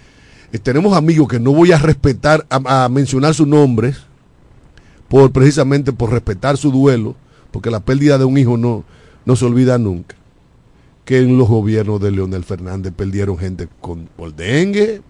eh, 0.53 0.59
tenemos 0.61 0.97
amigos 0.97 1.27
que 1.27 1.41
no 1.41 1.53
voy 1.53 1.73
a 1.73 1.79
respetar, 1.79 2.47
a, 2.49 2.85
a 2.85 2.89
mencionar 2.89 3.35
sus 3.35 3.49
nombres, 3.49 3.97
por 5.09 5.33
precisamente 5.33 5.93
por 5.93 6.13
respetar 6.13 6.57
su 6.59 6.71
duelo, 6.71 7.17
porque 7.51 7.73
la 7.73 7.81
pérdida 7.81 8.19
de 8.19 8.25
un 8.25 8.39
hijo 8.39 8.57
no, 8.57 8.85
no 9.25 9.35
se 9.35 9.45
olvida 9.45 9.79
nunca. 9.79 10.15
Que 11.05 11.19
en 11.19 11.37
los 11.39 11.49
gobiernos 11.49 12.01
de 12.01 12.13
Leonel 12.13 12.45
Fernández 12.45 12.93
perdieron 12.97 13.37
gente 13.39 13.67
con, 13.81 14.09
por 14.17 14.33
dengue 14.33 15.03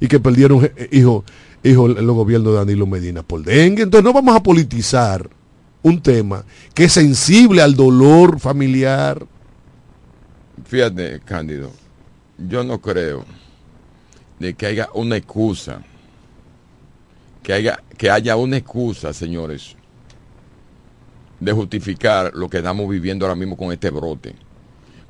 y 0.00 0.08
que 0.08 0.18
perdieron 0.18 0.64
eh, 0.64 0.88
hijos 0.90 1.22
hijo 1.62 1.86
en 1.88 2.04
los 2.04 2.16
gobiernos 2.16 2.52
de 2.52 2.58
Danilo 2.58 2.88
Medina 2.88 3.22
por 3.22 3.44
dengue. 3.44 3.84
Entonces 3.84 4.04
no 4.04 4.12
vamos 4.12 4.34
a 4.34 4.42
politizar 4.42 5.30
un 5.82 6.00
tema 6.00 6.44
que 6.74 6.84
es 6.84 6.92
sensible 6.92 7.62
al 7.62 7.74
dolor 7.74 8.38
familiar. 8.38 9.26
Fíjate, 10.64 11.20
Cándido, 11.24 11.72
yo 12.38 12.64
no 12.64 12.80
creo 12.80 13.24
de 14.38 14.54
que 14.54 14.66
haya 14.66 14.88
una 14.94 15.16
excusa, 15.16 15.82
que 17.42 17.52
haya, 17.52 17.82
que 17.96 18.10
haya 18.10 18.36
una 18.36 18.56
excusa, 18.56 19.12
señores, 19.12 19.76
de 21.38 21.52
justificar 21.52 22.32
lo 22.34 22.48
que 22.48 22.58
estamos 22.58 22.88
viviendo 22.88 23.26
ahora 23.26 23.36
mismo 23.36 23.56
con 23.56 23.72
este 23.72 23.90
brote. 23.90 24.34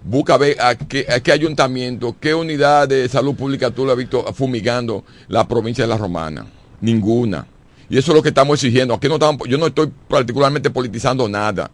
Busca 0.04 0.36
ver 0.36 0.60
a 0.60 0.74
qué, 0.74 1.06
a 1.08 1.20
qué 1.20 1.30
ayuntamiento, 1.30 2.16
qué 2.18 2.34
unidad 2.34 2.88
de 2.88 3.08
salud 3.08 3.34
pública 3.34 3.70
tú 3.70 3.84
lo 3.84 3.92
has 3.92 3.98
visto 3.98 4.24
fumigando 4.34 5.04
la 5.28 5.46
provincia 5.46 5.84
de 5.84 5.88
La 5.88 5.96
Romana. 5.96 6.46
Ninguna. 6.80 7.46
Y 7.90 7.98
eso 7.98 8.12
es 8.12 8.16
lo 8.16 8.22
que 8.22 8.28
estamos 8.30 8.54
exigiendo. 8.62 8.94
Aquí 8.94 9.08
no 9.08 9.14
estamos, 9.14 9.46
yo 9.48 9.58
no 9.58 9.66
estoy 9.66 9.90
particularmente 10.08 10.70
politizando 10.70 11.28
nada. 11.28 11.70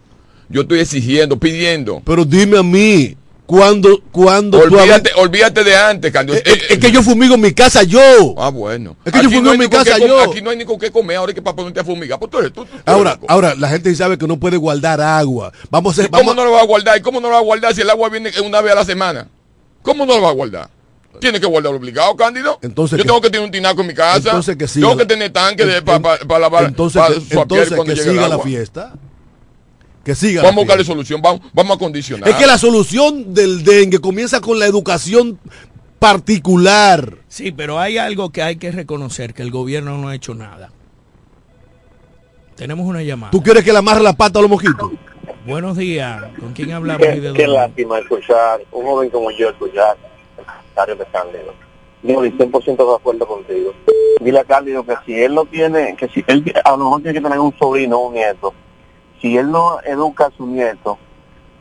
Yo 0.48 0.62
estoy 0.62 0.80
exigiendo, 0.80 1.38
pidiendo. 1.38 2.00
Pero 2.04 2.24
dime 2.24 2.58
a 2.58 2.62
mí, 2.62 3.16
¿cuándo, 3.46 4.00
cuándo 4.10 4.58
tú 4.62 4.74
Olvídate, 4.76 5.10
olvídate 5.16 5.62
de 5.62 5.76
antes, 5.76 6.10
Cándido. 6.10 6.38
Es, 6.38 6.46
es- 6.46 6.70
es 6.70 6.78
que 6.78 6.90
yo 6.90 7.02
fumigo 7.02 7.34
en 7.34 7.40
mi 7.42 7.52
casa 7.52 7.82
yo. 7.82 8.34
Ah, 8.38 8.48
bueno. 8.48 8.96
Es 9.04 9.12
que 9.12 9.18
yo 9.18 9.24
fumigo 9.24 9.42
no 9.44 9.52
en 9.52 9.58
mi 9.60 9.68
casa 9.68 9.98
yo. 9.98 10.20
Aquí 10.20 10.40
no 10.42 10.50
hay 10.50 10.56
ni 10.56 10.64
con 10.64 10.78
qué 10.78 10.90
comer 10.90 11.18
ahora 11.18 11.32
que 11.34 11.42
para 11.42 11.54
ponerte 11.54 11.80
a 11.80 11.84
fumigar. 11.84 12.18
Pues 12.18 12.30
tú 12.30 12.38
eres- 12.38 12.52
tú- 12.52 12.64
tú- 12.64 12.70
tú 12.76 12.82
Ahora, 12.86 13.18
ahora 13.28 13.54
la 13.56 13.68
gente 13.68 13.94
sabe 13.94 14.16
que 14.18 14.26
no 14.26 14.38
puede 14.40 14.56
guardar 14.56 15.00
agua. 15.00 15.52
Vamos 15.70 15.96
a 15.98 16.00
¿Y 16.00 16.04
hacer, 16.04 16.10
¿Cómo 16.10 16.22
vamos, 16.30 16.36
no 16.36 16.44
lo 16.46 16.52
va 16.52 16.62
a 16.62 16.66
guardar? 16.66 16.98
¿Y 16.98 17.02
cómo 17.02 17.20
no 17.20 17.28
lo 17.28 17.34
va 17.34 17.40
a 17.40 17.44
guardar 17.44 17.74
si 17.74 17.82
el 17.82 17.90
agua 17.90 18.08
viene 18.08 18.30
una 18.44 18.60
vez 18.62 18.72
a 18.72 18.76
la 18.76 18.84
semana? 18.84 19.28
¿Cómo 19.82 20.04
no 20.06 20.16
lo 20.16 20.22
va 20.22 20.30
a 20.30 20.32
guardar? 20.32 20.70
Tiene 21.20 21.40
que 21.40 21.46
guardar 21.46 21.74
obligado, 21.74 22.14
Cándido. 22.16 22.58
Entonces 22.62 22.98
Yo 22.98 23.02
que- 23.02 23.08
tengo 23.08 23.20
que 23.20 23.30
tener 23.30 23.44
un 23.46 23.50
tinaco 23.50 23.80
en 23.80 23.86
mi 23.86 23.94
casa. 23.94 24.16
Entonces 24.30 24.56
que 24.56 24.68
siga 24.68 24.86
tengo 24.88 24.98
que 24.98 25.06
tener 25.06 25.32
tanque 25.32 25.62
en- 25.62 25.84
para 25.84 26.38
lavar 26.38 26.64
entonces, 26.64 27.00
pa 27.00 27.08
que, 27.08 27.14
entonces 27.40 27.68
cuando 27.68 27.84
que 27.84 27.94
llegue 27.94 28.10
el 28.10 28.16
siga 28.16 28.28
la 28.28 28.38
fiesta. 28.38 28.92
Que 30.04 30.14
siga. 30.14 30.42
Vamos 30.42 30.52
a 30.52 30.56
la 30.56 30.62
buscarle 30.62 30.84
solución. 30.84 31.20
Vamos, 31.20 31.42
vamos 31.52 31.72
a 31.72 31.74
acondicionar. 31.74 32.28
Es 32.28 32.36
que 32.36 32.46
la 32.46 32.56
solución 32.56 33.34
del 33.34 33.62
dengue 33.64 33.98
comienza 34.00 34.40
con 34.40 34.58
la 34.58 34.66
educación 34.66 35.38
particular. 35.98 37.16
Sí, 37.28 37.52
pero 37.52 37.78
hay 37.78 37.98
algo 37.98 38.30
que 38.30 38.42
hay 38.42 38.56
que 38.56 38.70
reconocer, 38.70 39.34
que 39.34 39.42
el 39.42 39.50
gobierno 39.50 39.98
no 39.98 40.08
ha 40.08 40.14
hecho 40.14 40.34
nada. 40.34 40.70
Tenemos 42.56 42.86
una 42.86 43.02
llamada. 43.02 43.30
¿Tú 43.30 43.42
quieres 43.42 43.62
que 43.64 43.72
le 43.72 43.78
amarre 43.78 44.02
la 44.02 44.14
pata 44.14 44.38
a 44.38 44.42
los 44.42 44.50
mosquitos? 44.50 44.90
Buenos 45.46 45.76
días. 45.76 46.22
¿Con 46.40 46.52
quién 46.52 46.72
hablamos 46.72 47.06
y 47.06 47.20
de 47.20 47.32
Qué, 47.32 47.46
lástima 47.46 47.98
escuchar 47.98 48.60
un 48.72 48.84
joven 48.84 49.10
como 49.10 49.30
yo 49.30 49.50
escuchar 49.50 49.96
de 50.86 51.04
Cándido. 51.06 51.52
Yo 52.02 52.22
estoy 52.22 52.48
100% 52.48 52.76
de 52.76 52.94
acuerdo 52.94 53.26
contigo. 53.26 53.72
Dile 54.20 54.38
a 54.38 54.44
Cándido 54.44 54.84
que 54.84 54.94
si 55.04 55.20
él 55.20 55.34
no 55.34 55.44
tiene, 55.44 55.96
que 55.96 56.08
si 56.08 56.24
él 56.28 56.44
a 56.64 56.70
lo 56.72 56.78
mejor 56.78 57.02
tiene 57.02 57.14
que 57.14 57.20
tener 57.20 57.38
un 57.40 57.56
sobrino 57.58 57.98
un 57.98 58.14
nieto, 58.14 58.54
si 59.20 59.36
él 59.36 59.50
no 59.50 59.80
educa 59.80 60.26
a 60.26 60.30
su 60.30 60.46
nieto, 60.46 60.96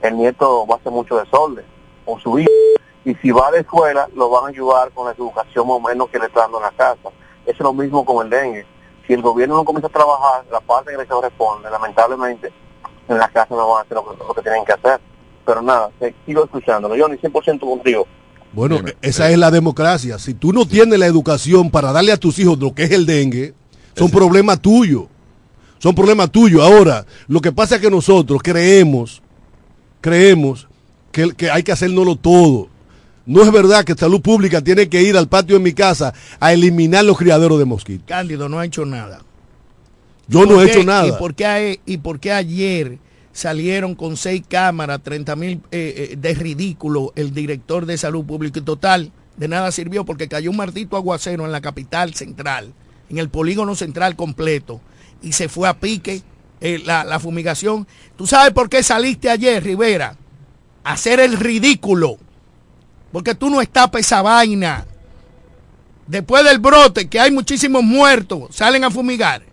el 0.01 0.17
nieto 0.17 0.67
va 0.67 0.75
a 0.75 0.77
hacer 0.77 0.91
mucho 0.91 1.17
desorden 1.17 1.65
con 2.05 2.19
su 2.19 2.37
hijo. 2.37 2.51
Y 3.05 3.15
si 3.15 3.31
va 3.31 3.49
la 3.49 3.59
escuela, 3.59 4.07
lo 4.13 4.29
van 4.29 4.45
a 4.45 4.47
ayudar 4.49 4.91
con 4.91 5.07
la 5.07 5.13
educación 5.13 5.65
o 5.67 5.79
menos 5.79 6.09
que 6.09 6.19
le 6.19 6.27
está 6.27 6.41
dando 6.41 6.57
en 6.57 6.63
la 6.63 6.71
casa. 6.71 7.09
Es 7.45 7.59
lo 7.59 7.73
mismo 7.73 8.05
con 8.05 8.25
el 8.25 8.29
dengue. 8.29 8.65
Si 9.07 9.13
el 9.13 9.21
gobierno 9.21 9.55
no 9.55 9.65
comienza 9.65 9.87
a 9.87 9.91
trabajar 9.91 10.45
la 10.51 10.59
parte 10.59 10.91
que 10.91 10.97
le 10.97 11.07
corresponde, 11.07 11.71
lamentablemente, 11.71 12.51
en 13.07 13.17
la 13.17 13.29
casa 13.29 13.55
no 13.55 13.69
van 13.69 13.79
a 13.79 13.81
hacer 13.81 13.97
lo 13.97 14.33
que, 14.35 14.41
tienen 14.41 14.65
que 14.65 14.73
hacer. 14.73 14.99
Pero 15.45 15.61
nada, 15.61 15.89
sigo 16.25 16.43
escuchándolo. 16.43 16.95
Yo 16.95 17.07
ni 17.07 17.17
100% 17.17 17.59
contigo. 17.61 18.05
Bueno, 18.53 18.79
esa 19.01 19.29
es 19.29 19.37
la 19.37 19.51
democracia. 19.51 20.17
Si 20.19 20.33
tú 20.33 20.51
no 20.53 20.65
tienes 20.65 20.97
la 20.97 21.05
educación 21.05 21.69
para 21.69 21.91
darle 21.91 22.11
a 22.11 22.17
tus 22.17 22.39
hijos 22.39 22.57
lo 22.57 22.73
que 22.73 22.83
es 22.83 22.91
el 22.91 23.05
dengue, 23.05 23.53
son 23.95 24.09
problemas 24.09 24.61
tuyos. 24.61 25.03
Son 25.79 25.93
problemas 25.93 26.31
tuyos. 26.31 26.61
Ahora, 26.63 27.05
lo 27.27 27.39
que 27.39 27.51
pasa 27.51 27.75
es 27.75 27.81
que 27.81 27.91
nosotros 27.91 28.41
creemos, 28.43 29.21
creemos 30.01 30.67
que, 31.11 31.31
que 31.35 31.51
hay 31.51 31.63
que 31.63 31.71
hacérnoslo 31.71 32.15
todo. 32.15 32.69
No 33.25 33.43
es 33.43 33.51
verdad 33.51 33.83
que 33.83 33.93
salud 33.93 34.21
pública 34.21 34.61
tiene 34.61 34.87
que 34.87 35.01
ir 35.03 35.17
al 35.17 35.27
patio 35.27 35.57
de 35.57 35.63
mi 35.63 35.73
casa 35.73 36.13
a 36.39 36.53
eliminar 36.53 37.03
los 37.05 37.17
criaderos 37.17 37.59
de 37.59 37.65
mosquitos. 37.65 38.07
Cándido 38.07 38.47
no 38.47 38.59
ha 38.59 38.65
hecho 38.65 38.85
nada. 38.85 39.21
Yo 40.27 40.45
no 40.45 40.55
¿Por 40.55 40.65
he 40.65 40.69
hecho 40.71 40.79
¿Y 40.81 40.85
nada. 40.85 41.17
por 41.17 41.35
qué, 41.35 41.45
hay- 41.45 41.79
y 41.85 41.97
por 41.97 42.19
qué 42.19 42.31
ayer 42.31 42.97
salieron 43.37 43.93
con 43.93 44.17
seis 44.17 44.41
cámaras, 44.49 45.03
30 45.03 45.35
mil 45.35 45.61
eh, 45.69 46.09
eh, 46.11 46.15
de 46.17 46.33
ridículo 46.33 47.13
el 47.15 47.35
director 47.35 47.85
de 47.85 47.95
salud 47.95 48.25
pública? 48.25 48.57
Y 48.57 48.63
total, 48.63 49.11
de 49.37 49.47
nada 49.47 49.71
sirvió 49.71 50.05
porque 50.05 50.27
cayó 50.27 50.49
un 50.49 50.57
martito 50.57 50.97
aguacero 50.97 51.45
en 51.45 51.51
la 51.51 51.61
capital 51.61 52.15
central, 52.15 52.73
en 53.11 53.19
el 53.19 53.29
polígono 53.29 53.75
central 53.75 54.15
completo, 54.15 54.81
y 55.21 55.33
se 55.33 55.49
fue 55.49 55.69
a 55.69 55.79
pique 55.79 56.23
eh, 56.61 56.81
la, 56.83 57.03
la 57.03 57.19
fumigación. 57.19 57.87
¿Tú 58.15 58.25
sabes 58.25 58.53
por 58.53 58.69
qué 58.69 58.81
saliste 58.81 59.29
ayer, 59.29 59.63
Rivera? 59.63 60.17
Hacer 60.83 61.19
el 61.19 61.37
ridículo. 61.37 62.17
Porque 63.11 63.35
tú 63.35 63.51
no 63.51 63.61
estapas 63.61 64.01
esa 64.01 64.23
vaina. 64.23 64.87
Después 66.07 66.43
del 66.43 66.57
brote, 66.57 67.07
que 67.07 67.19
hay 67.19 67.29
muchísimos 67.29 67.83
muertos, 67.83 68.55
salen 68.55 68.83
a 68.83 68.89
fumigar. 68.89 69.43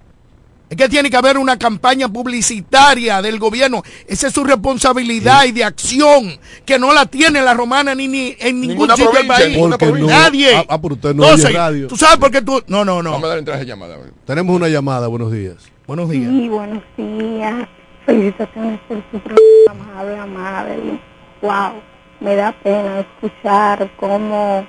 Es 0.74 0.76
que 0.76 0.88
tiene 0.88 1.08
que 1.08 1.16
haber 1.16 1.38
una 1.38 1.56
campaña 1.56 2.08
publicitaria 2.08 3.22
del 3.22 3.38
gobierno. 3.38 3.84
Esa 4.08 4.26
es 4.26 4.32
su 4.34 4.42
responsabilidad 4.42 5.44
y 5.44 5.52
de 5.52 5.62
acción, 5.62 6.36
que 6.66 6.80
no 6.80 6.92
la 6.92 7.06
tiene 7.06 7.40
la 7.42 7.54
romana 7.54 7.94
ni, 7.94 8.08
ni 8.08 8.34
en 8.40 8.60
ningún 8.60 8.88
Ninguna 8.88 8.96
sitio 8.96 9.12
del 9.12 9.26
país. 9.28 9.56
no- 9.56 10.06
Nadie. 10.08 10.56
Ah, 10.56 10.64
ah, 10.70 10.82
pero 10.82 10.94
usted 10.94 11.14
no 11.14 11.22
Entonces, 11.22 11.46
oye 11.46 11.56
radio. 11.58 11.86
¿Tú 11.86 11.96
sabes 11.96 12.16
por 12.18 12.32
qué 12.32 12.42
tú.? 12.42 12.60
No, 12.66 12.84
no, 12.84 13.04
no. 13.04 13.12
Vamos 13.12 13.24
a 13.26 13.28
dar 13.28 13.38
entrada 13.38 13.60
de 13.60 13.66
llamada. 13.66 13.96
Tenemos 14.26 14.56
una 14.56 14.66
llamada, 14.68 15.06
buenos 15.06 15.30
días. 15.30 15.54
Buenos 15.86 16.10
días. 16.10 16.28
Sí, 16.28 16.48
buenos 16.48 16.82
días. 16.96 17.68
Felicitaciones 18.04 18.80
por 18.88 18.96
su 19.12 19.18
programa. 19.20 20.00
Habla 20.00 20.26
Madeline. 20.26 21.00
Wow, 21.40 21.74
me 22.18 22.34
da 22.34 22.50
pena 22.64 22.98
escuchar 22.98 23.88
cómo 23.96 24.66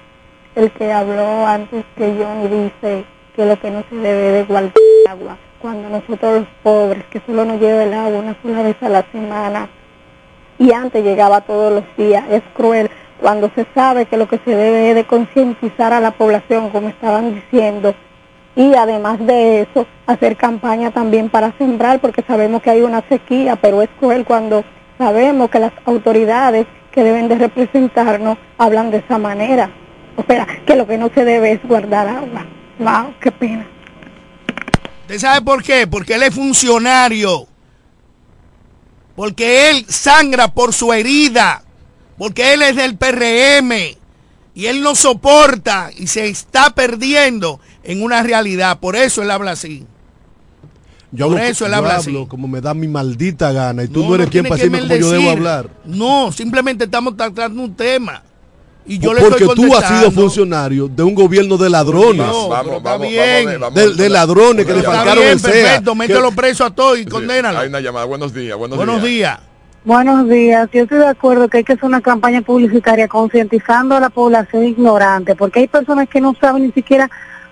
el 0.55 0.71
que 0.73 0.93
habló 0.93 1.47
antes 1.47 1.83
que 1.97 2.13
Johnny 2.15 2.47
dice 2.47 3.05
que 3.35 3.45
lo 3.47 3.59
que 3.59 3.71
no 3.71 3.83
se 3.89 3.95
debe 3.95 4.31
de 4.33 4.43
guardar 4.43 4.71
agua. 5.09 5.37
Cuando 5.65 5.89
nosotros 5.89 6.41
los 6.41 6.47
pobres, 6.61 7.05
que 7.09 7.19
solo 7.25 7.43
nos 7.43 7.59
lleva 7.59 7.85
el 7.85 7.93
agua 7.95 8.19
una 8.19 8.37
sola 8.43 8.61
vez 8.61 8.75
a 8.83 8.87
la 8.87 9.03
semana, 9.11 9.67
y 10.59 10.71
antes 10.71 11.03
llegaba 11.03 11.41
todos 11.41 11.73
los 11.73 11.83
días, 11.97 12.23
es 12.29 12.43
cruel 12.53 12.91
cuando 13.19 13.49
se 13.55 13.65
sabe 13.73 14.05
que 14.05 14.15
lo 14.15 14.27
que 14.27 14.39
se 14.45 14.51
debe 14.55 14.91
es 14.91 14.95
de 14.95 15.05
concientizar 15.05 15.91
a 15.91 15.99
la 15.99 16.11
población, 16.11 16.69
como 16.69 16.89
estaban 16.89 17.33
diciendo, 17.33 17.95
y 18.55 18.75
además 18.75 19.17
de 19.25 19.61
eso 19.61 19.87
hacer 20.05 20.37
campaña 20.37 20.91
también 20.91 21.29
para 21.29 21.51
sembrar 21.57 21.99
porque 21.99 22.21
sabemos 22.21 22.61
que 22.61 22.69
hay 22.69 22.81
una 22.83 23.01
sequía 23.09 23.55
pero 23.55 23.81
es 23.81 23.89
cruel 23.99 24.23
cuando 24.23 24.63
sabemos 24.99 25.49
que 25.49 25.57
las 25.57 25.73
autoridades 25.85 26.67
que 26.91 27.03
deben 27.03 27.27
de 27.27 27.39
representarnos 27.39 28.37
hablan 28.59 28.91
de 28.91 28.97
esa 28.97 29.17
manera. 29.17 29.71
O 30.15 30.21
sea 30.27 30.45
que 30.63 30.75
lo 30.75 30.85
que 30.85 30.99
no 30.99 31.09
se 31.09 31.25
debe 31.25 31.53
es 31.53 31.67
guardar 31.67 32.07
agua. 32.07 32.45
Wow 32.77 33.15
qué 33.19 33.31
pena 33.31 33.65
¿Usted 35.05 35.19
sabe 35.19 35.45
por 35.45 35.61
qué? 35.61 35.85
Porque 35.85 36.15
él 36.15 36.23
es 36.23 36.33
funcionario. 36.33 37.47
Porque 39.15 39.69
él 39.69 39.85
sangra 39.87 40.47
por 40.51 40.73
su 40.73 40.91
herida. 40.93 41.63
Porque 42.17 42.55
él 42.55 42.63
es 42.63 42.75
del 42.75 42.97
PRM. 42.97 43.71
Y 44.55 44.65
él 44.65 44.81
no 44.81 44.95
soporta 44.95 45.91
y 45.95 46.07
se 46.07 46.27
está 46.27 46.71
perdiendo 46.71 47.59
en 47.83 48.01
una 48.01 48.23
realidad. 48.23 48.79
Por 48.79 48.95
eso 48.95 49.21
él 49.21 49.29
habla 49.29 49.51
así. 49.51 49.85
Yo 51.11 51.27
Por 51.27 51.37
hablo, 51.37 51.49
eso 51.51 51.65
él 51.65 51.71
yo 51.71 51.77
habla 51.77 51.97
hablo 51.97 52.21
así. 52.21 52.27
como 52.27 52.47
me 52.47 52.59
da 52.61 52.73
mi 52.73 52.87
maldita 52.87 53.51
gana 53.51 53.83
y 53.83 53.87
tú 53.89 54.01
no, 54.01 54.09
No, 54.09 54.15
eres 54.15 54.25
no 54.27 54.31
quien 54.31 54.43
para 54.45 54.55
decirme 54.55 54.79
cómo 54.79 54.95
yo 54.95 55.11
debo 55.11 55.29
hablar. 55.29 55.69
No, 55.85 56.31
simplemente 56.31 56.85
estamos 56.85 57.15
tratando 57.15 57.61
un 57.61 57.75
tema. 57.75 58.23
Y 58.87 58.99
yo 58.99 59.13
le 59.13 59.21
porque 59.21 59.45
estoy 59.45 59.55
tú 59.69 59.75
has 59.75 59.87
sido 59.87 60.11
funcionario 60.11 60.87
de 60.87 61.01
un 61.01 61.15
gobierno 61.15 61.57
de 61.57 61.69
ladrones. 61.69 62.25
No, 62.27 62.49
Vamos, 62.49 62.83
vamos, 62.83 63.07
bien. 63.07 63.45
vamos, 63.45 63.59
vamos. 63.59 63.73
de, 63.97 64.03
de 64.03 64.09
ladrones 64.09 64.65
que 64.65 64.73
le 64.73 64.81
bien, 64.81 65.17
el 65.29 65.39
SEA. 65.39 65.51
perfecto, 65.51 65.91
que- 65.93 65.97
mételo 65.97 66.31
preso 66.31 66.65
a 66.65 66.69
todos 66.69 66.99
y 66.99 67.03
Sí, 67.03 67.09
condénalo. 67.09 67.59
Hay 67.59 67.67
una 67.69 67.79
llamada. 67.79 68.05
Buenos 68.05 68.33
días, 68.33 68.55
buenos, 68.57 68.77
Buenos 68.77 69.01
días. 69.01 69.39
Buenos 69.85 70.29
días. 70.29 70.69
Yo 70.73 70.83
estoy 70.83 70.97
de 70.99 71.07
acuerdo 71.07 71.47
que 71.47 71.57
hay 71.59 71.63
que 71.63 71.73
hacer 71.73 71.85
una 71.85 72.01
campaña 72.01 72.41
publicitaria 72.41 73.07
concientizando 73.07 73.95
a 73.95 73.99
la 73.99 74.09
población 74.09 74.65
ignorante, 74.65 75.35
porque 75.35 75.59
hay 75.61 75.67
personas 75.67 76.07
que 76.09 76.21
no 76.21 76.33
saben 76.39 76.63
ni 76.63 76.71
siquiera 76.71 77.09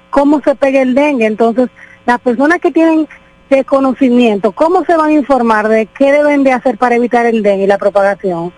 cómo 0.10 0.42
se 0.44 0.54
pega 0.56 0.82
el 0.82 0.94
dengue. 0.96 1.26
Entonces, 1.26 1.70
las 2.06 2.20
personas 2.20 2.60
que 2.60 2.72
tienen 2.72 3.08
desconocimiento, 3.50 4.52
¿cómo 4.52 4.84
se 4.86 4.96
van 4.96 5.10
a 5.10 5.14
informar 5.14 5.68
de 5.68 5.86
qué 5.88 6.12
deben 6.12 6.44
de 6.44 6.52
hacer 6.52 6.78
para 6.78 6.96
evitar 6.96 7.26
el 7.26 7.42
dengue 7.44 7.64
y 7.64 7.68
la 7.68 7.78
propagación? 7.78 8.52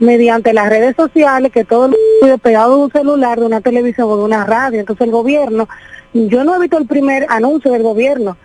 Mediante 0.00 0.52
las 0.52 0.68
redes 0.68 0.94
sociales, 0.96 1.50
que 1.52 1.64
todo 1.64 1.86
el 1.86 1.94
mundo 2.22 2.38
pegado 2.38 2.76
de 2.76 2.82
un 2.84 2.90
celular, 2.92 3.40
de 3.40 3.46
una 3.46 3.60
televisión 3.60 4.08
o 4.08 4.16
de 4.16 4.22
una 4.24 4.44
radio. 4.44 4.78
Entonces, 4.80 5.04
el 5.06 5.10
gobierno, 5.12 5.68
yo 6.14 6.44
no 6.44 6.54
he 6.54 6.60
visto 6.60 6.78
el 6.78 6.86
primer 6.86 7.26
anuncio 7.28 7.72
del 7.72 7.82
gobierno 7.82 8.36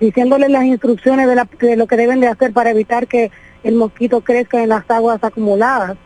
diciéndole 0.00 0.48
las 0.48 0.64
instrucciones 0.64 1.28
de, 1.28 1.34
la- 1.36 1.48
de 1.60 1.76
lo 1.76 1.86
que 1.86 1.96
deben 1.96 2.18
de 2.20 2.26
hacer 2.28 2.52
para 2.52 2.70
evitar 2.70 3.06
que 3.06 3.30
el 3.62 3.74
mosquito 3.76 4.20
crezca 4.22 4.62
en 4.62 4.70
las 4.70 4.90
aguas 4.90 5.22
acumuladas. 5.22 5.96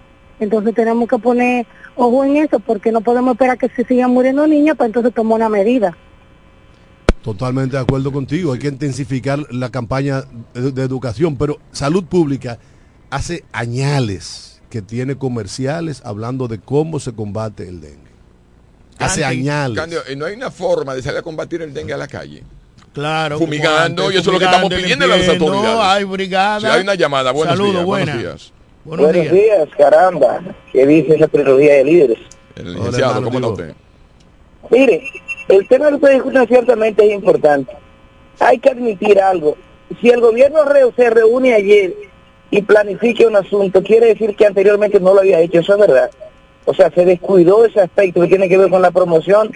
Entonces 0.41 0.75
tenemos 0.75 1.09
que 1.09 1.19
poner 1.19 1.67
ojo 1.95 2.25
en 2.25 2.37
eso 2.37 2.59
porque 2.61 2.93
no 2.93 3.01
podemos 3.01 3.33
esperar 3.33 3.57
que 3.57 3.71
se 3.71 3.85
sigan 3.85 4.11
muriendo 4.11 4.47
niños 4.47 4.77
para 4.77 4.89
entonces 4.89 5.15
tomar 5.15 5.37
una 5.37 5.49
medida. 5.49 5.97
Totalmente 7.23 7.77
de 7.77 7.83
acuerdo 7.83 8.13
contigo. 8.13 8.53
Hay 8.53 8.59
que 8.59 8.69
intensificar 8.69 9.39
la 9.51 9.71
campaña 9.71 10.23
de, 10.53 10.73
de 10.73 10.83
educación, 10.83 11.37
pero 11.37 11.59
Salud 11.73 12.05
Pública 12.05 12.59
hace 13.09 13.45
añales 13.53 14.56
que 14.71 14.83
tiene 14.83 15.17
comerciales 15.17 16.03
hablando 16.05 16.49
de 16.49 16.59
cómo 16.59 17.01
se 17.01 17.12
combate 17.12 17.69
el 17.69 17.81
dengue. 17.81 18.07
Hace. 18.99 19.21
Candy, 19.23 19.97
y 20.11 20.17
no 20.17 20.25
hay 20.25 20.35
una 20.35 20.51
forma 20.51 20.95
de 20.95 21.03
salir 21.03 21.19
a 21.19 21.23
combatir 21.23 21.62
el 21.62 21.75
dengue 21.75 21.93
a 21.93 21.99
la 21.99 22.09
calle. 22.09 22.43
Claro. 22.93 23.39
Fumigando, 23.39 24.11
y 24.11 24.17
eso 24.17 24.31
es 24.31 24.33
lo 24.33 24.39
que 24.39 24.47
estamos 24.47 24.73
pidiendo 24.73 25.05
a 25.05 25.09
las 25.09 25.29
autoridades. 25.29 25.81
Hay 25.83 26.05
brigada. 26.05 26.61
Si 26.61 26.67
hay 26.67 26.81
una 26.81 26.95
llamada, 26.95 27.31
buenos 27.31 27.57
Saludos, 27.57 27.73
días, 27.75 27.85
buenas. 27.85 28.14
buenos 28.17 28.23
días. 28.23 28.53
Buenos 28.87 29.12
días. 29.12 29.33
días, 29.33 29.69
caramba. 29.77 30.41
¿Qué 30.73 30.87
dice 30.87 31.17
esa 31.17 31.29
trilogía 31.29 31.75
de 31.75 31.85
líderes? 31.85 32.19
El 32.55 32.73
licenciado, 32.75 33.23
¿cómo 33.23 33.39
no 33.39 33.51
usted? 33.51 33.75
Mire, 34.71 35.03
el 35.49 35.69
tema 35.69 35.89
que 35.89 35.95
ustedes 35.95 36.14
discuten 36.14 36.47
ciertamente 36.49 37.07
es 37.07 37.12
importante. 37.12 37.73
Hay 38.41 38.59
que 38.59 38.71
admitir 38.71 39.21
algo. 39.21 39.57
Si 40.01 40.09
el 40.09 40.21
gobierno 40.21 40.61
se 40.97 41.11
reúne 41.11 41.55
ayer 41.55 41.95
y 42.51 42.62
planifica 42.62 43.26
un 43.26 43.36
asunto, 43.36 43.82
quiere 43.82 44.07
decir 44.07 44.36
que 44.36 44.47
anteriormente 44.47 45.01
no 45.01 45.14
lo 45.14 45.20
había 45.20 45.40
hecho. 45.40 45.61
Eso 45.61 45.74
es 45.74 45.80
verdad. 45.80 46.11
O 46.64 46.74
sea, 46.74 46.90
se 46.90 47.05
descuidó 47.05 47.64
ese 47.64 47.80
aspecto 47.80 48.20
que 48.20 48.28
tiene 48.28 48.49
que 48.49 48.59
ver 48.59 48.70
con 48.70 48.82
la 48.82 48.90
promoción 48.90 49.51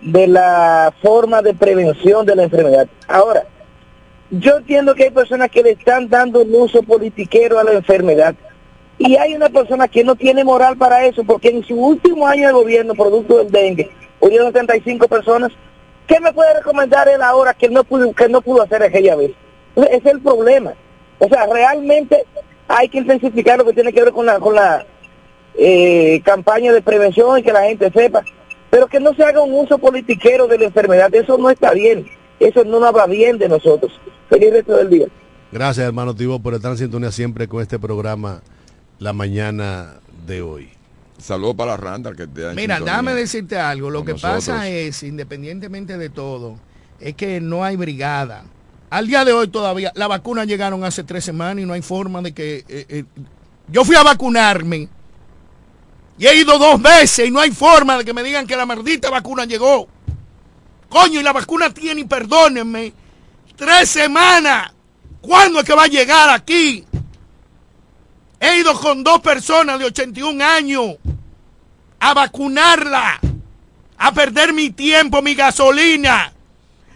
de 0.00 0.26
la 0.26 0.92
forma 1.02 1.42
de 1.42 1.54
prevención 1.54 2.26
de 2.26 2.36
la 2.36 2.44
enfermedad. 2.44 2.86
Ahora, 3.08 3.44
yo 4.30 4.58
entiendo 4.58 4.94
que 4.94 5.04
hay 5.04 5.10
personas 5.10 5.50
que 5.50 5.62
le 5.62 5.70
están 5.70 6.08
dando 6.08 6.42
un 6.42 6.54
uso 6.54 6.82
politiquero 6.82 7.58
a 7.58 7.64
la 7.64 7.72
enfermedad. 7.72 8.34
Y 8.98 9.16
hay 9.16 9.34
una 9.34 9.48
persona 9.48 9.88
que 9.88 10.04
no 10.04 10.14
tiene 10.14 10.44
moral 10.44 10.76
para 10.76 11.04
eso, 11.04 11.24
porque 11.24 11.48
en 11.48 11.64
su 11.64 11.74
último 11.74 12.26
año 12.26 12.46
de 12.46 12.52
gobierno, 12.52 12.94
producto 12.94 13.38
del 13.38 13.50
dengue, 13.50 13.90
murieron 14.20 14.52
35 14.52 15.08
personas. 15.08 15.50
¿Qué 16.06 16.20
me 16.20 16.32
puede 16.32 16.54
recomendar 16.54 17.08
él 17.08 17.22
ahora 17.22 17.54
que 17.54 17.68
no 17.68 17.82
pudo, 17.82 18.12
que 18.12 18.28
no 18.28 18.40
pudo 18.40 18.62
hacer 18.62 18.82
aquella 18.82 19.16
vez? 19.16 19.32
Es 19.76 20.04
el 20.06 20.20
problema. 20.20 20.74
O 21.24 21.28
sea, 21.28 21.46
realmente 21.46 22.24
hay 22.68 22.88
que 22.88 22.98
intensificar 22.98 23.58
lo 23.58 23.64
que 23.64 23.72
tiene 23.72 23.92
que 23.92 24.02
ver 24.02 24.12
con 24.12 24.26
la, 24.26 24.38
con 24.38 24.54
la 24.54 24.86
eh, 25.56 26.20
campaña 26.24 26.72
de 26.72 26.82
prevención 26.82 27.38
y 27.38 27.42
que 27.42 27.52
la 27.52 27.62
gente 27.62 27.90
sepa, 27.92 28.24
pero 28.70 28.86
que 28.86 29.00
no 29.00 29.14
se 29.14 29.24
haga 29.24 29.40
un 29.40 29.54
uso 29.54 29.78
politiquero 29.78 30.46
de 30.46 30.58
la 30.58 30.64
enfermedad. 30.66 31.14
Eso 31.14 31.38
no 31.38 31.50
está 31.50 31.72
bien. 31.72 32.06
Eso 32.40 32.64
no 32.64 32.84
habla 32.84 33.06
bien 33.06 33.38
de 33.38 33.48
nosotros. 33.48 33.92
Feliz 34.28 34.52
resto 34.52 34.76
del 34.76 34.90
día. 34.90 35.06
Gracias, 35.52 35.86
hermano 35.86 36.14
Tibo, 36.14 36.40
por 36.40 36.54
estar 36.54 36.72
en 36.72 36.78
sintonía 36.78 37.12
siempre 37.12 37.46
con 37.46 37.62
este 37.62 37.78
programa 37.78 38.42
la 38.98 39.12
mañana 39.12 40.00
de 40.26 40.42
hoy. 40.42 40.70
Saludos 41.18 41.54
para 41.54 41.76
Randall 41.76 42.16
que 42.16 42.26
te 42.26 42.40
Mira, 42.54 42.76
sintonía. 42.76 42.80
déjame 42.80 43.14
decirte 43.14 43.56
algo. 43.56 43.88
Lo 43.88 44.04
que 44.04 44.12
nosotros. 44.12 44.46
pasa 44.46 44.68
es, 44.68 45.02
independientemente 45.04 45.96
de 45.96 46.10
todo, 46.10 46.56
es 46.98 47.14
que 47.14 47.40
no 47.40 47.62
hay 47.62 47.76
brigada. 47.76 48.44
Al 48.94 49.08
día 49.08 49.24
de 49.24 49.32
hoy 49.32 49.48
todavía, 49.48 49.90
las 49.96 50.06
vacunas 50.06 50.46
llegaron 50.46 50.84
hace 50.84 51.02
tres 51.02 51.24
semanas 51.24 51.60
y 51.64 51.66
no 51.66 51.72
hay 51.72 51.82
forma 51.82 52.22
de 52.22 52.32
que... 52.32 52.64
eh, 52.68 52.86
eh, 52.88 53.04
yo 53.66 53.84
fui 53.84 53.96
a 53.96 54.04
vacunarme 54.04 54.88
y 56.16 56.24
he 56.24 56.36
ido 56.36 56.56
dos 56.60 56.80
veces 56.80 57.26
y 57.26 57.30
no 57.32 57.40
hay 57.40 57.50
forma 57.50 57.98
de 57.98 58.04
que 58.04 58.14
me 58.14 58.22
digan 58.22 58.46
que 58.46 58.56
la 58.56 58.66
maldita 58.66 59.10
vacuna 59.10 59.46
llegó. 59.46 59.88
Coño, 60.88 61.18
y 61.18 61.24
la 61.24 61.32
vacuna 61.32 61.74
tiene, 61.74 62.04
perdónenme, 62.04 62.92
tres 63.56 63.90
semanas. 63.90 64.72
¿Cuándo 65.20 65.58
es 65.58 65.64
que 65.64 65.74
va 65.74 65.82
a 65.82 65.88
llegar 65.88 66.30
aquí? 66.30 66.84
He 68.38 68.60
ido 68.60 68.78
con 68.78 69.02
dos 69.02 69.20
personas 69.20 69.76
de 69.80 69.86
81 69.86 70.44
años 70.44 70.98
a 71.98 72.14
vacunarla, 72.14 73.18
a 73.98 74.14
perder 74.14 74.52
mi 74.52 74.70
tiempo, 74.70 75.20
mi 75.20 75.34
gasolina. 75.34 76.33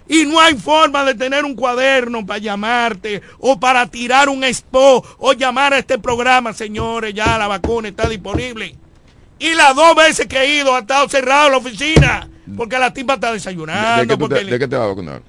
Y 0.09 0.25
no 0.25 0.41
hay 0.41 0.55
forma 0.57 1.05
de 1.05 1.15
tener 1.15 1.45
un 1.45 1.55
cuaderno 1.55 2.25
para 2.25 2.39
llamarte 2.39 3.21
o 3.39 3.61
para 3.61 3.87
tirar 3.87 4.29
un 4.31 4.43
expo 4.43 5.05
o 5.19 5.33
llamar 5.35 5.75
a 5.75 5.79
este 5.79 5.99
programa, 5.99 6.53
señores, 6.55 7.13
ya 7.13 7.37
la 7.37 7.47
vacuna 7.47 7.89
está 7.89 8.09
disponible. 8.09 8.75
Y 9.39 9.55
las 9.55 9.75
dos 9.77 9.95
veces 9.95 10.27
que 10.27 10.39
he 10.41 10.61
ido 10.61 10.75
ha 10.75 10.81
estado 10.81 11.09
cerrado 11.09 11.51
la 11.51 11.59
oficina 11.59 12.29
porque 12.57 12.79
la 12.79 12.93
tipa 12.93 13.15
está 13.15 13.29
¿De, 13.29 13.35
desayunando. 13.35 14.17
de 14.17 14.19
qué 14.19 14.35
te, 14.35 14.45
le- 14.45 14.51
de 14.53 14.59
qué 14.59 14.67
te 14.69 14.77
va 14.77 14.85
a 14.85 14.89
vacunar? 14.89 15.23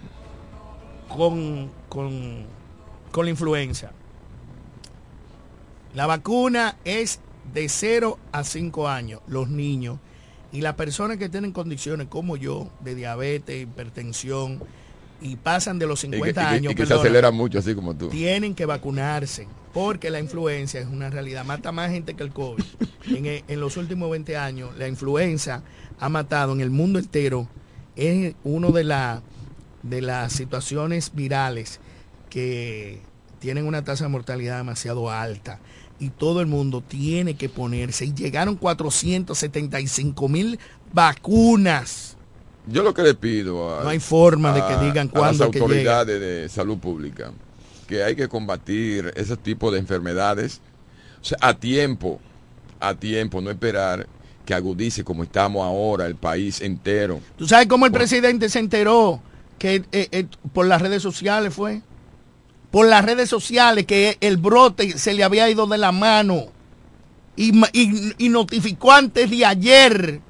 con, 1.10 1.70
con, 1.90 2.46
con 3.12 3.26
la 3.26 3.32
influenza. 3.32 3.92
La 5.94 6.06
vacuna 6.06 6.78
es 6.86 7.20
de 7.54 7.68
0 7.68 8.18
a 8.32 8.44
5 8.44 8.88
años, 8.88 9.22
los 9.28 9.50
niños. 9.50 9.98
Y 10.52 10.62
las 10.62 10.76
personas 10.76 11.18
que 11.18 11.30
tienen 11.30 11.52
condiciones 11.52 12.08
como 12.08 12.36
yo, 12.38 12.70
de 12.82 12.96
diabetes, 12.96 13.64
hipertensión, 13.64 14.60
y 15.22 15.36
pasan 15.36 15.78
de 15.80 15.86
los 15.86 16.04
Y 16.04 16.08
que, 16.10 16.16
50 16.18 16.42
y 16.42 16.46
que- 16.46 16.50
años, 16.56 16.72
y 16.72 16.76
que 16.76 16.84
se 16.84 16.88
perdóname, 16.88 17.10
acelera 17.10 17.32
mucho, 17.32 17.60
así 17.60 17.76
como 17.76 17.96
tú. 17.96 18.08
tienen 18.10 18.56
que 18.56 18.66
vacunarse, 18.66 19.48
porque 19.74 20.10
la 20.10 20.20
influenza 20.20 20.80
es 20.80 20.88
una 20.88 21.10
realidad, 21.10 21.44
mata 21.46 21.72
más 21.72 21.92
gente 21.92 22.14
que 22.16 22.24
el 22.24 22.32
COVID. 22.32 22.64
En, 23.10 23.26
e- 23.26 23.44
en 23.48 23.60
los 23.60 23.76
últimos 23.78 24.10
20 24.12 24.38
años, 24.38 24.78
la 24.78 24.88
influenza 24.88 25.64
ha 26.00 26.10
matado 26.10 26.54
en 26.54 26.62
el 26.62 26.70
mundo 26.70 27.00
entero, 27.00 27.48
es 27.96 28.36
una 28.44 28.70
de, 28.70 28.84
la- 28.84 29.22
de 29.84 30.02
las 30.02 30.32
situaciones 30.34 31.12
virales 31.16 31.80
que 32.30 33.02
tienen 33.40 33.66
una 33.66 33.84
tasa 33.84 34.04
de 34.06 34.10
mortalidad 34.10 34.58
demasiado 34.58 35.10
alta. 35.12 35.60
Y 36.00 36.10
todo 36.10 36.42
el 36.42 36.48
mundo 36.48 36.82
tiene 36.86 37.36
que 37.36 37.50
ponerse. 37.50 38.06
Y 38.06 38.14
llegaron 38.14 38.56
475 38.56 40.30
mil 40.30 40.60
vacunas. 40.94 42.16
Yo 42.68 42.84
lo 42.84 42.94
que 42.94 43.02
le 43.02 43.16
pido 43.16 43.80
a, 43.80 43.84
No 43.84 43.90
hay 43.90 44.00
forma 44.00 44.54
de 44.54 44.62
que 44.62 44.86
digan 44.86 45.12
a 45.14 45.20
las 45.20 45.38
que 45.38 45.44
autoridades 45.44 46.20
de 46.20 46.50
salud 46.50 46.78
pública 46.78 47.32
que 47.88 48.04
hay 48.04 48.16
que 48.16 48.28
combatir 48.28 49.12
ese 49.16 49.36
tipo 49.36 49.72
de 49.72 49.80
enfermedades 49.80 50.62
o 51.22 51.26
sea, 51.26 51.38
a 51.42 51.54
tiempo, 51.54 52.20
a 52.80 52.94
tiempo, 52.96 53.42
no 53.42 53.50
esperar 53.50 54.08
que 54.46 54.54
agudice 54.54 55.04
como 55.04 55.24
estamos 55.24 55.64
ahora 55.66 56.06
el 56.06 56.16
país 56.16 56.62
entero. 56.62 57.20
¿Tú 57.38 57.48
sabes 57.48 57.68
cómo 57.68 57.86
el 57.86 57.92
presidente 57.92 58.50
se 58.50 58.60
enteró 58.60 59.22
que 59.58 59.84
eh, 59.92 60.08
eh, 60.12 60.28
por 60.54 60.66
las 60.66 60.82
redes 60.82 61.04
sociales 61.04 61.54
fue? 61.54 61.82
Por 62.72 62.88
las 62.88 63.04
redes 63.04 63.30
sociales 63.30 63.86
que 63.86 64.18
el 64.22 64.38
brote 64.38 64.98
se 64.98 65.14
le 65.14 65.24
había 65.24 65.50
ido 65.50 65.66
de 65.66 65.78
la 65.78 65.92
mano 65.92 66.46
y, 67.36 67.52
notificó 68.30 68.92
antes 68.92 69.30
de 69.30 69.46
ayer 69.46 70.22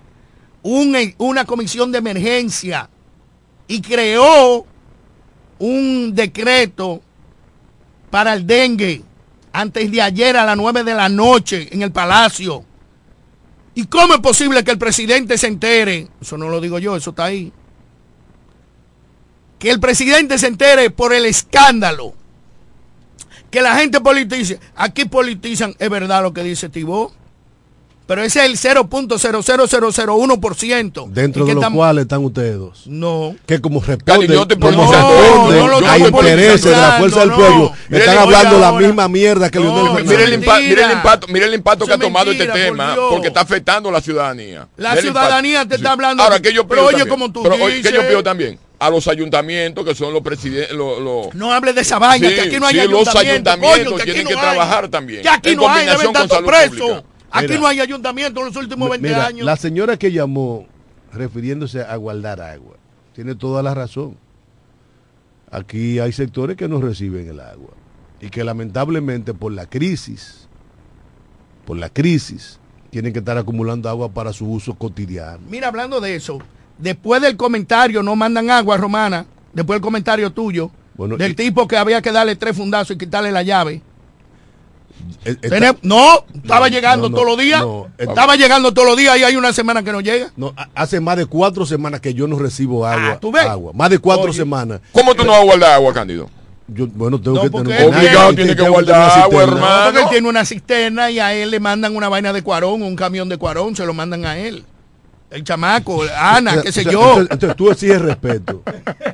un- 0.64 1.14
una 1.18 1.46
comisión 1.46 1.92
de 1.92 1.98
emergencia 1.98 2.90
y 3.68 3.82
creó 3.82 4.66
un 5.58 6.14
decreto 6.16 7.02
para 8.10 8.34
el 8.34 8.48
dengue 8.48 9.04
antes 9.52 9.92
de 9.92 10.02
ayer 10.02 10.38
a 10.38 10.46
las 10.46 10.56
9 10.56 10.84
de 10.84 10.94
la 10.94 11.10
noche 11.10 11.68
en 11.72 11.82
el 11.82 11.92
palacio. 11.92 12.64
¿Y 13.76 13.86
cómo 13.88 14.14
es 14.14 14.20
posible 14.22 14.64
que 14.64 14.72
el 14.72 14.78
presidente 14.78 15.38
se 15.38 15.48
entere? 15.48 16.08
Eso 16.22 16.38
no 16.38 16.48
lo 16.50 16.62
digo 16.62 16.80
yo, 16.80 16.96
eso 16.96 17.10
está 17.10 17.26
ahí. 17.26 17.52
Que 19.58 19.72
el 19.72 19.80
presidente 19.80 20.38
se 20.38 20.48
entere 20.48 20.90
por 20.90 21.14
el 21.14 21.26
escándalo. 21.26 22.14
Que 23.52 23.62
la 23.62 23.76
gente 23.76 24.00
politice. 24.02 24.60
Aquí 24.76 25.06
politizan, 25.06 25.76
es 25.80 25.90
verdad 25.90 26.22
lo 26.22 26.34
que 26.34 26.44
dice 26.44 26.70
Tibó. 26.70 27.12
Pero 28.10 28.24
ese 28.24 28.40
es 28.44 28.46
el 28.48 28.58
0.00001%. 28.58 31.10
Dentro 31.12 31.44
¿Y 31.44 31.46
qué 31.46 31.52
de 31.52 31.56
los 31.56 31.62
estamos- 31.62 31.78
cuales 31.78 32.02
están 32.04 32.24
ustedes 32.26 32.58
dos. 32.58 32.82
No. 32.88 33.36
Que 33.46 33.62
como 33.62 33.82
responden, 33.82 34.28
Cali, 34.28 34.28
yo 34.28 34.48
te 34.48 34.58
como 34.58 34.72
pongo- 34.84 34.92
responden 34.92 35.60
No, 35.60 35.68
no 35.68 35.80
lo 35.80 35.88
a 35.88 35.98
intereses 36.00 36.64
de 36.64 36.72
la 36.72 36.94
fuerza 36.94 37.20
del 37.20 37.32
pueblo, 37.34 37.58
no. 37.60 37.72
Mire, 37.90 38.04
están 38.06 38.18
hablando 38.18 38.58
la 38.60 38.70
ahora. 38.70 38.88
misma 38.88 39.08
mierda 39.08 39.52
que 39.52 39.60
Leonel 39.60 39.84
Fernández. 39.94 40.08
Mire 40.10 40.24
el, 40.24 40.42
impa- 40.44 40.60
mire 40.60 40.84
el 40.86 40.92
impacto, 40.92 41.28
mire 41.28 41.46
el 41.46 41.54
impacto 41.54 41.86
que 41.86 41.94
ha 41.94 41.98
tomado 42.00 42.26
mentira, 42.26 42.46
este 42.56 42.66
por 42.68 42.78
tema, 42.78 42.94
Dios. 42.94 43.06
porque 43.12 43.28
está 43.28 43.42
afectando 43.42 43.90
a 43.90 43.92
la 43.92 44.02
ciudadanía. 44.02 44.68
La 44.78 44.96
ciudadanía 44.98 45.68
te 45.68 45.76
está 45.76 45.92
hablando. 45.92 46.24
Ahora, 46.24 46.40
que 46.40 46.52
yo 46.52 46.68
Pero 46.68 46.82
pido 46.82 46.88
oye, 46.88 46.98
también? 46.98 47.10
como 47.10 47.32
tú 47.32 47.44
Pero, 47.44 47.56
oye, 47.64 47.76
¿qué 47.84 47.84
yo 47.84 47.92
dices. 47.92 48.06
pido 48.08 48.24
también? 48.24 48.58
A 48.80 48.90
los 48.90 49.08
ayuntamientos, 49.08 49.86
que 49.86 49.94
son 49.94 50.12
los 50.14 50.24
presidentes, 50.24 50.72
los... 50.72 51.00
los- 51.00 51.36
No 51.36 51.54
hables 51.54 51.76
de 51.76 51.82
esa 51.82 52.00
vaina, 52.00 52.28
Sí, 52.28 52.34
que 52.34 52.42
aquí 52.42 52.60
no 52.60 52.66
hay 52.66 52.74
sí, 52.74 52.80
los 52.88 53.08
ayuntamiento. 53.08 53.52
ayuntamientos 53.52 53.94
coño, 53.94 53.98
que 53.98 54.04
tienen 54.06 54.24
no 54.24 54.30
que 54.30 54.36
hay. 54.36 54.42
trabajar 54.42 54.88
también, 54.88 55.22
Que 55.22 55.30
aquí 55.30 55.50
en 55.52 55.58
no 55.58 55.70
hay, 55.70 55.86
deben 55.86 56.06
combinación 56.06 56.26
estar 56.26 56.44
presos. 56.44 57.04
Aquí 57.32 57.48
Mira. 57.50 57.60
no 57.60 57.68
hay 57.68 57.80
ayuntamiento 57.80 58.40
en 58.40 58.46
los 58.48 58.56
últimos 58.56 58.90
20 58.90 59.08
Mira, 59.08 59.26
años. 59.28 59.46
la 59.46 59.56
señora 59.56 59.98
que 59.98 60.12
llamó 60.12 60.66
refiriéndose 61.14 61.82
a 61.82 61.96
guardar 61.96 62.42
agua, 62.42 62.76
tiene 63.14 63.36
toda 63.36 63.62
la 63.64 63.74
razón. 63.74 64.18
Aquí 65.52 66.00
hay 66.00 66.12
sectores 66.12 66.56
que 66.58 66.68
no 66.68 66.80
reciben 66.80 67.28
el 67.28 67.40
agua 67.40 67.72
y 68.22 68.30
que 68.30 68.44
lamentablemente 68.44 69.34
por 69.34 69.52
la 69.52 69.66
crisis, 69.68 70.48
por 71.66 71.78
la 71.78 71.90
crisis, 71.90 72.60
tienen 72.92 73.14
que 73.14 73.20
estar 73.20 73.38
acumulando 73.38 73.90
agua 73.90 74.10
para 74.10 74.34
su 74.34 74.50
uso 74.50 74.76
cotidiano. 74.76 75.40
Mira, 75.50 75.68
hablando 75.68 76.00
de 76.02 76.16
eso, 76.16 76.40
después 76.78 77.22
del 77.22 77.38
comentario, 77.38 78.04
no 78.04 78.16
mandan 78.16 78.50
agua, 78.50 78.78
Romana, 78.78 79.26
después 79.54 79.76
del 79.78 79.82
comentario 79.82 80.32
tuyo, 80.32 80.72
Bueno, 80.96 81.18
del 81.18 81.32
y- 81.32 81.36
tipo 81.36 81.68
que 81.68 81.78
había 81.78 82.02
que 82.02 82.12
darle 82.12 82.36
tres 82.36 82.56
fundazos 82.56 82.96
y 82.96 83.00
quitarle 83.00 83.32
la 83.32 83.42
llave. 83.44 83.82
Eh, 85.26 85.36
está- 85.42 85.76
no, 85.82 86.26
estaba 86.34 86.70
llegando 86.70 87.10
no, 87.10 87.16
todos 87.16 87.28
los 87.28 87.38
días. 87.38 87.62
no, 87.62 87.88
está- 87.98 88.12
estaba 88.12 88.36
llegando 88.36 88.74
todos 88.74 88.88
los 88.88 88.98
días 88.98 89.18
y 89.18 89.24
hay 89.24 89.36
una 89.36 89.52
semana 89.54 89.84
que 89.84 89.92
no 89.92 90.02
llega. 90.02 90.32
No, 90.38 90.54
ha- 90.56 90.70
hace 90.76 91.00
más 91.00 91.18
de 91.18 91.26
cuatro 91.26 91.66
semanas 91.66 92.00
que 92.02 92.14
yo 92.14 92.28
no 92.28 92.40
recibo 92.40 92.86
agua. 92.86 93.14
Ah, 93.14 93.20
¿tú 93.20 93.32
ves? 93.32 93.46
agua. 93.46 93.72
Más 93.76 93.90
de 93.90 94.00
cuatro 94.00 94.26
Oye. 94.26 94.34
semanas. 94.34 94.80
¿Cómo 94.92 95.14
tú 95.16 95.24
no 95.26 95.32
vas 95.32 95.42
a 95.42 95.44
guardar 95.44 95.72
agua, 95.74 95.94
Cándido? 95.94 96.30
Yo, 96.68 96.86
bueno, 96.88 97.20
tengo 97.20 97.38
No, 97.38 97.42
que 97.44 97.50
tener 97.50 97.88
Obligado 97.88 98.34
tiene 98.36 98.56
que 98.56 98.70
guardar 98.70 99.02
agua, 99.02 99.24
cisterna. 99.24 99.44
hermano. 99.56 99.84
Porque 99.86 100.00
él 100.02 100.10
tiene 100.10 100.30
una 100.30 100.46
cisterna 100.46 101.10
y 101.10 101.20
a 101.20 101.34
él 101.34 101.50
le 101.50 101.60
mandan 101.60 101.96
una 101.96 102.10
vaina 102.10 102.32
de 102.32 102.44
cuarón, 102.44 102.84
un 102.84 102.96
camión 102.96 103.28
de 103.28 103.38
cuarón, 103.38 103.76
se 103.76 103.86
lo 103.86 103.94
mandan 103.94 104.26
a 104.26 104.38
él. 104.38 104.64
El 105.32 105.44
chamaco, 105.44 106.02
Ana, 106.18 106.60
qué 106.62 106.72
sé 106.72 106.84
yo. 106.84 107.02
Entonces, 107.02 107.28
entonces 107.32 107.56
tú 107.56 107.70
exiges 107.70 108.02
respeto. 108.02 108.64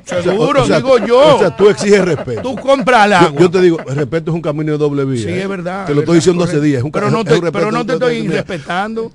Seguro, 0.06 0.64
O 0.64 0.66
sea, 0.66 0.78
digo 0.78 0.98
yo. 1.06 1.36
O 1.36 1.40
sea, 1.40 1.56
tú 1.56 1.70
exiges 1.70 2.06
respeto. 2.06 2.42
Tú 2.42 2.56
compras 2.56 3.06
el 3.06 3.12
Yo, 3.12 3.18
agua. 3.18 3.42
yo 3.42 3.52
te 3.52 3.62
digo, 3.62 3.80
el 3.86 3.96
respeto 3.96 4.32
es 4.32 4.36
un 4.36 4.42
camino 4.42 4.72
de 4.72 4.78
doble 4.78 5.04
vía. 5.04 5.24
Sí, 5.24 5.30
¿eh? 5.30 5.42
es 5.42 5.50
verdad. 5.50 5.86
Te 5.86 5.94
lo 5.94 6.00
es 6.00 6.04
estoy 6.04 6.16
diciendo 6.16 6.44
hace 6.46 6.62
días. 6.62 6.80
Es 6.80 6.84
un, 6.86 6.92
pero 6.92 7.08
es 7.08 7.12
no 7.12 7.20
un 7.20 7.26
te, 7.26 7.32
respeto 7.32 7.52
pero 7.52 7.72
no 7.72 7.86
te 7.86 7.94
estoy 7.94 8.22
mira, 8.22 8.36
respetando. 8.36 9.12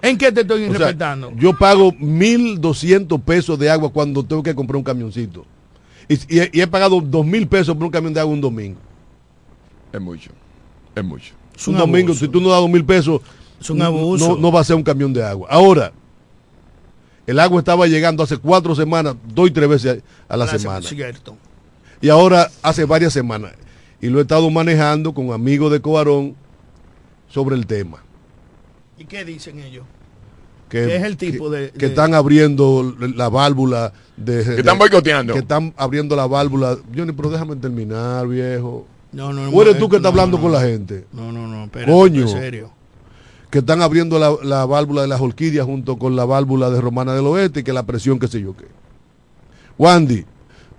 ¿En 0.00 0.16
qué 0.16 0.30
te 0.30 0.42
estoy 0.42 0.64
o 0.64 0.70
sea, 0.70 0.78
respetando? 0.78 1.32
yo 1.36 1.58
pago 1.58 1.92
1.200 1.92 3.20
pesos 3.22 3.58
de 3.58 3.70
agua 3.70 3.90
cuando 3.90 4.22
tengo 4.24 4.42
que 4.42 4.54
comprar 4.54 4.76
un 4.76 4.84
camioncito. 4.84 5.44
Y, 6.08 6.14
y 6.36 6.38
he, 6.38 6.50
y 6.52 6.60
he 6.60 6.66
pagado 6.68 7.00
2.000 7.02 7.48
pesos 7.48 7.74
por 7.74 7.84
un 7.84 7.90
camión 7.90 8.14
de 8.14 8.20
agua 8.20 8.32
un 8.32 8.40
domingo. 8.40 8.78
Es 9.92 10.00
mucho, 10.00 10.30
es 10.94 11.04
mucho. 11.04 11.34
Es 11.56 11.66
un 11.66 11.74
un 11.74 11.80
domingo, 11.80 12.10
abuso. 12.10 12.24
si 12.24 12.30
tú 12.30 12.40
no 12.40 12.50
das 12.50 12.60
2.000 12.60 12.86
pesos, 12.86 13.20
Es 13.60 13.70
un 13.70 13.82
abuso. 13.82 14.28
No, 14.28 14.36
no 14.36 14.52
va 14.52 14.60
a 14.60 14.64
ser 14.64 14.76
un 14.76 14.84
camión 14.84 15.12
de 15.12 15.24
agua. 15.24 15.48
Ahora, 15.50 15.92
el 17.28 17.38
agua 17.38 17.58
estaba 17.60 17.86
llegando 17.86 18.22
hace 18.22 18.36
cuatro 18.38 18.74
semanas, 18.74 19.14
dos 19.32 19.48
y 19.48 19.50
tres 19.52 19.68
veces 19.68 20.02
a 20.28 20.36
la 20.36 20.46
semana. 20.48 20.82
Cierto. 20.82 21.36
Y 22.00 22.08
ahora 22.08 22.50
hace 22.62 22.84
varias 22.84 23.12
semanas. 23.12 23.52
Y 24.00 24.08
lo 24.08 24.18
he 24.18 24.22
estado 24.22 24.48
manejando 24.50 25.12
con 25.12 25.32
amigos 25.32 25.70
de 25.72 25.80
Coarón 25.80 26.34
sobre 27.28 27.54
el 27.56 27.66
tema. 27.66 27.98
¿Y 28.96 29.04
qué 29.04 29.24
dicen 29.24 29.58
ellos? 29.60 29.84
Que, 30.68 30.84
¿Qué 30.86 30.96
es 30.96 31.02
el 31.04 31.16
tipo 31.16 31.50
que- 31.50 31.56
de- 31.56 31.70
que 31.70 31.86
están 31.86 32.14
abriendo 32.14 32.94
la 33.14 33.28
válvula 33.28 33.92
de 34.16 34.44
Que 34.44 34.54
están 34.60 34.76
boicoteando. 34.78 35.32
que 35.32 35.38
están 35.40 35.72
abriendo 35.78 36.14
la 36.14 36.26
válvula 36.26 36.76
Johnny 36.94 37.12
pero 37.12 37.30
déjame 37.30 37.56
terminar 37.56 38.26
viejo 38.28 38.86
No, 39.12 39.32
no, 39.32 39.48
o 39.48 39.62
eres 39.62 39.74
no, 39.74 39.80
tú 39.80 39.88
que 39.88 39.96
estás 39.96 40.12
no, 40.12 40.20
hablando 40.20 40.36
no. 40.36 40.42
con 40.42 40.52
la 40.52 40.60
gente 40.60 41.06
No, 41.12 41.32
no, 41.32 41.46
no, 41.48 41.64
espérate, 41.64 41.90
coño 41.90 42.20
en 42.22 42.28
serio. 42.28 42.70
Que 43.50 43.58
están 43.60 43.80
abriendo 43.82 44.18
la, 44.18 44.34
la 44.42 44.66
válvula 44.66 45.02
de 45.02 45.08
las 45.08 45.20
orquídeas 45.20 45.64
junto 45.66 45.96
con 45.98 46.16
la 46.16 46.24
válvula 46.24 46.68
de 46.70 46.80
Romana 46.80 47.14
del 47.14 47.26
Oeste 47.26 47.60
y 47.60 47.62
que 47.62 47.72
la 47.72 47.84
presión 47.84 48.18
qué 48.18 48.28
sé 48.28 48.40
yo 48.40 48.54
qué 48.56 48.66
Wandy 49.78 50.24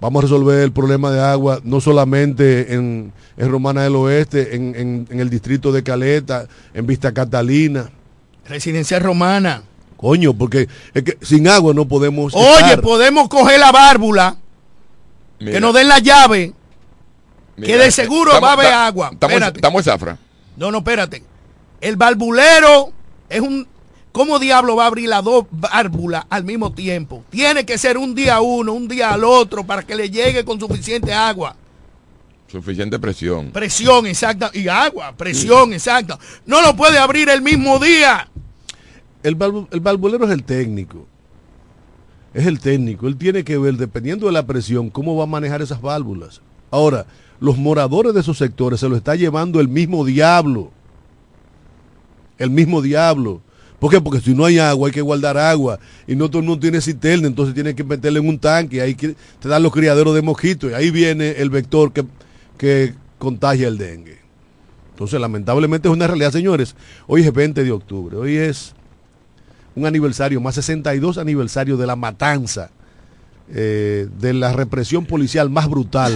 vamos 0.01 0.21
a 0.21 0.25
resolver 0.27 0.59
el 0.61 0.71
problema 0.71 1.11
de 1.11 1.19
agua 1.21 1.59
no 1.63 1.81
solamente 1.81 2.73
en, 2.73 3.11
en 3.37 3.51
Romana 3.51 3.83
del 3.83 3.95
Oeste 3.95 4.55
en, 4.55 4.75
en- 4.75 5.07
en 5.09 5.19
el 5.19 5.29
distrito 5.29 5.71
de 5.71 5.83
Caleta 5.83 6.47
en 6.73 6.85
Vista 6.85 7.11
Catalina 7.13 7.89
Residencia 8.47 8.99
romana. 8.99 9.63
coño 9.97 10.33
porque 10.33 10.67
es 10.93 11.03
que 11.03 11.17
sin 11.21 11.47
agua 11.47 11.73
no 11.73 11.87
podemos 11.87 12.33
Oye, 12.35 12.49
estar. 12.59 12.81
podemos 12.81 13.29
coger 13.29 13.59
la 13.59 13.71
válvula, 13.71 14.37
Mira, 15.39 15.51
que 15.53 15.59
nos 15.59 15.73
den 15.73 15.87
la 15.87 15.99
llave, 15.99 16.53
mira, 17.57 17.67
que 17.67 17.77
de 17.77 17.91
seguro 17.91 18.31
estamos- 18.31 18.43
va 18.47 18.49
a 18.49 18.53
haber 18.53 18.73
agua. 18.73 19.09
Estamos, 19.13 19.31
en- 19.31 19.37
Espérate. 19.37 19.57
estamos 19.59 19.79
en 19.87 19.91
zafra. 19.93 20.17
No, 20.57 20.71
no, 20.71 20.79
espérate. 20.79 21.23
El 21.81 21.95
valvulero 21.95 22.91
es 23.29 23.41
un... 23.41 23.67
¿Cómo 24.11 24.39
diablo 24.39 24.75
va 24.75 24.85
a 24.85 24.87
abrir 24.87 25.07
las 25.07 25.23
dos 25.23 25.45
válvulas 25.51 26.25
al 26.29 26.43
mismo 26.43 26.71
tiempo? 26.71 27.23
Tiene 27.29 27.63
que 27.63 27.77
ser 27.77 27.97
un 27.97 28.15
día 28.15 28.35
a 28.35 28.41
uno, 28.41 28.73
un 28.73 28.87
día 28.87 29.13
al 29.13 29.23
otro, 29.23 29.63
para 29.63 29.83
que 29.83 29.95
le 29.95 30.09
llegue 30.09 30.43
con 30.43 30.59
suficiente 30.59 31.13
agua. 31.13 31.55
Suficiente 32.47 32.97
presión. 32.97 33.51
Presión 33.51 34.07
exacta. 34.07 34.49
Y 34.51 34.67
agua, 34.67 35.13
presión 35.15 35.73
exacta. 35.73 36.17
No 36.47 36.61
lo 36.63 36.75
puede 36.75 36.97
abrir 36.97 37.29
el 37.29 37.43
mismo 37.43 37.77
día. 37.77 38.27
el, 39.21 39.35
valvulero 39.35 40.25
es 40.25 40.31
el 40.31 40.43
técnico. 40.43 41.05
Es 42.33 42.47
el 42.47 42.59
técnico. 42.59 43.07
Él 43.07 43.17
tiene 43.17 43.43
que 43.43 43.57
ver, 43.57 43.75
dependiendo 43.75 44.25
de 44.25 44.31
la 44.31 44.45
presión, 44.45 44.89
cómo 44.89 45.15
va 45.15 45.23
a 45.23 45.27
manejar 45.27 45.61
esas 45.61 45.81
válvulas. 45.81 46.41
Ahora, 46.71 47.05
los 47.39 47.57
moradores 47.57 48.13
de 48.13 48.21
esos 48.21 48.37
sectores 48.37 48.79
se 48.79 48.89
lo 48.89 48.95
está 48.95 49.15
llevando 49.15 49.59
el 49.59 49.67
mismo 49.67 50.03
diablo. 50.03 50.71
El 52.39 52.49
mismo 52.49 52.81
diablo. 52.81 53.41
¿Por 53.77 53.91
qué? 53.91 54.01
Porque 54.01 54.19
si 54.19 54.33
no 54.33 54.45
hay 54.45 54.57
agua, 54.57 54.87
hay 54.87 54.93
que 54.93 55.01
guardar 55.01 55.37
agua. 55.37 55.79
Y 56.07 56.15
no 56.15 56.27
todo 56.27 56.39
el 56.39 56.47
mundo 56.47 56.59
tiene 56.59 56.81
cisterna, 56.81 57.27
entonces 57.27 57.53
tiene 57.53 57.75
que 57.75 57.83
meterle 57.83 58.19
en 58.19 58.27
un 58.27 58.39
tanque. 58.39 58.81
Ahí 58.81 58.95
te 58.95 59.15
dan 59.47 59.61
los 59.61 59.71
criaderos 59.71 60.15
de 60.15 60.21
mosquitos. 60.21 60.71
Y 60.71 60.73
ahí 60.73 60.89
viene 60.89 61.31
el 61.37 61.51
vector 61.51 61.93
que, 61.93 62.03
que 62.57 62.95
contagia 63.19 63.67
el 63.67 63.77
dengue. 63.77 64.17
Entonces, 64.91 65.21
lamentablemente 65.21 65.87
es 65.87 65.93
una 65.93 66.07
realidad, 66.07 66.31
señores. 66.31 66.75
Hoy 67.07 67.21
es 67.21 67.31
20 67.31 67.63
de 67.63 67.71
octubre. 67.71 68.17
Hoy 68.17 68.35
es 68.35 68.73
un 69.75 69.85
aniversario, 69.85 70.41
más 70.41 70.55
62 70.55 71.17
aniversario 71.17 71.77
de 71.77 71.87
la 71.87 71.95
matanza, 71.95 72.71
eh, 73.51 74.07
de 74.19 74.33
la 74.33 74.51
represión 74.53 75.05
policial 75.05 75.49
más 75.49 75.69
brutal 75.69 76.13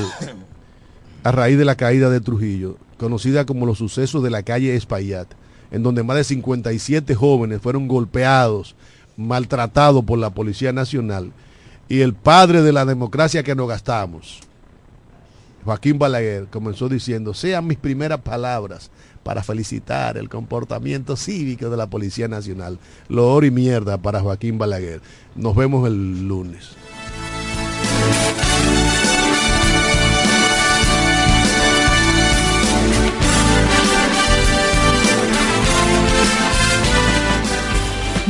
a 1.23 1.31
raíz 1.31 1.57
de 1.57 1.65
la 1.65 1.75
caída 1.75 2.09
de 2.09 2.19
Trujillo, 2.19 2.77
conocida 2.97 3.45
como 3.45 3.65
los 3.65 3.77
sucesos 3.77 4.21
de 4.21 4.29
la 4.29 4.43
calle 4.43 4.75
Espaillat, 4.75 5.27
en 5.73 5.83
donde 5.83 6.03
más 6.03 6.15
de 6.15 6.23
57 6.23 7.15
jóvenes 7.15 7.59
fueron 7.59 7.87
golpeados, 7.87 8.75
maltratados 9.17 10.05
por 10.05 10.19
la 10.19 10.29
Policía 10.29 10.71
Nacional, 10.71 11.33
y 11.89 12.01
el 12.01 12.13
padre 12.13 12.61
de 12.61 12.71
la 12.71 12.85
democracia 12.85 13.43
que 13.43 13.55
nos 13.55 13.67
gastamos, 13.67 14.39
Joaquín 15.65 15.97
Balaguer, 15.97 16.45
comenzó 16.47 16.89
diciendo, 16.89 17.33
sean 17.33 17.65
mis 17.65 17.77
primeras 17.77 18.21
palabras 18.21 18.91
para 19.23 19.41
felicitar 19.41 20.17
el 20.17 20.29
comportamiento 20.29 21.15
cívico 21.15 21.69
de 21.69 21.77
la 21.77 21.87
Policía 21.87 22.27
Nacional. 22.27 22.77
Loor 23.07 23.45
y 23.45 23.51
mierda 23.51 23.97
para 23.97 24.19
Joaquín 24.19 24.57
Balaguer. 24.57 25.01
Nos 25.35 25.55
vemos 25.55 25.87
el 25.87 26.27
lunes. 26.27 26.75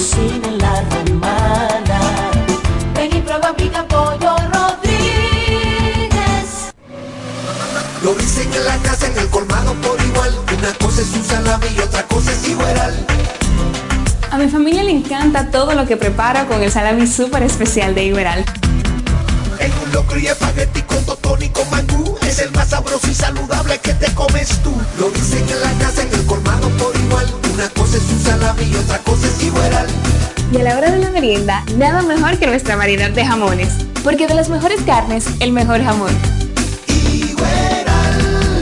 cocina 0.00 0.48
en 0.48 0.58
la 0.58 0.82
romana. 0.92 2.00
Ven 2.94 3.16
y 3.16 3.20
prueba 3.20 3.54
pica 3.54 3.86
pollo 3.86 4.34
Rodríguez. 4.54 6.18
Lo 8.02 8.14
dicen 8.14 8.50
en 8.54 8.64
la 8.64 8.78
casa, 8.78 9.08
en 9.08 9.18
el 9.18 9.28
colmado 9.28 9.74
por 9.74 10.00
igual. 10.00 10.34
Una 10.56 10.72
cosa 10.74 11.02
es 11.02 11.12
un 11.12 11.22
salami 11.22 11.66
y 11.76 11.80
otra 11.80 12.02
cosa 12.04 12.32
es 12.32 12.48
igual. 12.48 13.06
A 14.30 14.38
mi 14.38 14.48
familia 14.48 14.84
le 14.84 14.92
encanta 14.92 15.50
todo 15.50 15.74
lo 15.74 15.86
que 15.86 15.98
preparo 15.98 16.48
con 16.48 16.62
el 16.62 16.70
salami 16.70 17.06
súper 17.06 17.42
especial 17.42 17.94
de 17.94 18.04
Iberal. 18.04 18.42
Locro 20.00 20.18
y 20.18 20.28
espagueti 20.28 20.80
con 20.80 21.04
totón 21.04 21.42
y 21.42 21.48
con 21.50 21.68
mangú. 21.68 22.16
Es 22.26 22.38
el 22.38 22.50
más 22.52 22.70
sabroso 22.70 23.06
y 23.06 23.14
saludable 23.14 23.78
que 23.80 23.92
te 23.92 24.10
comes 24.14 24.48
tú. 24.62 24.72
Lo 24.98 25.10
dicen 25.10 25.46
en 25.46 25.60
la 25.60 25.84
casa, 25.84 26.00
en 26.00 26.14
el 26.14 26.24
colmado 26.24 26.70
por 26.78 26.96
igual. 26.96 27.26
Una 27.52 27.68
cosa 27.68 27.98
es 27.98 28.04
un 28.04 28.22
salami 28.22 28.62
y 28.62 28.76
otra 28.76 28.96
cosa 29.00 29.26
es 29.26 29.42
igual. 29.42 29.86
Y 30.52 30.56
a 30.56 30.62
la 30.62 30.78
hora 30.78 30.90
de 30.90 31.00
la 31.00 31.10
merienda, 31.10 31.62
nada 31.76 32.00
mejor 32.00 32.38
que 32.38 32.46
nuestra 32.46 32.76
variedad 32.76 33.10
de 33.10 33.26
jamones. 33.26 33.74
Porque 34.02 34.26
de 34.26 34.32
las 34.32 34.48
mejores 34.48 34.80
carnes, 34.86 35.26
el 35.38 35.52
mejor 35.52 35.84
jamón. 35.84 36.16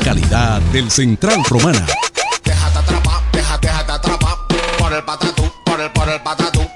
Calidad 0.03 0.61
del 0.73 0.91
Central 0.91 1.45
Romana. 1.45 1.87
Déjate 2.43 2.79
atrapar, 2.79 3.21
déjate, 3.33 3.69
déjate 3.69 3.93
atrapar 3.93 4.37
por 4.77 4.93
el 4.93 5.05
patatú, 5.05 5.53
por 5.65 5.81
el, 5.81 5.91
por 5.93 6.09
el 6.09 6.21
patatú. 6.21 6.68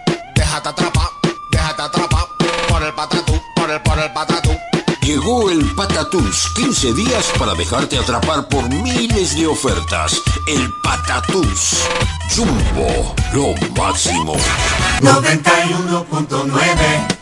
Llegó 5.25 5.51
el 5.51 5.64
Patatús, 5.77 6.51
15 6.57 6.95
días 6.95 7.31
para 7.39 7.55
dejarte 7.55 7.97
atrapar 7.97 8.49
por 8.49 8.68
miles 8.68 9.37
de 9.37 9.47
ofertas. 9.47 10.20
El 10.49 10.75
Patatús. 10.83 11.79
Jumbo, 12.35 13.14
lo 13.33 13.55
máximo. 13.77 14.35
91.9 15.01 17.22